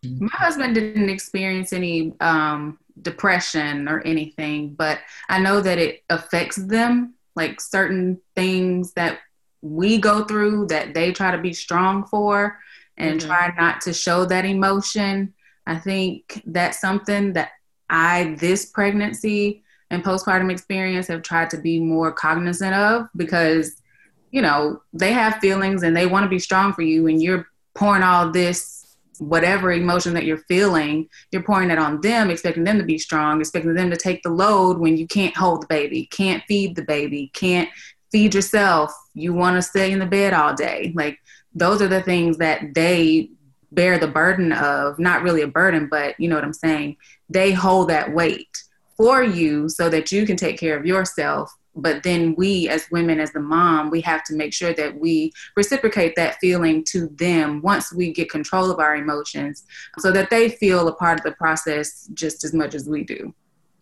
My 0.03 0.29
husband 0.33 0.75
didn't 0.75 1.11
experience 1.11 1.73
any 1.73 2.15
um, 2.21 2.79
depression 3.03 3.87
or 3.89 4.01
anything, 4.01 4.75
but 4.75 4.99
I 5.29 5.41
know 5.41 5.61
that 5.61 5.79
it 5.79 6.03
affects 6.11 6.57
them. 6.57 7.15
Like 7.37 7.61
certain 7.61 8.21
things 8.35 8.93
that 8.95 9.21
we 9.63 9.99
go 9.99 10.25
through 10.25 10.67
that 10.67 10.95
they 10.95 11.13
try 11.13 11.31
to 11.31 11.39
be 11.39 11.53
strong 11.53 12.05
for 12.07 12.59
and 12.97 13.21
mm-hmm. 13.21 13.29
try 13.29 13.55
not 13.57 13.81
to 13.83 13.93
show 13.93 14.25
that 14.25 14.45
emotion. 14.45 15.35
I 15.67 15.77
think 15.77 16.43
that's 16.47 16.81
something 16.81 17.35
that 17.35 17.51
I, 17.91 18.37
this 18.39 18.67
pregnancy 18.67 19.63
and 19.91 20.05
postpartum 20.05 20.51
experience, 20.51 21.09
have 21.09 21.23
tried 21.23 21.51
to 21.51 21.59
be 21.59 21.81
more 21.81 22.13
cognizant 22.13 22.75
of 22.75 23.09
because, 23.17 23.83
you 24.31 24.41
know, 24.41 24.81
they 24.93 25.13
have 25.13 25.41
feelings 25.41 25.83
and 25.83 25.97
they 25.97 26.07
want 26.07 26.25
to 26.25 26.31
be 26.31 26.39
strong 26.39 26.73
for 26.73 26.83
you, 26.83 27.09
and 27.09 27.21
you're 27.21 27.47
pouring 27.75 28.03
all 28.03 28.31
this 28.31 28.97
whatever 29.19 29.71
emotion 29.73 30.15
that 30.15 30.25
you're 30.25 30.39
feeling, 30.49 31.09
you're 31.31 31.43
pouring 31.43 31.71
it 31.71 31.79
on 31.79 32.01
them, 32.01 32.31
expecting 32.31 32.65
them 32.65 32.79
to 32.79 32.85
be 32.85 32.99
strong, 32.99 33.41
expecting 33.41 33.75
them 33.75 33.91
to 33.91 33.97
take 33.97 34.23
the 34.23 34.31
load 34.31 34.79
when 34.79 34.97
you 34.97 35.07
can't 35.07 35.37
hold 35.37 35.63
the 35.63 35.67
baby, 35.67 36.07
can't 36.07 36.43
feed 36.49 36.75
the 36.75 36.83
baby, 36.83 37.31
can't 37.35 37.69
feed 38.11 38.35
yourself, 38.35 38.93
you 39.15 39.35
want 39.35 39.57
to 39.57 39.63
stay 39.63 39.93
in 39.93 39.99
the 39.99 40.07
bed 40.07 40.33
all 40.33 40.55
day. 40.55 40.93
Like 40.95 41.19
those 41.55 41.83
are 41.83 41.89
the 41.89 42.03
things 42.03 42.39
that 42.39 42.75
they 42.75 43.31
bear 43.73 43.99
the 43.99 44.09
burden 44.09 44.53
of, 44.53 44.99
not 44.99 45.23
really 45.23 45.43
a 45.43 45.49
burden, 45.49 45.89
but 45.91 46.19
you 46.19 46.29
know 46.29 46.35
what 46.35 46.45
I'm 46.45 46.53
saying? 46.53 46.97
They 47.29 47.53
hold 47.53 47.89
that 47.91 48.13
weight 48.13 48.65
for 48.97 49.23
you 49.23 49.69
so 49.69 49.89
that 49.89 50.13
you 50.13 50.27
can 50.27 50.37
take 50.37 50.59
care 50.59 50.77
of 50.77 50.85
yourself. 50.85 51.55
But 51.77 52.03
then 52.03 52.35
we, 52.37 52.69
as 52.69 52.91
women, 52.91 53.21
as 53.21 53.33
the 53.33 53.41
mom, 53.41 53.91
we 53.91 54.01
have 54.01 54.25
to 54.25 54.35
make 54.35 54.53
sure 54.53 54.75
that 54.75 54.99
we 54.99 55.33
reciprocate 55.57 56.17
that 56.17 56.37
feeling 56.41 56.85
to 56.89 57.07
them 57.15 57.63
once 57.63 57.93
we 57.95 58.13
get 58.13 58.29
control 58.29 58.71
of 58.71 58.81
our 58.81 58.97
emotions 58.97 59.65
so 59.99 60.11
that 60.11 60.31
they 60.31 60.49
feel 60.49 60.89
a 60.89 60.95
part 60.95 61.19
of 61.19 61.25
the 61.25 61.33
process 61.33 62.09
just 62.13 62.45
as 62.45 62.53
much 62.53 62.75
as 62.75 62.89
we 62.89 63.05
do. 63.05 63.33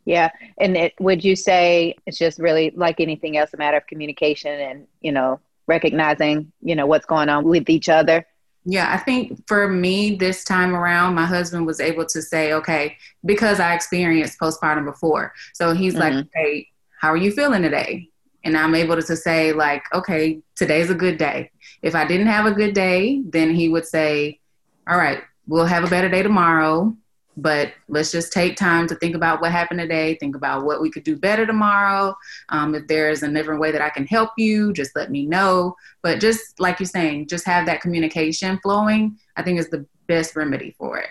Yeah. 0.05 0.31
And 0.59 0.77
it, 0.77 0.95
would 1.01 1.25
you 1.25 1.35
say 1.35 1.95
it's 2.07 2.19
just 2.19 2.39
really 2.39 2.71
like 2.75 3.01
anything 3.01 3.37
else, 3.37 3.55
a 3.55 3.57
matter 3.57 3.79
of 3.79 3.87
communication 3.87 4.53
and, 4.61 4.87
you 5.01 5.13
know, 5.13 5.41
recognizing, 5.67 6.53
you 6.63 6.77
know, 6.77 6.87
what's 6.87 7.07
going 7.07 7.29
on 7.29 7.45
with 7.45 7.69
each 7.69 7.89
other? 7.89 8.27
Yeah, 8.71 8.93
I 8.93 8.99
think 8.99 9.49
for 9.49 9.67
me 9.67 10.17
this 10.17 10.45
time 10.45 10.77
around, 10.77 11.15
my 11.15 11.25
husband 11.25 11.65
was 11.65 11.81
able 11.81 12.05
to 12.05 12.21
say, 12.21 12.53
okay, 12.53 12.99
because 13.25 13.61
I 13.61 13.73
experienced 13.73 14.39
postpartum 14.39 14.85
before. 14.85 15.33
So 15.55 15.73
he's 15.73 15.95
mm-hmm. 15.95 16.17
like, 16.17 16.27
hey, 16.35 16.69
how 17.01 17.09
are 17.09 17.17
you 17.17 17.33
feeling 17.33 17.63
today? 17.63 18.11
And 18.45 18.59
I'm 18.59 18.75
able 18.75 19.01
to 19.01 19.17
say, 19.17 19.55
like, 19.55 19.85
okay, 19.95 20.43
today's 20.55 20.91
a 20.91 20.95
good 20.95 21.17
day. 21.17 21.51
If 21.81 21.95
I 21.95 22.07
didn't 22.07 22.27
have 22.27 22.45
a 22.45 22.53
good 22.53 22.75
day, 22.75 23.23
then 23.25 23.55
he 23.55 23.71
would 23.71 23.87
say, 23.87 24.39
all 24.87 24.99
right, 24.99 25.23
we'll 25.47 25.65
have 25.65 25.85
a 25.85 25.89
better 25.89 26.11
day 26.11 26.23
tomorrow 26.23 26.95
but 27.43 27.73
let's 27.89 28.11
just 28.11 28.33
take 28.33 28.57
time 28.57 28.87
to 28.89 28.95
think 28.97 29.15
about 29.15 29.41
what 29.41 29.53
happened 29.53 29.81
today 29.81 30.17
think 30.17 30.35
about 30.35 30.65
what 30.65 30.81
we 30.81 30.91
could 30.91 31.05
do 31.05 31.17
better 31.17 31.47
tomorrow. 31.47 32.17
Um, 32.49 32.75
if 32.75 32.87
there's 32.89 33.23
a 33.23 33.33
different 33.33 33.61
way 33.61 33.71
that 33.71 33.81
i 33.81 33.89
can 33.89 34.07
help 34.07 34.31
you 34.37 34.73
just 34.73 34.95
let 34.97 35.11
me 35.11 35.25
know. 35.27 35.77
But 36.03 36.21
just 36.21 36.59
like 36.61 36.81
you're 36.81 36.87
saying 36.87 37.29
just 37.29 37.47
have 37.47 37.67
that 37.67 37.81
communication 37.81 38.59
flowing 38.63 39.19
i 39.37 39.43
think 39.43 39.59
is 39.59 39.71
the 39.71 39.87
best 40.07 40.37
remedy 40.37 40.75
for 40.79 40.99
it. 40.99 41.09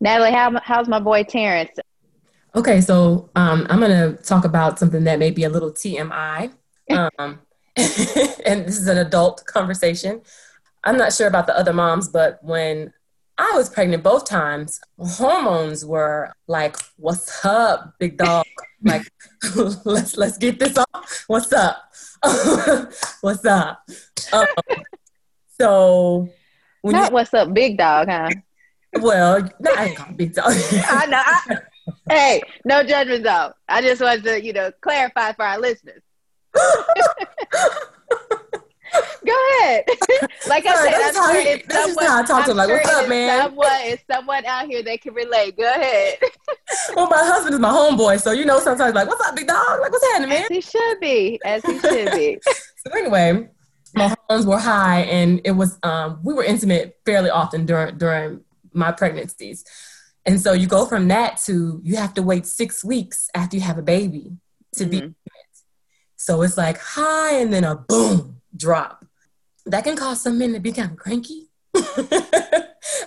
Natalie 0.00 0.32
how, 0.32 0.58
how's 0.62 0.88
my 0.88 1.00
boy 1.00 1.24
terrence? 1.24 1.78
Okay 2.54 2.80
so 2.80 3.28
um, 3.36 3.66
i'm 3.68 3.80
going 3.80 3.90
to 4.16 4.22
talk 4.22 4.44
about 4.44 4.78
something 4.78 5.04
that 5.04 5.18
may 5.18 5.30
be 5.30 5.44
a 5.44 5.50
little 5.50 5.72
tmi 5.72 6.52
um, 6.90 7.38
and 7.76 8.66
this 8.66 8.78
is 8.78 8.88
an 8.88 8.96
adult 8.96 9.44
conversation. 9.44 10.22
I'm 10.84 10.96
not 10.96 11.12
sure 11.12 11.28
about 11.28 11.46
the 11.46 11.56
other 11.56 11.72
moms 11.72 12.08
but 12.08 12.42
when 12.42 12.92
I 13.38 13.52
was 13.54 13.70
pregnant 13.70 14.02
both 14.02 14.24
times. 14.24 14.80
Hormones 14.98 15.84
were 15.84 16.32
like, 16.48 16.76
"What's 16.96 17.44
up, 17.44 17.94
big 17.98 18.16
dog? 18.16 18.44
like, 18.82 19.02
let's 19.84 20.16
let's 20.16 20.38
get 20.38 20.58
this 20.58 20.76
off. 20.76 21.24
What's 21.28 21.52
up? 21.52 21.76
what's 23.20 23.44
up?" 23.44 23.88
Um, 24.32 24.46
so, 25.60 26.28
not 26.82 27.10
you, 27.10 27.14
what's 27.14 27.32
up, 27.32 27.54
big 27.54 27.78
dog, 27.78 28.08
huh? 28.08 28.28
Well, 29.00 29.48
no, 29.60 29.70
I 29.76 29.86
ain't 29.86 30.16
big 30.16 30.34
dog. 30.34 30.46
I 30.72 31.06
know. 31.06 31.22
I, 31.24 31.58
hey, 32.10 32.42
no 32.64 32.82
judgment 32.82 33.22
though. 33.22 33.52
I 33.68 33.82
just 33.82 34.00
wanted 34.00 34.24
to, 34.24 34.44
you 34.44 34.52
know, 34.52 34.72
clarify 34.80 35.32
for 35.32 35.44
our 35.44 35.60
listeners. 35.60 36.02
Go 39.26 39.34
ahead. 39.60 39.84
like 40.48 40.66
I 40.66 40.74
said, 40.74 40.94
I'm 40.94 41.14
sure 41.14 41.52
if 41.52 41.72
someone, 41.72 42.06
how 42.06 42.22
I 42.22 42.24
talk 42.24 42.44
to 42.46 42.50
him. 42.52 42.56
Like, 42.56 42.68
what's 42.68 42.88
up, 42.88 43.08
man? 43.08 43.42
Someone, 43.42 43.66
if 43.82 44.04
someone 44.10 44.46
out 44.46 44.66
here 44.66 44.82
that 44.82 45.00
can 45.00 45.14
relate, 45.14 45.56
go 45.56 45.64
ahead. 45.64 46.18
well, 46.96 47.08
my 47.08 47.18
husband 47.18 47.54
is 47.54 47.60
my 47.60 47.70
homeboy, 47.70 48.20
so 48.20 48.32
you 48.32 48.44
know, 48.44 48.58
sometimes 48.60 48.94
like, 48.94 49.08
what's 49.08 49.26
up, 49.26 49.36
big 49.36 49.46
dog? 49.46 49.80
Like, 49.80 49.90
what's 49.90 50.06
happening, 50.12 50.30
man? 50.30 50.42
As 50.42 50.48
he 50.48 50.60
should 50.60 51.00
be, 51.00 51.40
as 51.44 51.62
he 51.64 51.78
should 51.80 52.12
be. 52.12 52.38
so 52.44 52.92
anyway, 52.96 53.48
my 53.94 54.14
hormones 54.28 54.46
were 54.46 54.58
high, 54.58 55.00
and 55.00 55.40
it 55.44 55.52
was 55.52 55.78
um, 55.82 56.20
we 56.22 56.32
were 56.32 56.44
intimate 56.44 56.98
fairly 57.04 57.30
often 57.30 57.66
during 57.66 57.98
during 57.98 58.40
my 58.72 58.92
pregnancies. 58.92 59.64
And 60.26 60.40
so 60.40 60.52
you 60.52 60.66
go 60.66 60.84
from 60.86 61.08
that 61.08 61.38
to 61.44 61.80
you 61.82 61.96
have 61.96 62.14
to 62.14 62.22
wait 62.22 62.46
six 62.46 62.84
weeks 62.84 63.28
after 63.34 63.56
you 63.56 63.62
have 63.62 63.78
a 63.78 63.82
baby 63.82 64.32
to 64.74 64.84
mm-hmm. 64.84 65.08
be. 65.08 65.14
So 66.16 66.42
it's 66.42 66.56
like 66.56 66.78
high 66.78 67.38
and 67.38 67.52
then 67.52 67.64
a 67.64 67.76
boom 67.76 68.37
drop. 68.56 69.04
That 69.66 69.84
can 69.84 69.96
cause 69.96 70.22
some 70.22 70.38
men 70.38 70.52
to 70.54 70.60
become 70.60 70.96
cranky. 70.96 71.48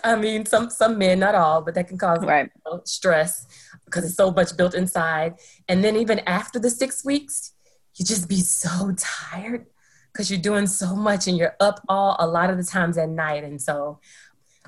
I 0.04 0.15
mean, 0.15 0.45
some 0.45 0.69
some 0.69 0.97
men, 0.97 1.19
not 1.19 1.36
all, 1.36 1.62
but 1.62 1.75
that 1.75 1.88
can 1.88 1.97
cause 1.97 2.19
right. 2.23 2.49
you 2.54 2.71
know, 2.71 2.82
stress 2.86 3.45
because 3.86 4.06
it's 4.06 4.15
so 4.15 4.32
much 4.32 4.56
built 4.56 4.73
inside. 4.73 5.36
And 5.67 5.84
then 5.84 5.95
even 5.95 6.19
after 6.19 6.60
the 6.60 6.69
six 6.69 7.04
weeks, 7.04 7.54
you 7.95 8.06
just 8.06 8.30
be 8.30 8.41
so 8.41 8.93
tired 8.97 9.65
because 10.11 10.30
you're 10.30 10.41
doing 10.41 10.68
so 10.68 10.95
much 10.95 11.28
and 11.28 11.38
you're 11.38 11.55
up 11.59 11.82
all 11.88 12.16
a 12.20 12.28
lot 12.28 12.49
of 12.49 12.57
the 12.57 12.63
times 12.63 12.97
at 12.97 13.09
night. 13.09 13.43
And 13.43 13.61
so 13.61 13.99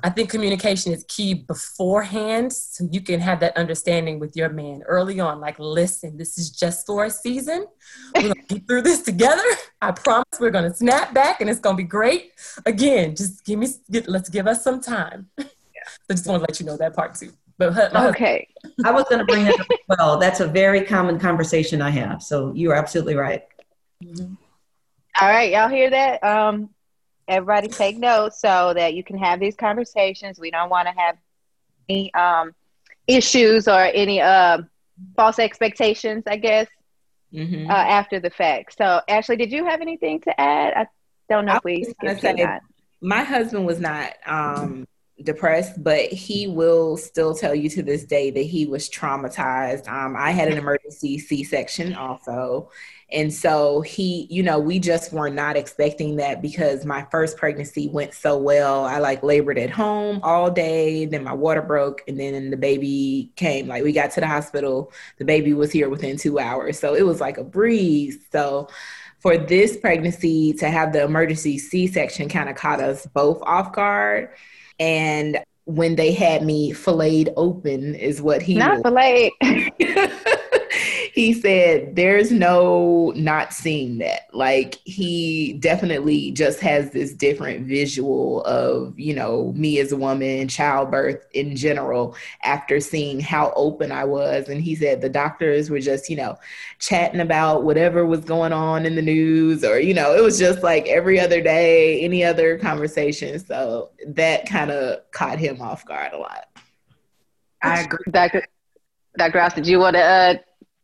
I 0.02 0.10
think 0.10 0.30
communication 0.30 0.92
is 0.92 1.06
key 1.08 1.34
beforehand 1.34 2.52
so 2.52 2.88
you 2.92 3.02
can 3.02 3.20
have 3.20 3.40
that 3.42 3.56
understanding 3.56 4.20
with 4.20 4.36
your 4.36 4.50
man 4.50 4.82
early 4.84 5.20
on. 5.20 5.40
Like, 5.40 5.60
listen, 5.60 6.18
this 6.18 6.38
is 6.38 6.50
just 6.50 6.86
for 6.86 7.06
a 7.06 7.10
season. 7.10 7.68
We're 8.16 8.22
gonna 8.24 8.36
get 8.50 8.68
through 8.68 8.82
this 8.82 9.02
together. 9.02 9.44
I 9.82 9.92
promise 9.92 10.26
we're 10.40 10.52
gonna 10.52 10.74
snap 10.74 11.14
back 11.14 11.42
and 11.42 11.50
it's 11.50 11.60
gonna 11.60 11.78
be 11.78 11.84
great. 11.84 12.32
Again, 12.66 13.16
just 13.16 13.46
give 13.46 13.60
me 13.60 13.68
get, 13.92 14.08
let's 14.08 14.30
give 14.30 14.48
us 14.48 14.64
some 14.64 14.82
time. 14.82 15.30
Yeah. 15.38 15.46
So 16.08 16.14
just 16.16 16.28
want 16.28 16.42
to 16.42 16.50
let 16.50 16.60
you 16.62 16.66
know 16.66 16.78
that 16.78 16.96
part 16.96 17.14
too. 17.14 17.34
But 17.58 17.96
okay, 17.96 18.48
I 18.84 18.92
was 18.92 19.04
going 19.10 19.20
to 19.20 19.26
bring 19.26 19.46
that 19.46 19.60
up 19.60 19.68
as 19.70 19.98
well. 19.98 20.18
That's 20.18 20.40
a 20.40 20.48
very 20.48 20.82
common 20.82 21.20
conversation 21.20 21.82
I 21.82 21.92
have. 21.92 22.24
So 22.24 22.54
you 22.54 22.72
are 22.72 22.76
absolutely 22.76 23.16
right. 23.16 23.44
Mm-hmm. 24.04 24.34
All 25.22 25.30
right, 25.30 25.52
y'all 25.52 25.70
hear 25.70 25.90
that? 25.92 26.24
Um, 26.24 26.70
everybody 27.28 27.68
take 27.68 27.98
notes 27.98 28.40
so 28.40 28.74
that 28.76 28.94
you 28.94 29.04
can 29.04 29.18
have 29.18 29.40
these 29.40 29.56
conversations. 29.56 30.40
We 30.40 30.52
don't 30.52 30.70
want 30.70 30.88
to 30.88 30.94
have 30.96 31.18
any 31.90 32.14
um, 32.14 32.54
issues 33.08 33.68
or 33.68 33.80
any 33.82 34.22
uh, 34.22 34.60
false 35.16 35.40
expectations, 35.40 36.24
I 36.28 36.38
guess, 36.38 36.68
mm-hmm. 37.34 37.70
uh, 37.70 37.74
after 37.74 38.20
the 38.20 38.30
fact. 38.30 38.78
So, 38.78 39.02
Ashley, 39.08 39.38
did 39.38 39.52
you 39.52 39.66
have 39.66 39.82
anything 39.82 40.22
to 40.22 40.40
add? 40.40 40.74
I 40.76 40.88
don't 41.30 41.46
know 41.46 41.54
I 41.54 41.58
if 41.58 41.64
we 41.64 41.84
skipped 41.84 42.24
My 43.02 43.24
husband 43.24 43.66
was 43.66 43.80
not 43.80 44.14
um, 44.26 44.88
depressed, 45.22 45.84
but 45.84 46.06
he 46.06 46.48
will 46.48 46.98
still 46.98 47.36
tell 47.36 47.54
you 47.54 47.70
to 47.70 47.84
this 47.84 48.04
day 48.04 48.32
that 48.32 48.42
he 48.42 48.66
was 48.66 48.90
traumatized. 48.90 49.88
Um, 49.88 50.16
I 50.18 50.32
had 50.32 50.48
an 50.48 50.58
emergency 50.58 51.20
C 51.20 51.44
section 51.44 51.96
also. 51.96 52.70
And 53.14 53.32
so 53.32 53.82
he, 53.82 54.28
you 54.30 54.42
know, 54.42 54.60
we 54.60 54.80
just 54.80 55.14
were 55.14 55.30
not 55.30 55.56
expecting 55.56 56.16
that 56.16 56.42
because 56.42 56.84
my 56.86 57.06
first 57.12 57.38
pregnancy 57.38 57.88
went 57.88 58.14
so 58.14 58.38
well. 58.38 58.86
I 58.86 58.98
like 58.98 59.22
labored 59.22 59.60
at 59.60 59.70
home 59.70 60.20
all 60.24 60.50
day, 60.50 61.06
then 61.06 61.24
my 61.24 61.34
water 61.34 61.62
broke, 61.62 62.02
and 62.08 62.20
then 62.20 62.50
the 62.50 62.58
baby 62.58 63.32
came. 63.36 63.68
Like 63.68 63.84
we 63.84 63.92
got 63.92 64.12
to 64.12 64.20
the 64.20 64.28
hospital, 64.28 64.92
the 65.18 65.26
baby 65.26 65.54
was 65.54 65.72
here 65.72 65.90
within 65.90 66.18
two 66.18 66.40
hours. 66.40 66.80
So 66.80 66.96
it 66.96 67.06
was 67.06 67.22
like 67.22 67.38
a 67.38 67.44
breeze. 67.44 68.18
So 68.32 68.68
for 69.20 69.38
this 69.38 69.78
pregnancy 69.78 70.54
to 70.54 70.70
have 70.70 70.92
the 70.92 71.04
emergency 71.04 71.58
C 71.58 71.88
section 71.88 72.28
kind 72.28 72.50
of 72.50 72.56
caught 72.56 72.82
us 72.82 73.06
both 73.06 73.42
off 73.44 73.72
guard. 73.74 74.30
And 74.80 75.40
when 75.66 75.96
they 75.96 76.12
had 76.12 76.44
me 76.44 76.74
filleted 76.74 77.34
open, 77.38 77.96
is 77.96 78.22
what 78.22 78.42
he 78.42 78.56
not 78.56 78.82
filleted. 78.82 79.32
he 81.14 81.32
said 81.32 81.96
there's 81.96 82.32
no 82.32 83.14
not 83.16 83.54
seeing 83.54 84.00
that. 84.00 84.22
Like 84.34 84.80
he 84.84 85.54
definitely 85.60 86.32
just 86.32 86.60
has 86.62 86.90
this 86.90 87.14
different 87.14 87.68
visual 87.68 88.42
of, 88.46 88.98
you 89.00 89.14
know, 89.14 89.54
me 89.56 89.78
as 89.78 89.92
a 89.92 89.96
woman, 89.96 90.48
childbirth 90.48 91.24
in 91.34 91.56
general, 91.56 92.16
after 92.42 92.80
seeing 92.80 93.20
how 93.20 93.54
open 93.56 93.92
I 93.92 94.06
was. 94.06 94.50
And 94.50 94.60
he 94.60 94.74
said 94.74 95.02
the 95.02 95.10
doctors 95.10 95.70
were 95.70 95.80
just, 95.80 96.10
you 96.10 96.16
know, 96.16 96.36
chatting 96.80 97.20
about 97.20 97.64
whatever 97.64 98.08
was 98.08 98.22
going 98.22 98.52
on 98.52 98.88
in 98.88 98.96
the 98.96 99.02
news 99.04 99.64
or, 99.64 99.80
you 99.80 99.94
know, 99.94 100.16
it 100.16 100.24
was 100.24 100.40
just 100.40 100.64
like 100.64 100.88
every 100.88 101.20
other 101.20 101.42
day, 101.42 102.02
any 102.02 102.24
other 102.24 102.58
conversation. 102.58 103.38
So 103.38 103.92
that 104.08 104.50
kind 104.50 104.72
of 104.72 105.12
caught 105.12 105.38
him 105.38 105.62
off 105.62 105.86
guard 105.86 106.14
a 106.14 106.18
lot. 106.18 106.48
I 107.62 107.82
agree. 107.82 108.00
Dr. 108.10 108.48
Dr. 109.16 109.38
Ross, 109.38 109.54
did 109.54 109.68
you 109.68 109.78
want 109.78 109.96
to 109.96 110.02
uh, 110.02 110.34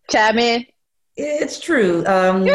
chime 0.10 0.40
in? 0.40 0.66
It's 1.16 1.60
true. 1.60 2.06
Um, 2.06 2.48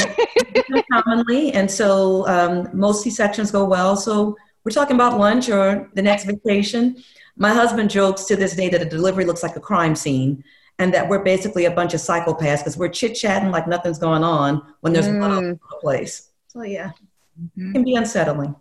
commonly, 0.92 1.52
and 1.52 1.70
so 1.70 2.26
um, 2.26 2.68
most 2.72 3.02
C 3.02 3.10
sections 3.10 3.50
go 3.50 3.64
well. 3.64 3.96
So 3.96 4.36
we're 4.64 4.72
talking 4.72 4.96
about 4.96 5.18
lunch 5.18 5.50
or 5.50 5.90
the 5.94 6.02
next 6.02 6.24
vacation. 6.24 7.02
My 7.36 7.52
husband 7.52 7.90
jokes 7.90 8.24
to 8.24 8.36
this 8.36 8.56
day 8.56 8.68
that 8.70 8.80
a 8.80 8.86
delivery 8.86 9.24
looks 9.24 9.42
like 9.42 9.56
a 9.56 9.60
crime 9.60 9.94
scene, 9.94 10.42
and 10.78 10.94
that 10.94 11.08
we're 11.08 11.22
basically 11.22 11.66
a 11.66 11.70
bunch 11.70 11.92
of 11.92 12.00
psychopaths 12.00 12.58
because 12.58 12.76
we're 12.76 12.88
chit 12.88 13.14
chatting 13.14 13.50
like 13.50 13.68
nothing's 13.68 13.98
going 13.98 14.24
on 14.24 14.62
when 14.80 14.92
there's 14.92 15.08
mm. 15.08 15.18
blood 15.18 15.30
all 15.30 15.38
over 15.38 15.52
the 15.52 15.76
place. 15.80 16.30
So 16.48 16.62
yeah, 16.62 16.92
mm-hmm. 17.38 17.70
it 17.70 17.72
can 17.74 17.84
be 17.84 17.96
unsettling. 17.96 18.56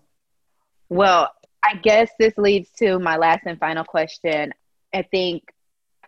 Well, 0.90 1.32
I 1.64 1.76
guess 1.76 2.12
this 2.20 2.38
leads 2.38 2.72
to 2.80 3.00
my 3.00 3.16
last 3.16 3.44
and 3.46 3.58
final 3.58 3.86
question. 3.86 4.54
I 4.94 5.04
think 5.04 5.44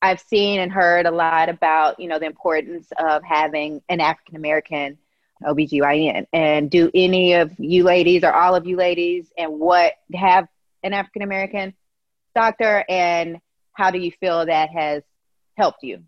I've 0.05 0.19
seen 0.19 0.59
and 0.59 0.71
heard 0.71 1.07
a 1.07 1.11
lot 1.11 1.49
about, 1.49 1.99
you 1.99 2.07
know, 2.07 2.19
the 2.19 2.27
importance 2.27 2.87
of 2.99 3.23
having 3.23 3.81
an 3.89 4.01
African 4.01 4.35
American 4.35 4.99
OBGYN. 5.43 6.27
And 6.31 6.69
do 6.69 6.91
any 6.93 7.33
of 7.33 7.51
you 7.57 7.83
ladies 7.83 8.23
or 8.23 8.31
all 8.31 8.55
of 8.55 8.67
you 8.67 8.77
ladies 8.77 9.25
and 9.35 9.59
what 9.59 9.93
have 10.13 10.47
an 10.83 10.93
African 10.93 11.23
American 11.23 11.73
doctor 12.35 12.85
and 12.87 13.39
how 13.73 13.89
do 13.89 13.97
you 13.97 14.11
feel 14.19 14.45
that 14.45 14.69
has 14.69 15.01
helped 15.57 15.81
you? 15.81 16.03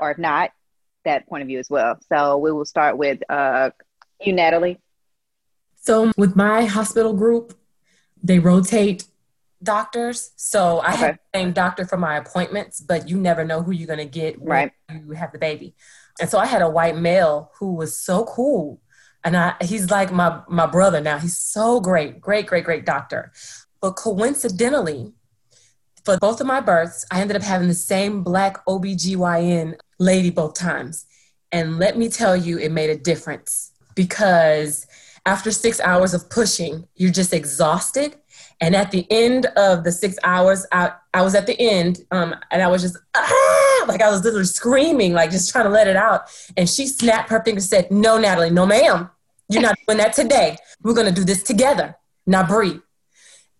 Or 0.00 0.12
if 0.12 0.18
not, 0.18 0.52
that 1.04 1.26
point 1.26 1.42
of 1.42 1.48
view 1.48 1.58
as 1.58 1.68
well. 1.68 1.98
So 2.08 2.38
we 2.38 2.52
will 2.52 2.64
start 2.64 2.96
with 2.96 3.18
uh, 3.28 3.70
you, 4.20 4.32
Natalie. 4.32 4.78
So 5.82 6.12
with 6.16 6.36
my 6.36 6.66
hospital 6.66 7.12
group, 7.12 7.58
they 8.22 8.38
rotate 8.38 9.04
doctors. 9.62 10.32
So 10.36 10.78
I 10.78 10.92
okay. 10.92 10.96
have 10.96 11.18
the 11.32 11.38
same 11.38 11.52
doctor 11.52 11.86
for 11.86 11.96
my 11.96 12.16
appointments, 12.16 12.80
but 12.80 13.08
you 13.08 13.18
never 13.18 13.44
know 13.44 13.62
who 13.62 13.72
you're 13.72 13.86
going 13.86 13.98
to 13.98 14.04
get 14.04 14.40
right. 14.40 14.72
when 14.88 15.06
you 15.06 15.12
have 15.12 15.32
the 15.32 15.38
baby. 15.38 15.74
And 16.20 16.28
so 16.28 16.38
I 16.38 16.46
had 16.46 16.62
a 16.62 16.70
white 16.70 16.96
male 16.96 17.50
who 17.58 17.74
was 17.74 17.96
so 17.96 18.24
cool. 18.24 18.80
And 19.22 19.36
I, 19.36 19.54
he's 19.60 19.90
like 19.90 20.12
my, 20.12 20.40
my 20.48 20.66
brother 20.66 21.00
now. 21.00 21.18
He's 21.18 21.36
so 21.36 21.80
great, 21.80 22.20
great, 22.20 22.46
great, 22.46 22.64
great 22.64 22.86
doctor. 22.86 23.32
But 23.80 23.92
coincidentally, 23.92 25.12
for 26.04 26.18
both 26.18 26.40
of 26.40 26.46
my 26.46 26.60
births, 26.60 27.04
I 27.10 27.20
ended 27.20 27.36
up 27.36 27.42
having 27.42 27.68
the 27.68 27.74
same 27.74 28.22
black 28.22 28.64
OBGYN 28.66 29.76
lady 29.98 30.30
both 30.30 30.54
times. 30.54 31.06
And 31.52 31.78
let 31.78 31.98
me 31.98 32.08
tell 32.08 32.36
you, 32.36 32.58
it 32.58 32.72
made 32.72 32.90
a 32.90 32.96
difference 32.96 33.72
because 33.94 34.86
after 35.26 35.50
six 35.50 35.80
hours 35.80 36.14
of 36.14 36.30
pushing, 36.30 36.88
you're 36.94 37.10
just 37.10 37.34
exhausted 37.34 38.16
and 38.60 38.76
at 38.76 38.90
the 38.90 39.06
end 39.10 39.46
of 39.56 39.84
the 39.84 39.92
six 39.92 40.16
hours, 40.22 40.66
I, 40.70 40.92
I 41.14 41.22
was 41.22 41.34
at 41.34 41.46
the 41.46 41.58
end 41.58 42.00
um, 42.10 42.34
and 42.50 42.62
I 42.62 42.68
was 42.68 42.82
just, 42.82 42.98
ah, 43.14 43.84
like 43.88 44.02
I 44.02 44.10
was 44.10 44.22
literally 44.22 44.44
screaming, 44.44 45.14
like 45.14 45.30
just 45.30 45.50
trying 45.50 45.64
to 45.64 45.70
let 45.70 45.88
it 45.88 45.96
out. 45.96 46.24
And 46.56 46.68
she 46.68 46.86
snapped 46.86 47.30
her 47.30 47.42
finger 47.42 47.58
and 47.58 47.64
said, 47.64 47.90
No, 47.90 48.18
Natalie, 48.18 48.50
no, 48.50 48.66
ma'am. 48.66 49.10
You're 49.48 49.62
not 49.62 49.76
doing 49.86 49.98
that 49.98 50.12
today. 50.12 50.56
We're 50.82 50.94
going 50.94 51.06
to 51.06 51.12
do 51.12 51.24
this 51.24 51.42
together. 51.42 51.96
Now 52.26 52.46
breathe. 52.46 52.80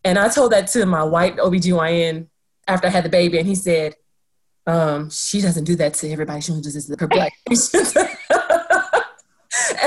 And 0.04 0.18
I 0.18 0.28
told 0.28 0.52
that 0.52 0.68
to 0.68 0.86
my 0.86 1.02
white 1.02 1.36
OBGYN 1.36 2.28
after 2.68 2.86
I 2.86 2.90
had 2.90 3.04
the 3.04 3.08
baby, 3.08 3.38
and 3.38 3.46
he 3.46 3.54
said, 3.54 3.96
um, 4.66 5.10
She 5.10 5.40
doesn't 5.40 5.64
do 5.64 5.76
that 5.76 5.94
to 5.94 6.10
everybody. 6.10 6.42
She 6.42 6.52
only 6.52 6.62
does 6.62 6.74
this 6.74 6.86
to 6.86 6.96
her 7.00 7.08
black 7.08 7.32
patients. 7.48 7.96
and 7.96 8.06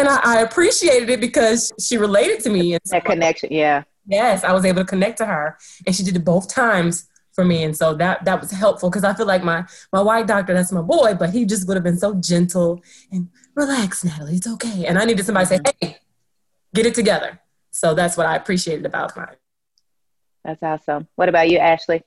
I, 0.09 0.19
I, 0.23 0.41
appreciated 0.41 1.09
it 1.09 1.21
because 1.21 1.71
she 1.79 1.97
related 1.97 2.41
to 2.41 2.49
me. 2.49 2.73
And 2.73 2.81
that 2.85 3.05
connection, 3.05 3.49
yeah. 3.51 3.83
Yes, 4.05 4.43
I 4.43 4.51
was 4.51 4.65
able 4.65 4.81
to 4.81 4.87
connect 4.87 5.17
to 5.19 5.25
her, 5.25 5.57
and 5.85 5.95
she 5.95 6.03
did 6.03 6.15
it 6.15 6.25
both 6.25 6.47
times 6.49 7.07
for 7.31 7.43
me, 7.43 7.63
and 7.63 7.75
so 7.75 7.93
that 7.95 8.25
that 8.25 8.39
was 8.41 8.51
helpful 8.51 8.89
because 8.89 9.03
I 9.03 9.13
feel 9.13 9.25
like 9.25 9.43
my 9.43 9.65
my 9.91 10.01
white 10.01 10.27
doctor, 10.27 10.53
that's 10.53 10.71
my 10.71 10.81
boy, 10.81 11.15
but 11.15 11.31
he 11.31 11.45
just 11.45 11.67
would 11.67 11.75
have 11.75 11.83
been 11.83 11.97
so 11.97 12.13
gentle 12.15 12.81
and 13.11 13.29
relax, 13.55 14.03
Natalie, 14.03 14.35
it's 14.35 14.47
okay. 14.47 14.85
And 14.85 14.97
I 14.97 15.05
needed 15.05 15.25
somebody 15.25 15.47
to 15.47 15.55
say, 15.55 15.61
hey, 15.81 15.97
get 16.73 16.85
it 16.85 16.95
together. 16.95 17.39
So 17.71 17.93
that's 17.93 18.17
what 18.17 18.25
I 18.25 18.35
appreciated 18.35 18.85
about 18.85 19.15
mine. 19.15 19.35
That's 20.43 20.61
awesome. 20.61 21.07
What 21.15 21.29
about 21.29 21.49
you, 21.49 21.57
Ashley? 21.57 22.03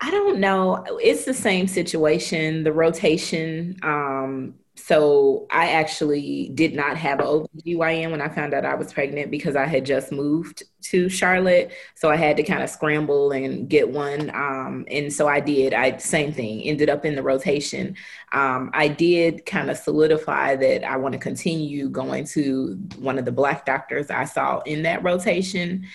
I 0.00 0.10
don't 0.10 0.38
know. 0.38 0.84
It's 1.00 1.24
the 1.24 1.34
same 1.34 1.66
situation. 1.66 2.64
The 2.64 2.72
rotation, 2.72 3.76
um, 3.82 4.54
so 4.76 5.46
I 5.50 5.70
actually 5.70 6.50
did 6.54 6.74
not 6.74 6.96
have 6.98 7.20
an 7.20 7.26
OBGYN 7.26 8.10
when 8.10 8.20
I 8.20 8.28
found 8.28 8.54
out 8.54 8.64
I 8.64 8.74
was 8.74 8.92
pregnant 8.92 9.30
because 9.30 9.56
I 9.56 9.66
had 9.66 9.86
just 9.86 10.12
moved 10.12 10.62
to 10.82 11.08
Charlotte. 11.08 11.72
So 11.94 12.10
I 12.10 12.16
had 12.16 12.36
to 12.36 12.42
kind 12.42 12.62
of 12.62 12.70
scramble 12.70 13.32
and 13.32 13.68
get 13.68 13.88
one. 13.88 14.30
Um, 14.30 14.84
and 14.90 15.12
so 15.12 15.28
I 15.28 15.40
did. 15.40 15.74
I 15.74 15.96
same 15.96 16.32
thing, 16.32 16.62
ended 16.62 16.90
up 16.90 17.04
in 17.04 17.16
the 17.16 17.22
rotation. 17.22 17.96
Um, 18.32 18.70
I 18.74 18.88
did 18.88 19.46
kind 19.46 19.70
of 19.70 19.76
solidify 19.78 20.56
that 20.56 20.84
I 20.84 20.96
want 20.96 21.14
to 21.14 21.18
continue 21.18 21.88
going 21.88 22.24
to 22.26 22.78
one 22.98 23.18
of 23.18 23.24
the 23.24 23.32
black 23.32 23.66
doctors 23.66 24.10
I 24.10 24.24
saw 24.24 24.60
in 24.60 24.82
that 24.82 25.02
rotation 25.02 25.86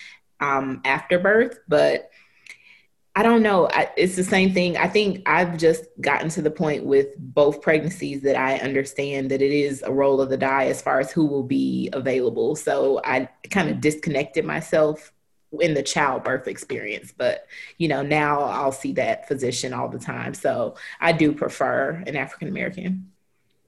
um, 0.41 0.81
after 0.85 1.19
birth, 1.19 1.59
but 1.67 2.10
I 3.13 3.23
don't 3.23 3.43
know. 3.43 3.67
I, 3.67 3.89
it's 3.97 4.15
the 4.15 4.23
same 4.23 4.53
thing. 4.53 4.77
I 4.77 4.87
think 4.87 5.27
I've 5.27 5.57
just 5.57 5.83
gotten 5.99 6.29
to 6.29 6.41
the 6.41 6.51
point 6.51 6.85
with 6.85 7.07
both 7.17 7.61
pregnancies 7.61 8.21
that 8.21 8.37
I 8.37 8.57
understand 8.59 9.31
that 9.31 9.41
it 9.41 9.51
is 9.51 9.83
a 9.83 9.91
roll 9.91 10.21
of 10.21 10.29
the 10.29 10.37
die 10.37 10.67
as 10.67 10.81
far 10.81 11.01
as 11.01 11.11
who 11.11 11.25
will 11.25 11.43
be 11.43 11.89
available. 11.91 12.55
So 12.55 13.01
I 13.03 13.27
kind 13.49 13.69
of 13.69 13.81
disconnected 13.81 14.45
myself 14.45 15.11
in 15.59 15.73
the 15.73 15.83
childbirth 15.83 16.47
experience. 16.47 17.13
But, 17.15 17.47
you 17.77 17.89
know, 17.89 18.01
now 18.01 18.43
I'll 18.43 18.71
see 18.71 18.93
that 18.93 19.27
physician 19.27 19.73
all 19.73 19.89
the 19.89 19.99
time. 19.99 20.33
So 20.33 20.75
I 21.01 21.11
do 21.11 21.33
prefer 21.33 22.01
an 22.07 22.15
African 22.15 22.47
American. 22.47 23.11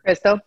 Crystal? 0.05 0.39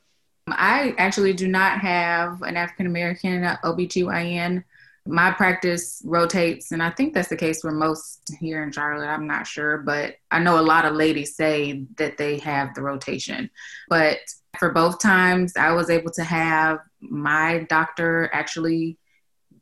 I 0.49 0.94
actually 0.97 1.34
do 1.34 1.49
not 1.49 1.80
have 1.80 2.40
an 2.42 2.57
African 2.57 2.86
American 2.86 3.42
OBGYN 3.42 4.64
my 5.07 5.30
practice 5.30 6.02
rotates 6.04 6.72
and 6.72 6.82
i 6.82 6.90
think 6.90 7.14
that's 7.14 7.28
the 7.28 7.36
case 7.36 7.61
for 7.61 7.70
most 7.70 8.20
here 8.40 8.62
in 8.62 8.72
charlotte 8.72 9.07
i'm 9.07 9.26
not 9.26 9.46
sure 9.46 9.78
but 9.78 10.16
i 10.30 10.38
know 10.38 10.59
a 10.59 10.62
lot 10.62 10.84
of 10.84 10.94
ladies 10.94 11.36
say 11.36 11.84
that 11.96 12.16
they 12.16 12.38
have 12.38 12.74
the 12.74 12.82
rotation. 12.82 13.50
But 13.88 14.18
for 14.59 14.70
both 14.72 15.00
times 15.00 15.52
i 15.57 15.72
was 15.72 15.90
able 15.90 16.11
to 16.12 16.24
have 16.24 16.78
my 17.00 17.66
doctor 17.68 18.30
actually 18.32 18.98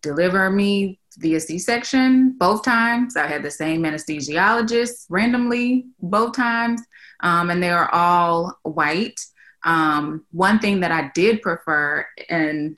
deliver 0.03 0.51
me 0.51 1.01
via 1.19 1.41
c-section 1.41 2.37
both 2.39 2.65
times. 2.65 3.17
I 3.17 3.27
had 3.27 3.43
the 3.43 3.51
same 3.51 3.83
anesthesiologist 3.83 5.07
randomly 5.09 5.87
both 6.01 6.35
times 6.35 6.83
um, 7.21 7.51
and 7.51 7.63
they 7.63 7.71
are 7.71 7.89
all 7.93 8.59
white. 8.63 9.21
Um, 9.65 10.27
one 10.31 10.59
thing 10.59 10.81
that 10.81 10.93
i 10.93 11.11
did 11.15 11.43
prefer 11.43 12.07
and 12.29 12.77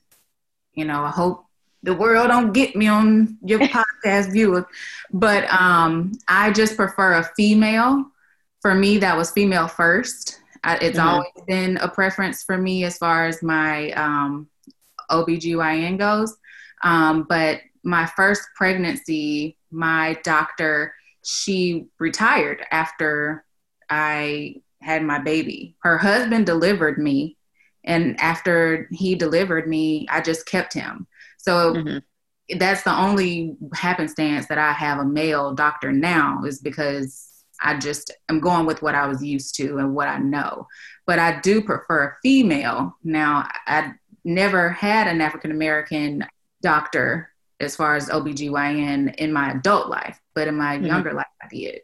you 0.74 0.84
know 0.84 1.02
i 1.02 1.10
hope 1.10 1.45
the 1.82 1.94
world 1.94 2.28
don't 2.28 2.52
get 2.52 2.76
me 2.76 2.88
on 2.88 3.38
your 3.44 3.58
podcast 3.68 4.32
viewers, 4.32 4.64
but 5.12 5.50
um, 5.52 6.12
I 6.28 6.50
just 6.50 6.76
prefer 6.76 7.14
a 7.14 7.24
female. 7.36 8.10
For 8.62 8.74
me, 8.74 8.98
that 8.98 9.16
was 9.16 9.30
female 9.30 9.68
first. 9.68 10.40
I, 10.64 10.76
it's 10.76 10.98
mm-hmm. 10.98 11.08
always 11.08 11.46
been 11.46 11.76
a 11.76 11.88
preference 11.88 12.42
for 12.42 12.58
me 12.58 12.84
as 12.84 12.98
far 12.98 13.26
as 13.26 13.42
my 13.42 13.92
um, 13.92 14.48
OBGYN 15.10 15.98
goes. 15.98 16.36
Um, 16.82 17.24
but 17.28 17.60
my 17.84 18.06
first 18.06 18.42
pregnancy, 18.56 19.56
my 19.70 20.18
doctor, 20.24 20.94
she 21.24 21.86
retired 21.98 22.64
after 22.70 23.44
I 23.88 24.56
had 24.82 25.02
my 25.02 25.18
baby. 25.18 25.76
Her 25.80 25.98
husband 25.98 26.46
delivered 26.46 26.98
me, 26.98 27.36
and 27.84 28.18
after 28.20 28.88
he 28.90 29.14
delivered 29.14 29.68
me, 29.68 30.06
I 30.10 30.20
just 30.20 30.46
kept 30.46 30.74
him. 30.74 31.06
So 31.46 31.74
mm-hmm. 31.74 32.58
that's 32.58 32.82
the 32.82 32.96
only 32.96 33.56
happenstance 33.74 34.46
that 34.46 34.58
I 34.58 34.72
have 34.72 34.98
a 34.98 35.04
male 35.04 35.54
doctor 35.54 35.92
now 35.92 36.42
is 36.44 36.60
because 36.60 37.44
I 37.62 37.78
just 37.78 38.12
am 38.28 38.40
going 38.40 38.66
with 38.66 38.82
what 38.82 38.94
I 38.94 39.06
was 39.06 39.24
used 39.24 39.54
to 39.56 39.78
and 39.78 39.94
what 39.94 40.08
I 40.08 40.18
know. 40.18 40.66
But 41.06 41.18
I 41.18 41.40
do 41.40 41.62
prefer 41.62 42.04
a 42.04 42.16
female. 42.22 42.96
Now, 43.04 43.48
I 43.66 43.92
never 44.24 44.70
had 44.70 45.06
an 45.06 45.20
African 45.20 45.52
American 45.52 46.26
doctor 46.62 47.30
as 47.60 47.76
far 47.76 47.96
as 47.96 48.08
OBGYN 48.08 49.14
in 49.14 49.32
my 49.32 49.52
adult 49.52 49.88
life, 49.88 50.20
but 50.34 50.48
in 50.48 50.56
my 50.56 50.76
mm-hmm. 50.76 50.86
younger 50.86 51.12
life, 51.12 51.26
I 51.42 51.48
did. 51.48 51.80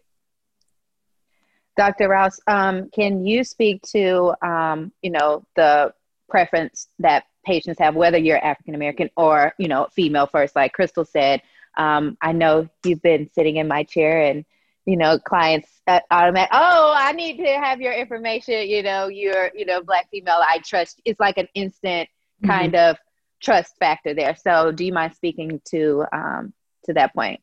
Dr. 1.76 2.08
Rouse, 2.08 2.38
um, 2.46 2.90
can 2.90 3.24
you 3.24 3.44
speak 3.44 3.80
to, 3.92 4.34
um, 4.46 4.92
you 5.00 5.10
know, 5.10 5.46
the 5.56 5.94
preference 6.28 6.88
that 6.98 7.24
patients 7.44 7.78
have, 7.78 7.94
whether 7.94 8.18
you're 8.18 8.44
African 8.44 8.74
American 8.74 9.10
or, 9.16 9.54
you 9.58 9.68
know, 9.68 9.88
female 9.94 10.26
first, 10.26 10.56
like 10.56 10.72
Crystal 10.72 11.04
said, 11.04 11.42
um, 11.76 12.16
I 12.20 12.32
know 12.32 12.68
you've 12.84 13.02
been 13.02 13.30
sitting 13.34 13.56
in 13.56 13.68
my 13.68 13.84
chair 13.84 14.22
and, 14.22 14.44
you 14.84 14.96
know, 14.96 15.18
clients 15.18 15.68
uh, 15.86 16.00
automatic, 16.10 16.50
oh, 16.52 16.94
I 16.96 17.12
need 17.12 17.38
to 17.38 17.46
have 17.46 17.80
your 17.80 17.92
information, 17.92 18.68
you 18.68 18.82
know, 18.82 19.08
you're, 19.08 19.50
you 19.54 19.64
know, 19.64 19.82
black 19.82 20.10
female, 20.10 20.40
I 20.40 20.58
trust. 20.58 21.00
It's 21.04 21.20
like 21.20 21.38
an 21.38 21.48
instant 21.54 22.08
mm-hmm. 22.08 22.50
kind 22.50 22.72
mm-hmm. 22.72 22.90
of 22.90 22.96
trust 23.40 23.76
factor 23.78 24.14
there. 24.14 24.36
So 24.36 24.72
do 24.72 24.84
you 24.84 24.92
mind 24.92 25.14
speaking 25.14 25.60
to, 25.70 26.04
um, 26.12 26.52
to 26.84 26.92
that 26.94 27.14
point? 27.14 27.40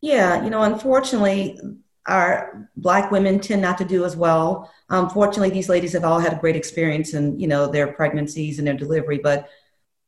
Yeah, 0.00 0.44
you 0.44 0.50
know, 0.50 0.62
unfortunately, 0.62 1.58
our 2.06 2.68
black 2.76 3.10
women 3.10 3.40
tend 3.40 3.62
not 3.62 3.78
to 3.78 3.84
do 3.84 4.04
as 4.04 4.16
well. 4.16 4.70
Um, 4.90 5.04
Unfortunately, 5.04 5.50
these 5.50 5.68
ladies 5.68 5.92
have 5.92 6.04
all 6.04 6.18
had 6.18 6.32
a 6.32 6.40
great 6.40 6.56
experience 6.56 7.14
in 7.14 7.38
you 7.38 7.46
know 7.46 7.66
their 7.66 7.92
pregnancies 7.92 8.58
and 8.58 8.66
their 8.66 8.74
delivery, 8.74 9.18
but 9.18 9.48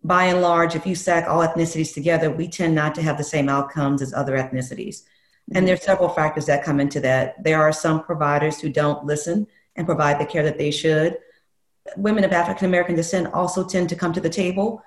by 0.04 0.26
and 0.26 0.40
large, 0.40 0.76
if 0.76 0.86
you 0.86 0.94
stack 0.94 1.28
all 1.28 1.46
ethnicities 1.46 1.92
together, 1.92 2.30
we 2.30 2.48
tend 2.48 2.74
not 2.74 2.94
to 2.94 3.02
have 3.02 3.18
the 3.18 3.24
same 3.24 3.48
outcomes 3.48 4.02
as 4.02 4.14
other 4.14 4.36
ethnicities. 4.36 5.02
And 5.48 5.56
mm-hmm. 5.56 5.66
there 5.66 5.74
are 5.74 5.78
several 5.78 6.08
factors 6.08 6.46
that 6.46 6.64
come 6.64 6.80
into 6.80 7.00
that. 7.00 7.42
There 7.42 7.60
are 7.60 7.72
some 7.72 8.04
providers 8.04 8.60
who 8.60 8.68
don't 8.68 9.04
listen 9.04 9.46
and 9.74 9.86
provide 9.86 10.20
the 10.20 10.26
care 10.26 10.44
that 10.44 10.58
they 10.58 10.70
should. 10.70 11.18
Women 11.96 12.24
of 12.24 12.32
African 12.32 12.66
American 12.66 12.94
descent 12.94 13.32
also 13.32 13.64
tend 13.64 13.88
to 13.88 13.96
come 13.96 14.12
to 14.12 14.20
the 14.20 14.30
table 14.30 14.82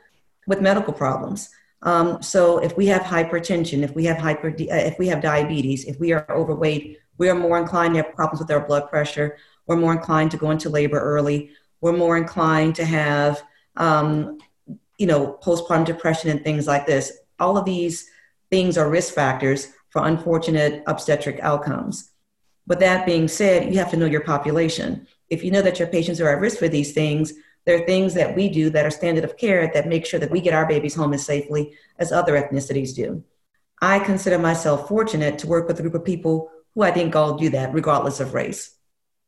with 0.47 0.61
medical 0.61 0.93
problems. 0.93 1.49
Um, 1.81 2.21
so 2.21 2.57
if 2.57 2.75
we 2.75 2.87
have 2.87 3.01
hypertension, 3.01 3.83
if 3.83 3.95
we 3.95 4.05
have 4.05 4.17
hyper, 4.17 4.49
uh, 4.49 4.75
if 4.75 4.99
we 4.99 5.07
have 5.07 5.21
diabetes, 5.21 5.85
if 5.85 5.99
we 5.99 6.11
are 6.11 6.25
overweight, 6.29 6.99
we 7.17 7.29
are 7.29 7.35
more 7.35 7.57
inclined 7.57 7.95
to 7.95 8.03
have 8.03 8.15
problems 8.15 8.41
with 8.41 8.51
our 8.51 8.65
blood 8.65 8.89
pressure. 8.89 9.37
We're 9.67 9.77
more 9.77 9.93
inclined 9.93 10.31
to 10.31 10.37
go 10.37 10.51
into 10.51 10.69
labor 10.69 10.99
early. 10.99 11.51
We're 11.81 11.93
more 11.93 12.17
inclined 12.17 12.75
to 12.75 12.85
have, 12.85 13.41
um, 13.77 14.39
you 14.97 15.07
know, 15.07 15.37
postpartum 15.41 15.85
depression 15.85 16.29
and 16.29 16.43
things 16.43 16.67
like 16.67 16.85
this. 16.85 17.13
All 17.39 17.57
of 17.57 17.65
these 17.65 18.09
things 18.49 18.77
are 18.77 18.89
risk 18.89 19.13
factors 19.13 19.71
for 19.89 20.05
unfortunate 20.05 20.83
obstetric 20.87 21.39
outcomes. 21.41 22.11
But 22.67 22.79
that 22.81 23.05
being 23.05 23.27
said, 23.27 23.71
you 23.71 23.79
have 23.79 23.91
to 23.91 23.97
know 23.97 24.05
your 24.05 24.21
population. 24.21 25.07
If 25.29 25.43
you 25.43 25.51
know 25.51 25.61
that 25.61 25.79
your 25.79 25.87
patients 25.87 26.19
are 26.19 26.29
at 26.29 26.41
risk 26.41 26.57
for 26.57 26.67
these 26.67 26.93
things, 26.93 27.33
there 27.69 27.79
are 27.79 27.85
things 27.85 28.15
that 28.15 28.35
we 28.35 28.49
do 28.49 28.71
that 28.71 28.83
are 28.83 28.89
standard 28.89 29.23
of 29.23 29.37
care 29.37 29.69
that 29.75 29.87
make 29.87 30.03
sure 30.03 30.19
that 30.19 30.31
we 30.31 30.41
get 30.41 30.55
our 30.55 30.65
babies 30.65 30.95
home 30.95 31.13
as 31.13 31.23
safely 31.23 31.75
as 31.99 32.11
other 32.11 32.33
ethnicities 32.33 32.95
do. 32.95 33.23
I 33.79 33.99
consider 33.99 34.39
myself 34.39 34.87
fortunate 34.87 35.37
to 35.37 35.47
work 35.47 35.67
with 35.67 35.77
a 35.77 35.83
group 35.83 35.93
of 35.93 36.03
people 36.03 36.49
who 36.73 36.81
I 36.81 36.89
think 36.89 37.15
all 37.15 37.37
do 37.37 37.47
that, 37.51 37.71
regardless 37.71 38.19
of 38.19 38.33
race. 38.33 38.75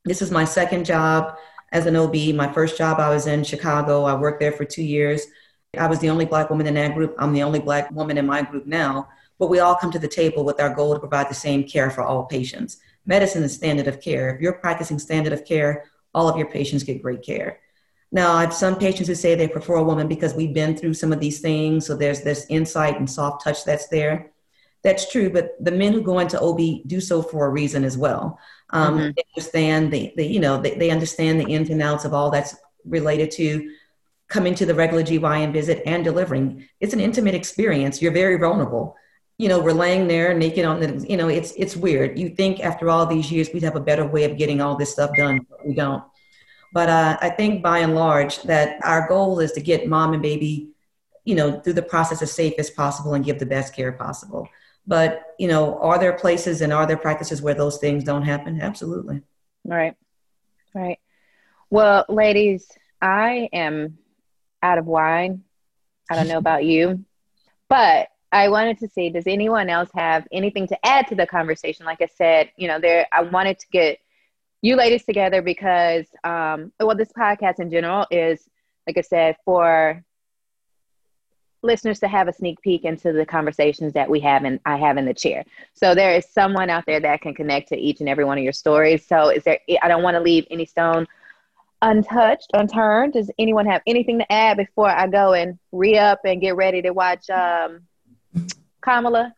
This 0.05 0.23
is 0.23 0.31
my 0.31 0.43
second 0.43 0.85
job 0.85 1.37
as 1.71 1.85
an 1.85 1.95
OB. 1.95 2.15
My 2.33 2.51
first 2.51 2.79
job, 2.79 2.99
I 2.99 3.09
was 3.09 3.27
in 3.27 3.43
Chicago. 3.43 4.05
I 4.05 4.15
worked 4.15 4.39
there 4.39 4.53
for 4.53 4.65
two 4.65 4.81
years. 4.81 5.27
I 5.77 5.85
was 5.85 5.99
the 5.99 6.09
only 6.09 6.25
Black 6.25 6.49
woman 6.49 6.65
in 6.65 6.73
that 6.73 6.95
group. 6.95 7.13
I'm 7.19 7.33
the 7.33 7.43
only 7.43 7.59
Black 7.59 7.91
woman 7.91 8.17
in 8.17 8.25
my 8.25 8.41
group 8.41 8.65
now. 8.65 9.07
But 9.37 9.51
we 9.51 9.59
all 9.59 9.75
come 9.75 9.91
to 9.91 9.99
the 9.99 10.07
table 10.07 10.43
with 10.43 10.59
our 10.59 10.73
goal 10.73 10.95
to 10.95 10.99
provide 10.99 11.29
the 11.29 11.35
same 11.35 11.63
care 11.63 11.91
for 11.91 12.01
all 12.01 12.25
patients. 12.25 12.77
Medicine 13.05 13.43
is 13.43 13.53
standard 13.53 13.87
of 13.87 14.01
care. 14.01 14.33
If 14.33 14.41
you're 14.41 14.53
practicing 14.53 14.97
standard 14.97 15.31
of 15.31 15.45
care, 15.45 15.91
all 16.15 16.27
of 16.27 16.37
your 16.37 16.49
patients 16.49 16.81
get 16.81 17.03
great 17.03 17.21
care. 17.21 17.59
Now, 18.11 18.33
I 18.33 18.41
have 18.41 18.53
some 18.53 18.75
patients 18.75 19.07
who 19.07 19.15
say 19.15 19.35
they 19.35 19.47
prefer 19.47 19.75
a 19.75 19.83
woman 19.83 20.07
because 20.07 20.33
we've 20.33 20.53
been 20.53 20.75
through 20.75 20.95
some 20.95 21.13
of 21.13 21.19
these 21.19 21.39
things. 21.39 21.85
So 21.85 21.95
there's 21.95 22.21
this 22.21 22.45
insight 22.49 22.97
and 22.97 23.09
soft 23.09 23.43
touch 23.43 23.63
that's 23.63 23.87
there. 23.87 24.31
That's 24.83 25.11
true, 25.11 25.29
but 25.29 25.51
the 25.63 25.71
men 25.71 25.93
who 25.93 26.01
go 26.01 26.19
into 26.19 26.41
OB 26.41 26.87
do 26.87 26.99
so 26.99 27.21
for 27.21 27.45
a 27.45 27.49
reason 27.49 27.83
as 27.83 27.97
well. 27.97 28.39
Um, 28.71 28.97
mm-hmm. 28.97 29.11
They 29.15 29.23
understand 29.35 29.93
the, 29.93 30.13
the 30.15 30.25
you 30.25 30.39
know 30.39 30.59
they, 30.59 30.75
they 30.75 30.89
understand 30.89 31.39
the 31.39 31.45
ins 31.45 31.69
and 31.69 31.81
outs 31.81 32.03
of 32.03 32.13
all 32.13 32.31
that's 32.31 32.55
related 32.83 33.29
to 33.31 33.71
coming 34.27 34.55
to 34.55 34.65
the 34.65 34.73
regular 34.73 35.03
GYN 35.03 35.53
visit 35.53 35.83
and 35.85 36.03
delivering. 36.03 36.67
It's 36.79 36.93
an 36.93 36.99
intimate 36.99 37.35
experience. 37.35 38.01
You're 38.01 38.13
very 38.13 38.37
vulnerable. 38.37 38.95
You 39.37 39.49
know, 39.49 39.59
we're 39.59 39.73
laying 39.73 40.07
there 40.07 40.33
naked 40.33 40.65
on 40.65 40.79
the. 40.79 41.05
You 41.07 41.17
know, 41.17 41.27
it's 41.27 41.51
it's 41.57 41.75
weird. 41.75 42.17
You 42.17 42.29
think 42.29 42.61
after 42.61 42.89
all 42.89 43.05
these 43.05 43.31
years 43.31 43.49
we'd 43.53 43.63
have 43.63 43.75
a 43.75 43.81
better 43.81 44.05
way 44.05 44.23
of 44.23 44.37
getting 44.37 44.61
all 44.61 44.75
this 44.75 44.91
stuff 44.91 45.15
done, 45.15 45.45
but 45.47 45.67
we 45.67 45.75
don't. 45.75 46.03
But 46.71 46.89
uh, 46.89 47.17
I 47.21 47.29
think 47.29 47.61
by 47.61 47.79
and 47.79 47.95
large 47.95 48.41
that 48.43 48.83
our 48.83 49.07
goal 49.07 49.39
is 49.39 49.51
to 49.53 49.61
get 49.61 49.87
mom 49.87 50.13
and 50.13 50.21
baby, 50.21 50.71
you 51.25 51.35
know, 51.35 51.59
through 51.59 51.73
the 51.73 51.81
process 51.81 52.21
as 52.21 52.31
safe 52.31 52.53
as 52.57 52.69
possible 52.69 53.13
and 53.13 53.25
give 53.25 53.39
the 53.39 53.45
best 53.45 53.75
care 53.75 53.91
possible. 53.91 54.47
But 54.87 55.35
you 55.37 55.47
know, 55.47 55.79
are 55.79 55.99
there 55.99 56.13
places 56.13 56.61
and 56.61 56.73
are 56.73 56.87
there 56.87 56.97
practices 56.97 57.41
where 57.41 57.53
those 57.53 57.77
things 57.77 58.03
don't 58.03 58.23
happen? 58.23 58.61
Absolutely. 58.61 59.21
Right. 59.65 59.95
Right. 60.73 60.99
Well, 61.69 62.05
ladies, 62.09 62.67
I 63.01 63.49
am 63.53 63.97
out 64.63 64.77
of 64.77 64.85
wine. 64.85 65.43
I 66.09 66.15
don't 66.15 66.27
know 66.27 66.37
about 66.39 66.65
you, 66.65 67.05
but 67.69 68.07
I 68.31 68.47
wanted 68.47 68.79
to 68.79 68.87
see 68.87 69.09
does 69.09 69.27
anyone 69.27 69.69
else 69.69 69.89
have 69.93 70.25
anything 70.31 70.67
to 70.67 70.85
add 70.85 71.07
to 71.07 71.15
the 71.15 71.27
conversation? 71.27 71.85
Like 71.85 72.01
I 72.01 72.07
said, 72.07 72.51
you 72.55 72.67
know, 72.67 72.79
there 72.79 73.07
I 73.11 73.23
wanted 73.23 73.59
to 73.59 73.67
get 73.71 73.99
you 74.61 74.75
ladies 74.75 75.05
together 75.05 75.41
because 75.41 76.05
um, 76.23 76.71
well 76.79 76.95
this 76.95 77.11
podcast 77.17 77.59
in 77.59 77.69
general 77.69 78.05
is 78.11 78.49
like 78.87 78.97
i 78.97 79.01
said 79.01 79.35
for 79.43 80.03
listeners 81.63 81.99
to 81.99 82.07
have 82.07 82.27
a 82.27 82.33
sneak 82.33 82.59
peek 82.61 82.85
into 82.85 83.13
the 83.13 83.25
conversations 83.25 83.93
that 83.93 84.09
we 84.09 84.19
have 84.19 84.43
and 84.43 84.59
i 84.65 84.77
have 84.77 84.97
in 84.97 85.05
the 85.05 85.13
chair. 85.13 85.43
So 85.73 85.93
there 85.93 86.15
is 86.15 86.25
someone 86.27 86.69
out 86.69 86.85
there 86.87 86.99
that 86.99 87.21
can 87.21 87.35
connect 87.35 87.69
to 87.69 87.77
each 87.77 87.99
and 87.99 88.09
every 88.09 88.25
one 88.25 88.37
of 88.37 88.43
your 88.43 88.53
stories. 88.53 89.05
So 89.05 89.29
is 89.29 89.43
there 89.43 89.59
i 89.81 89.87
don't 89.87 90.03
want 90.03 90.15
to 90.15 90.21
leave 90.21 90.45
any 90.49 90.65
stone 90.65 91.07
untouched 91.83 92.49
unturned. 92.53 93.13
Does 93.13 93.31
anyone 93.39 93.65
have 93.65 93.81
anything 93.87 94.19
to 94.19 94.31
add 94.31 94.57
before 94.57 94.89
i 94.89 95.07
go 95.07 95.33
and 95.33 95.57
re-up 95.71 96.21
and 96.25 96.41
get 96.41 96.55
ready 96.55 96.81
to 96.81 96.91
watch 96.91 97.29
um, 97.29 97.81
kamala 98.81 99.33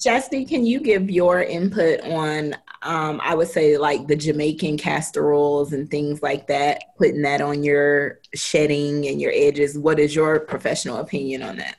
Chastity, 0.00 0.46
can 0.46 0.64
you 0.64 0.80
give 0.80 1.10
your 1.10 1.42
input 1.42 2.00
on, 2.00 2.54
um, 2.82 3.20
I 3.22 3.34
would 3.34 3.48
say, 3.48 3.76
like 3.76 4.06
the 4.06 4.16
Jamaican 4.16 4.78
castor 4.78 5.34
oils 5.34 5.74
and 5.74 5.90
things 5.90 6.22
like 6.22 6.46
that, 6.46 6.96
putting 6.96 7.22
that 7.22 7.42
on 7.42 7.62
your 7.62 8.20
shedding 8.34 9.06
and 9.06 9.20
your 9.20 9.32
edges? 9.34 9.78
What 9.78 9.98
is 9.98 10.14
your 10.14 10.40
professional 10.40 10.96
opinion 10.96 11.42
on 11.42 11.58
that? 11.58 11.76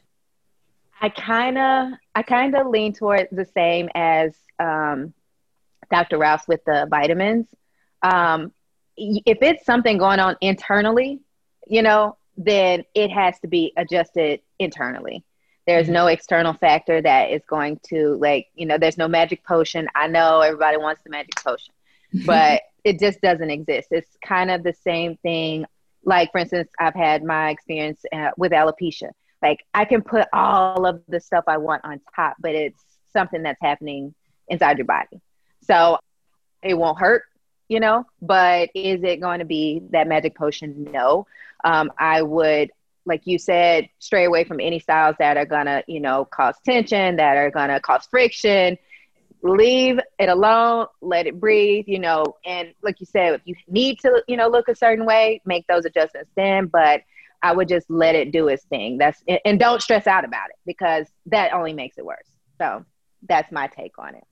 I 1.02 1.10
kind 1.10 1.58
of, 1.58 1.94
I 2.14 2.22
kind 2.22 2.56
of 2.56 2.68
lean 2.68 2.94
towards 2.94 3.30
the 3.32 3.46
same 3.46 3.90
as 3.96 4.36
um, 4.60 5.16
Dr. 5.90 6.20
Rouse 6.20 6.48
with 6.48 6.64
the 6.66 6.88
vitamins. 6.92 7.48
Um, 8.04 8.52
if 8.96 9.40
it's 9.42 9.66
something 9.66 9.98
going 9.98 10.20
on 10.20 10.36
internally, 10.42 11.22
you 11.68 11.82
know, 11.82 12.18
then 12.38 12.84
it 12.94 13.10
has 13.10 13.40
to 13.40 13.48
be 13.48 13.74
adjusted 13.78 14.42
internally. 14.60 15.24
There's 15.72 15.86
mm-hmm. 15.86 15.94
no 15.94 16.08
external 16.08 16.54
factor 16.54 17.02
that 17.02 17.32
is 17.32 17.44
going 17.48 17.80
to 17.88 18.18
like, 18.20 18.48
you 18.56 18.66
know, 18.66 18.78
there's 18.78 18.98
no 18.98 19.08
magic 19.08 19.46
potion. 19.46 19.88
I 19.96 20.08
know 20.08 20.42
everybody 20.42 20.76
wants 20.76 21.02
the 21.04 21.10
magic 21.10 21.34
potion, 21.36 21.74
but 22.26 22.64
it 22.84 23.00
just 23.00 23.22
doesn't 23.22 23.50
exist. 23.50 23.88
It's 23.92 24.18
kind 24.26 24.52
of 24.52 24.64
the 24.64 24.74
same 24.74 25.16
thing. 25.18 25.66
Like, 26.04 26.34
for 26.34 26.40
instance, 26.40 26.70
I've 26.78 26.94
had 26.94 27.24
my 27.24 27.52
experience 27.52 28.04
uh, 28.12 28.32
with 28.36 28.52
alopecia. 28.52 29.12
Like, 29.42 29.60
I 29.74 29.86
can 29.86 30.02
put 30.02 30.28
all 30.34 30.86
of 30.86 31.04
the 31.08 31.22
stuff 31.22 31.46
I 31.48 31.56
want 31.56 31.86
on 31.86 32.02
top, 32.14 32.36
but 32.42 32.54
it's 32.54 32.84
something 33.14 33.44
that's 33.44 33.62
happening 33.62 34.14
inside 34.50 34.78
your 34.78 34.88
body. 34.88 35.22
So 35.64 36.00
it 36.62 36.74
won't 36.74 37.00
hurt, 37.00 37.24
you 37.70 37.80
know, 37.80 38.06
but 38.22 38.72
is 38.76 39.04
it 39.04 39.22
going 39.22 39.40
to 39.40 39.46
be 39.46 39.84
that 39.92 40.08
magic 40.08 40.36
potion? 40.36 40.90
No. 40.92 41.28
Um, 41.64 41.94
I 41.98 42.24
would 42.24 42.72
like 43.06 43.22
you 43.26 43.40
said, 43.40 43.90
stray 44.00 44.26
away 44.26 44.44
from 44.44 44.60
any 44.60 44.80
styles 44.80 45.16
that 45.20 45.38
are 45.38 45.46
gonna, 45.46 45.84
you 45.88 46.00
know, 46.00 46.26
cause 46.26 46.56
tension, 46.66 47.16
that 47.18 47.38
are 47.38 47.52
gonna 47.52 47.80
cause 47.80 48.06
friction. 48.10 48.78
Leave 49.44 50.00
it 50.20 50.30
alone, 50.30 50.86
let 51.02 51.26
it 51.26 51.40
breathe, 51.40 51.86
you 51.88 51.98
know, 51.98 52.24
and 52.46 52.76
like 52.84 53.00
you 53.00 53.08
said, 53.08 53.34
if 53.34 53.42
you 53.46 53.56
need 53.68 53.98
to, 54.00 54.24
you 54.28 54.38
know, 54.38 54.48
look 54.48 54.68
a 54.68 54.76
certain 54.76 55.04
way, 55.04 55.42
make 55.46 55.66
those 55.66 55.86
adjustments 55.86 56.30
then. 56.36 56.68
But 56.68 57.02
I 57.42 57.54
would 57.54 57.68
just 57.68 57.90
let 57.90 58.14
it 58.14 58.32
do 58.32 58.50
its 58.50 58.64
thing. 58.66 59.00
That's 59.00 59.24
and 59.46 59.60
don't 59.60 59.82
stress 59.82 60.06
out 60.06 60.26
about 60.26 60.50
it 60.52 60.58
because 60.66 61.08
that 61.28 61.54
only 61.54 61.74
makes 61.74 61.98
it 61.98 62.06
worse. 62.06 62.28
So 62.60 62.86
that's 63.28 63.52
my 63.52 63.68
take 63.68 63.98
on 63.98 64.14
it. 64.14 64.24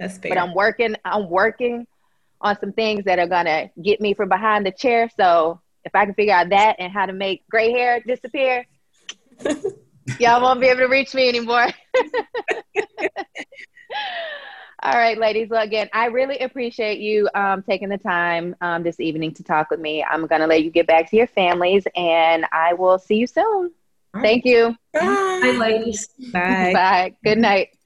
That's 0.00 0.18
fair. 0.18 0.30
But 0.30 0.38
I'm 0.38 0.54
working, 0.54 0.96
I'm 1.04 1.30
working 1.30 1.86
on 2.40 2.58
some 2.58 2.72
things 2.72 3.04
that 3.04 3.20
are 3.20 3.28
gonna 3.28 3.70
get 3.80 4.00
me 4.00 4.14
from 4.14 4.28
behind 4.28 4.66
the 4.66 4.72
chair. 4.72 5.08
So 5.16 5.60
if 5.88 5.94
I 5.94 6.04
can 6.04 6.14
figure 6.14 6.34
out 6.34 6.50
that 6.50 6.76
and 6.78 6.92
how 6.92 7.06
to 7.06 7.12
make 7.14 7.48
gray 7.48 7.72
hair 7.72 8.00
disappear, 8.00 8.66
y'all 10.20 10.42
won't 10.42 10.60
be 10.60 10.66
able 10.66 10.80
to 10.80 10.88
reach 10.88 11.14
me 11.14 11.28
anymore. 11.28 11.66
All 14.80 14.94
right, 14.94 15.18
ladies. 15.18 15.48
Well, 15.48 15.62
again, 15.62 15.88
I 15.92 16.06
really 16.06 16.38
appreciate 16.38 17.00
you 17.00 17.28
um, 17.34 17.62
taking 17.62 17.88
the 17.88 17.98
time 17.98 18.54
um, 18.60 18.84
this 18.84 19.00
evening 19.00 19.34
to 19.34 19.42
talk 19.42 19.70
with 19.70 19.80
me. 19.80 20.04
I'm 20.04 20.26
going 20.26 20.40
to 20.40 20.46
let 20.46 20.62
you 20.62 20.70
get 20.70 20.86
back 20.86 21.10
to 21.10 21.16
your 21.16 21.26
families, 21.26 21.84
and 21.96 22.46
I 22.52 22.74
will 22.74 22.98
see 22.98 23.16
you 23.16 23.26
soon. 23.26 23.72
Thank 24.22 24.44
you. 24.44 24.76
Bye, 24.92 25.56
ladies. 25.58 26.08
Bye. 26.32 26.72
Bye. 26.74 27.14
Good 27.24 27.38
night. 27.38 27.77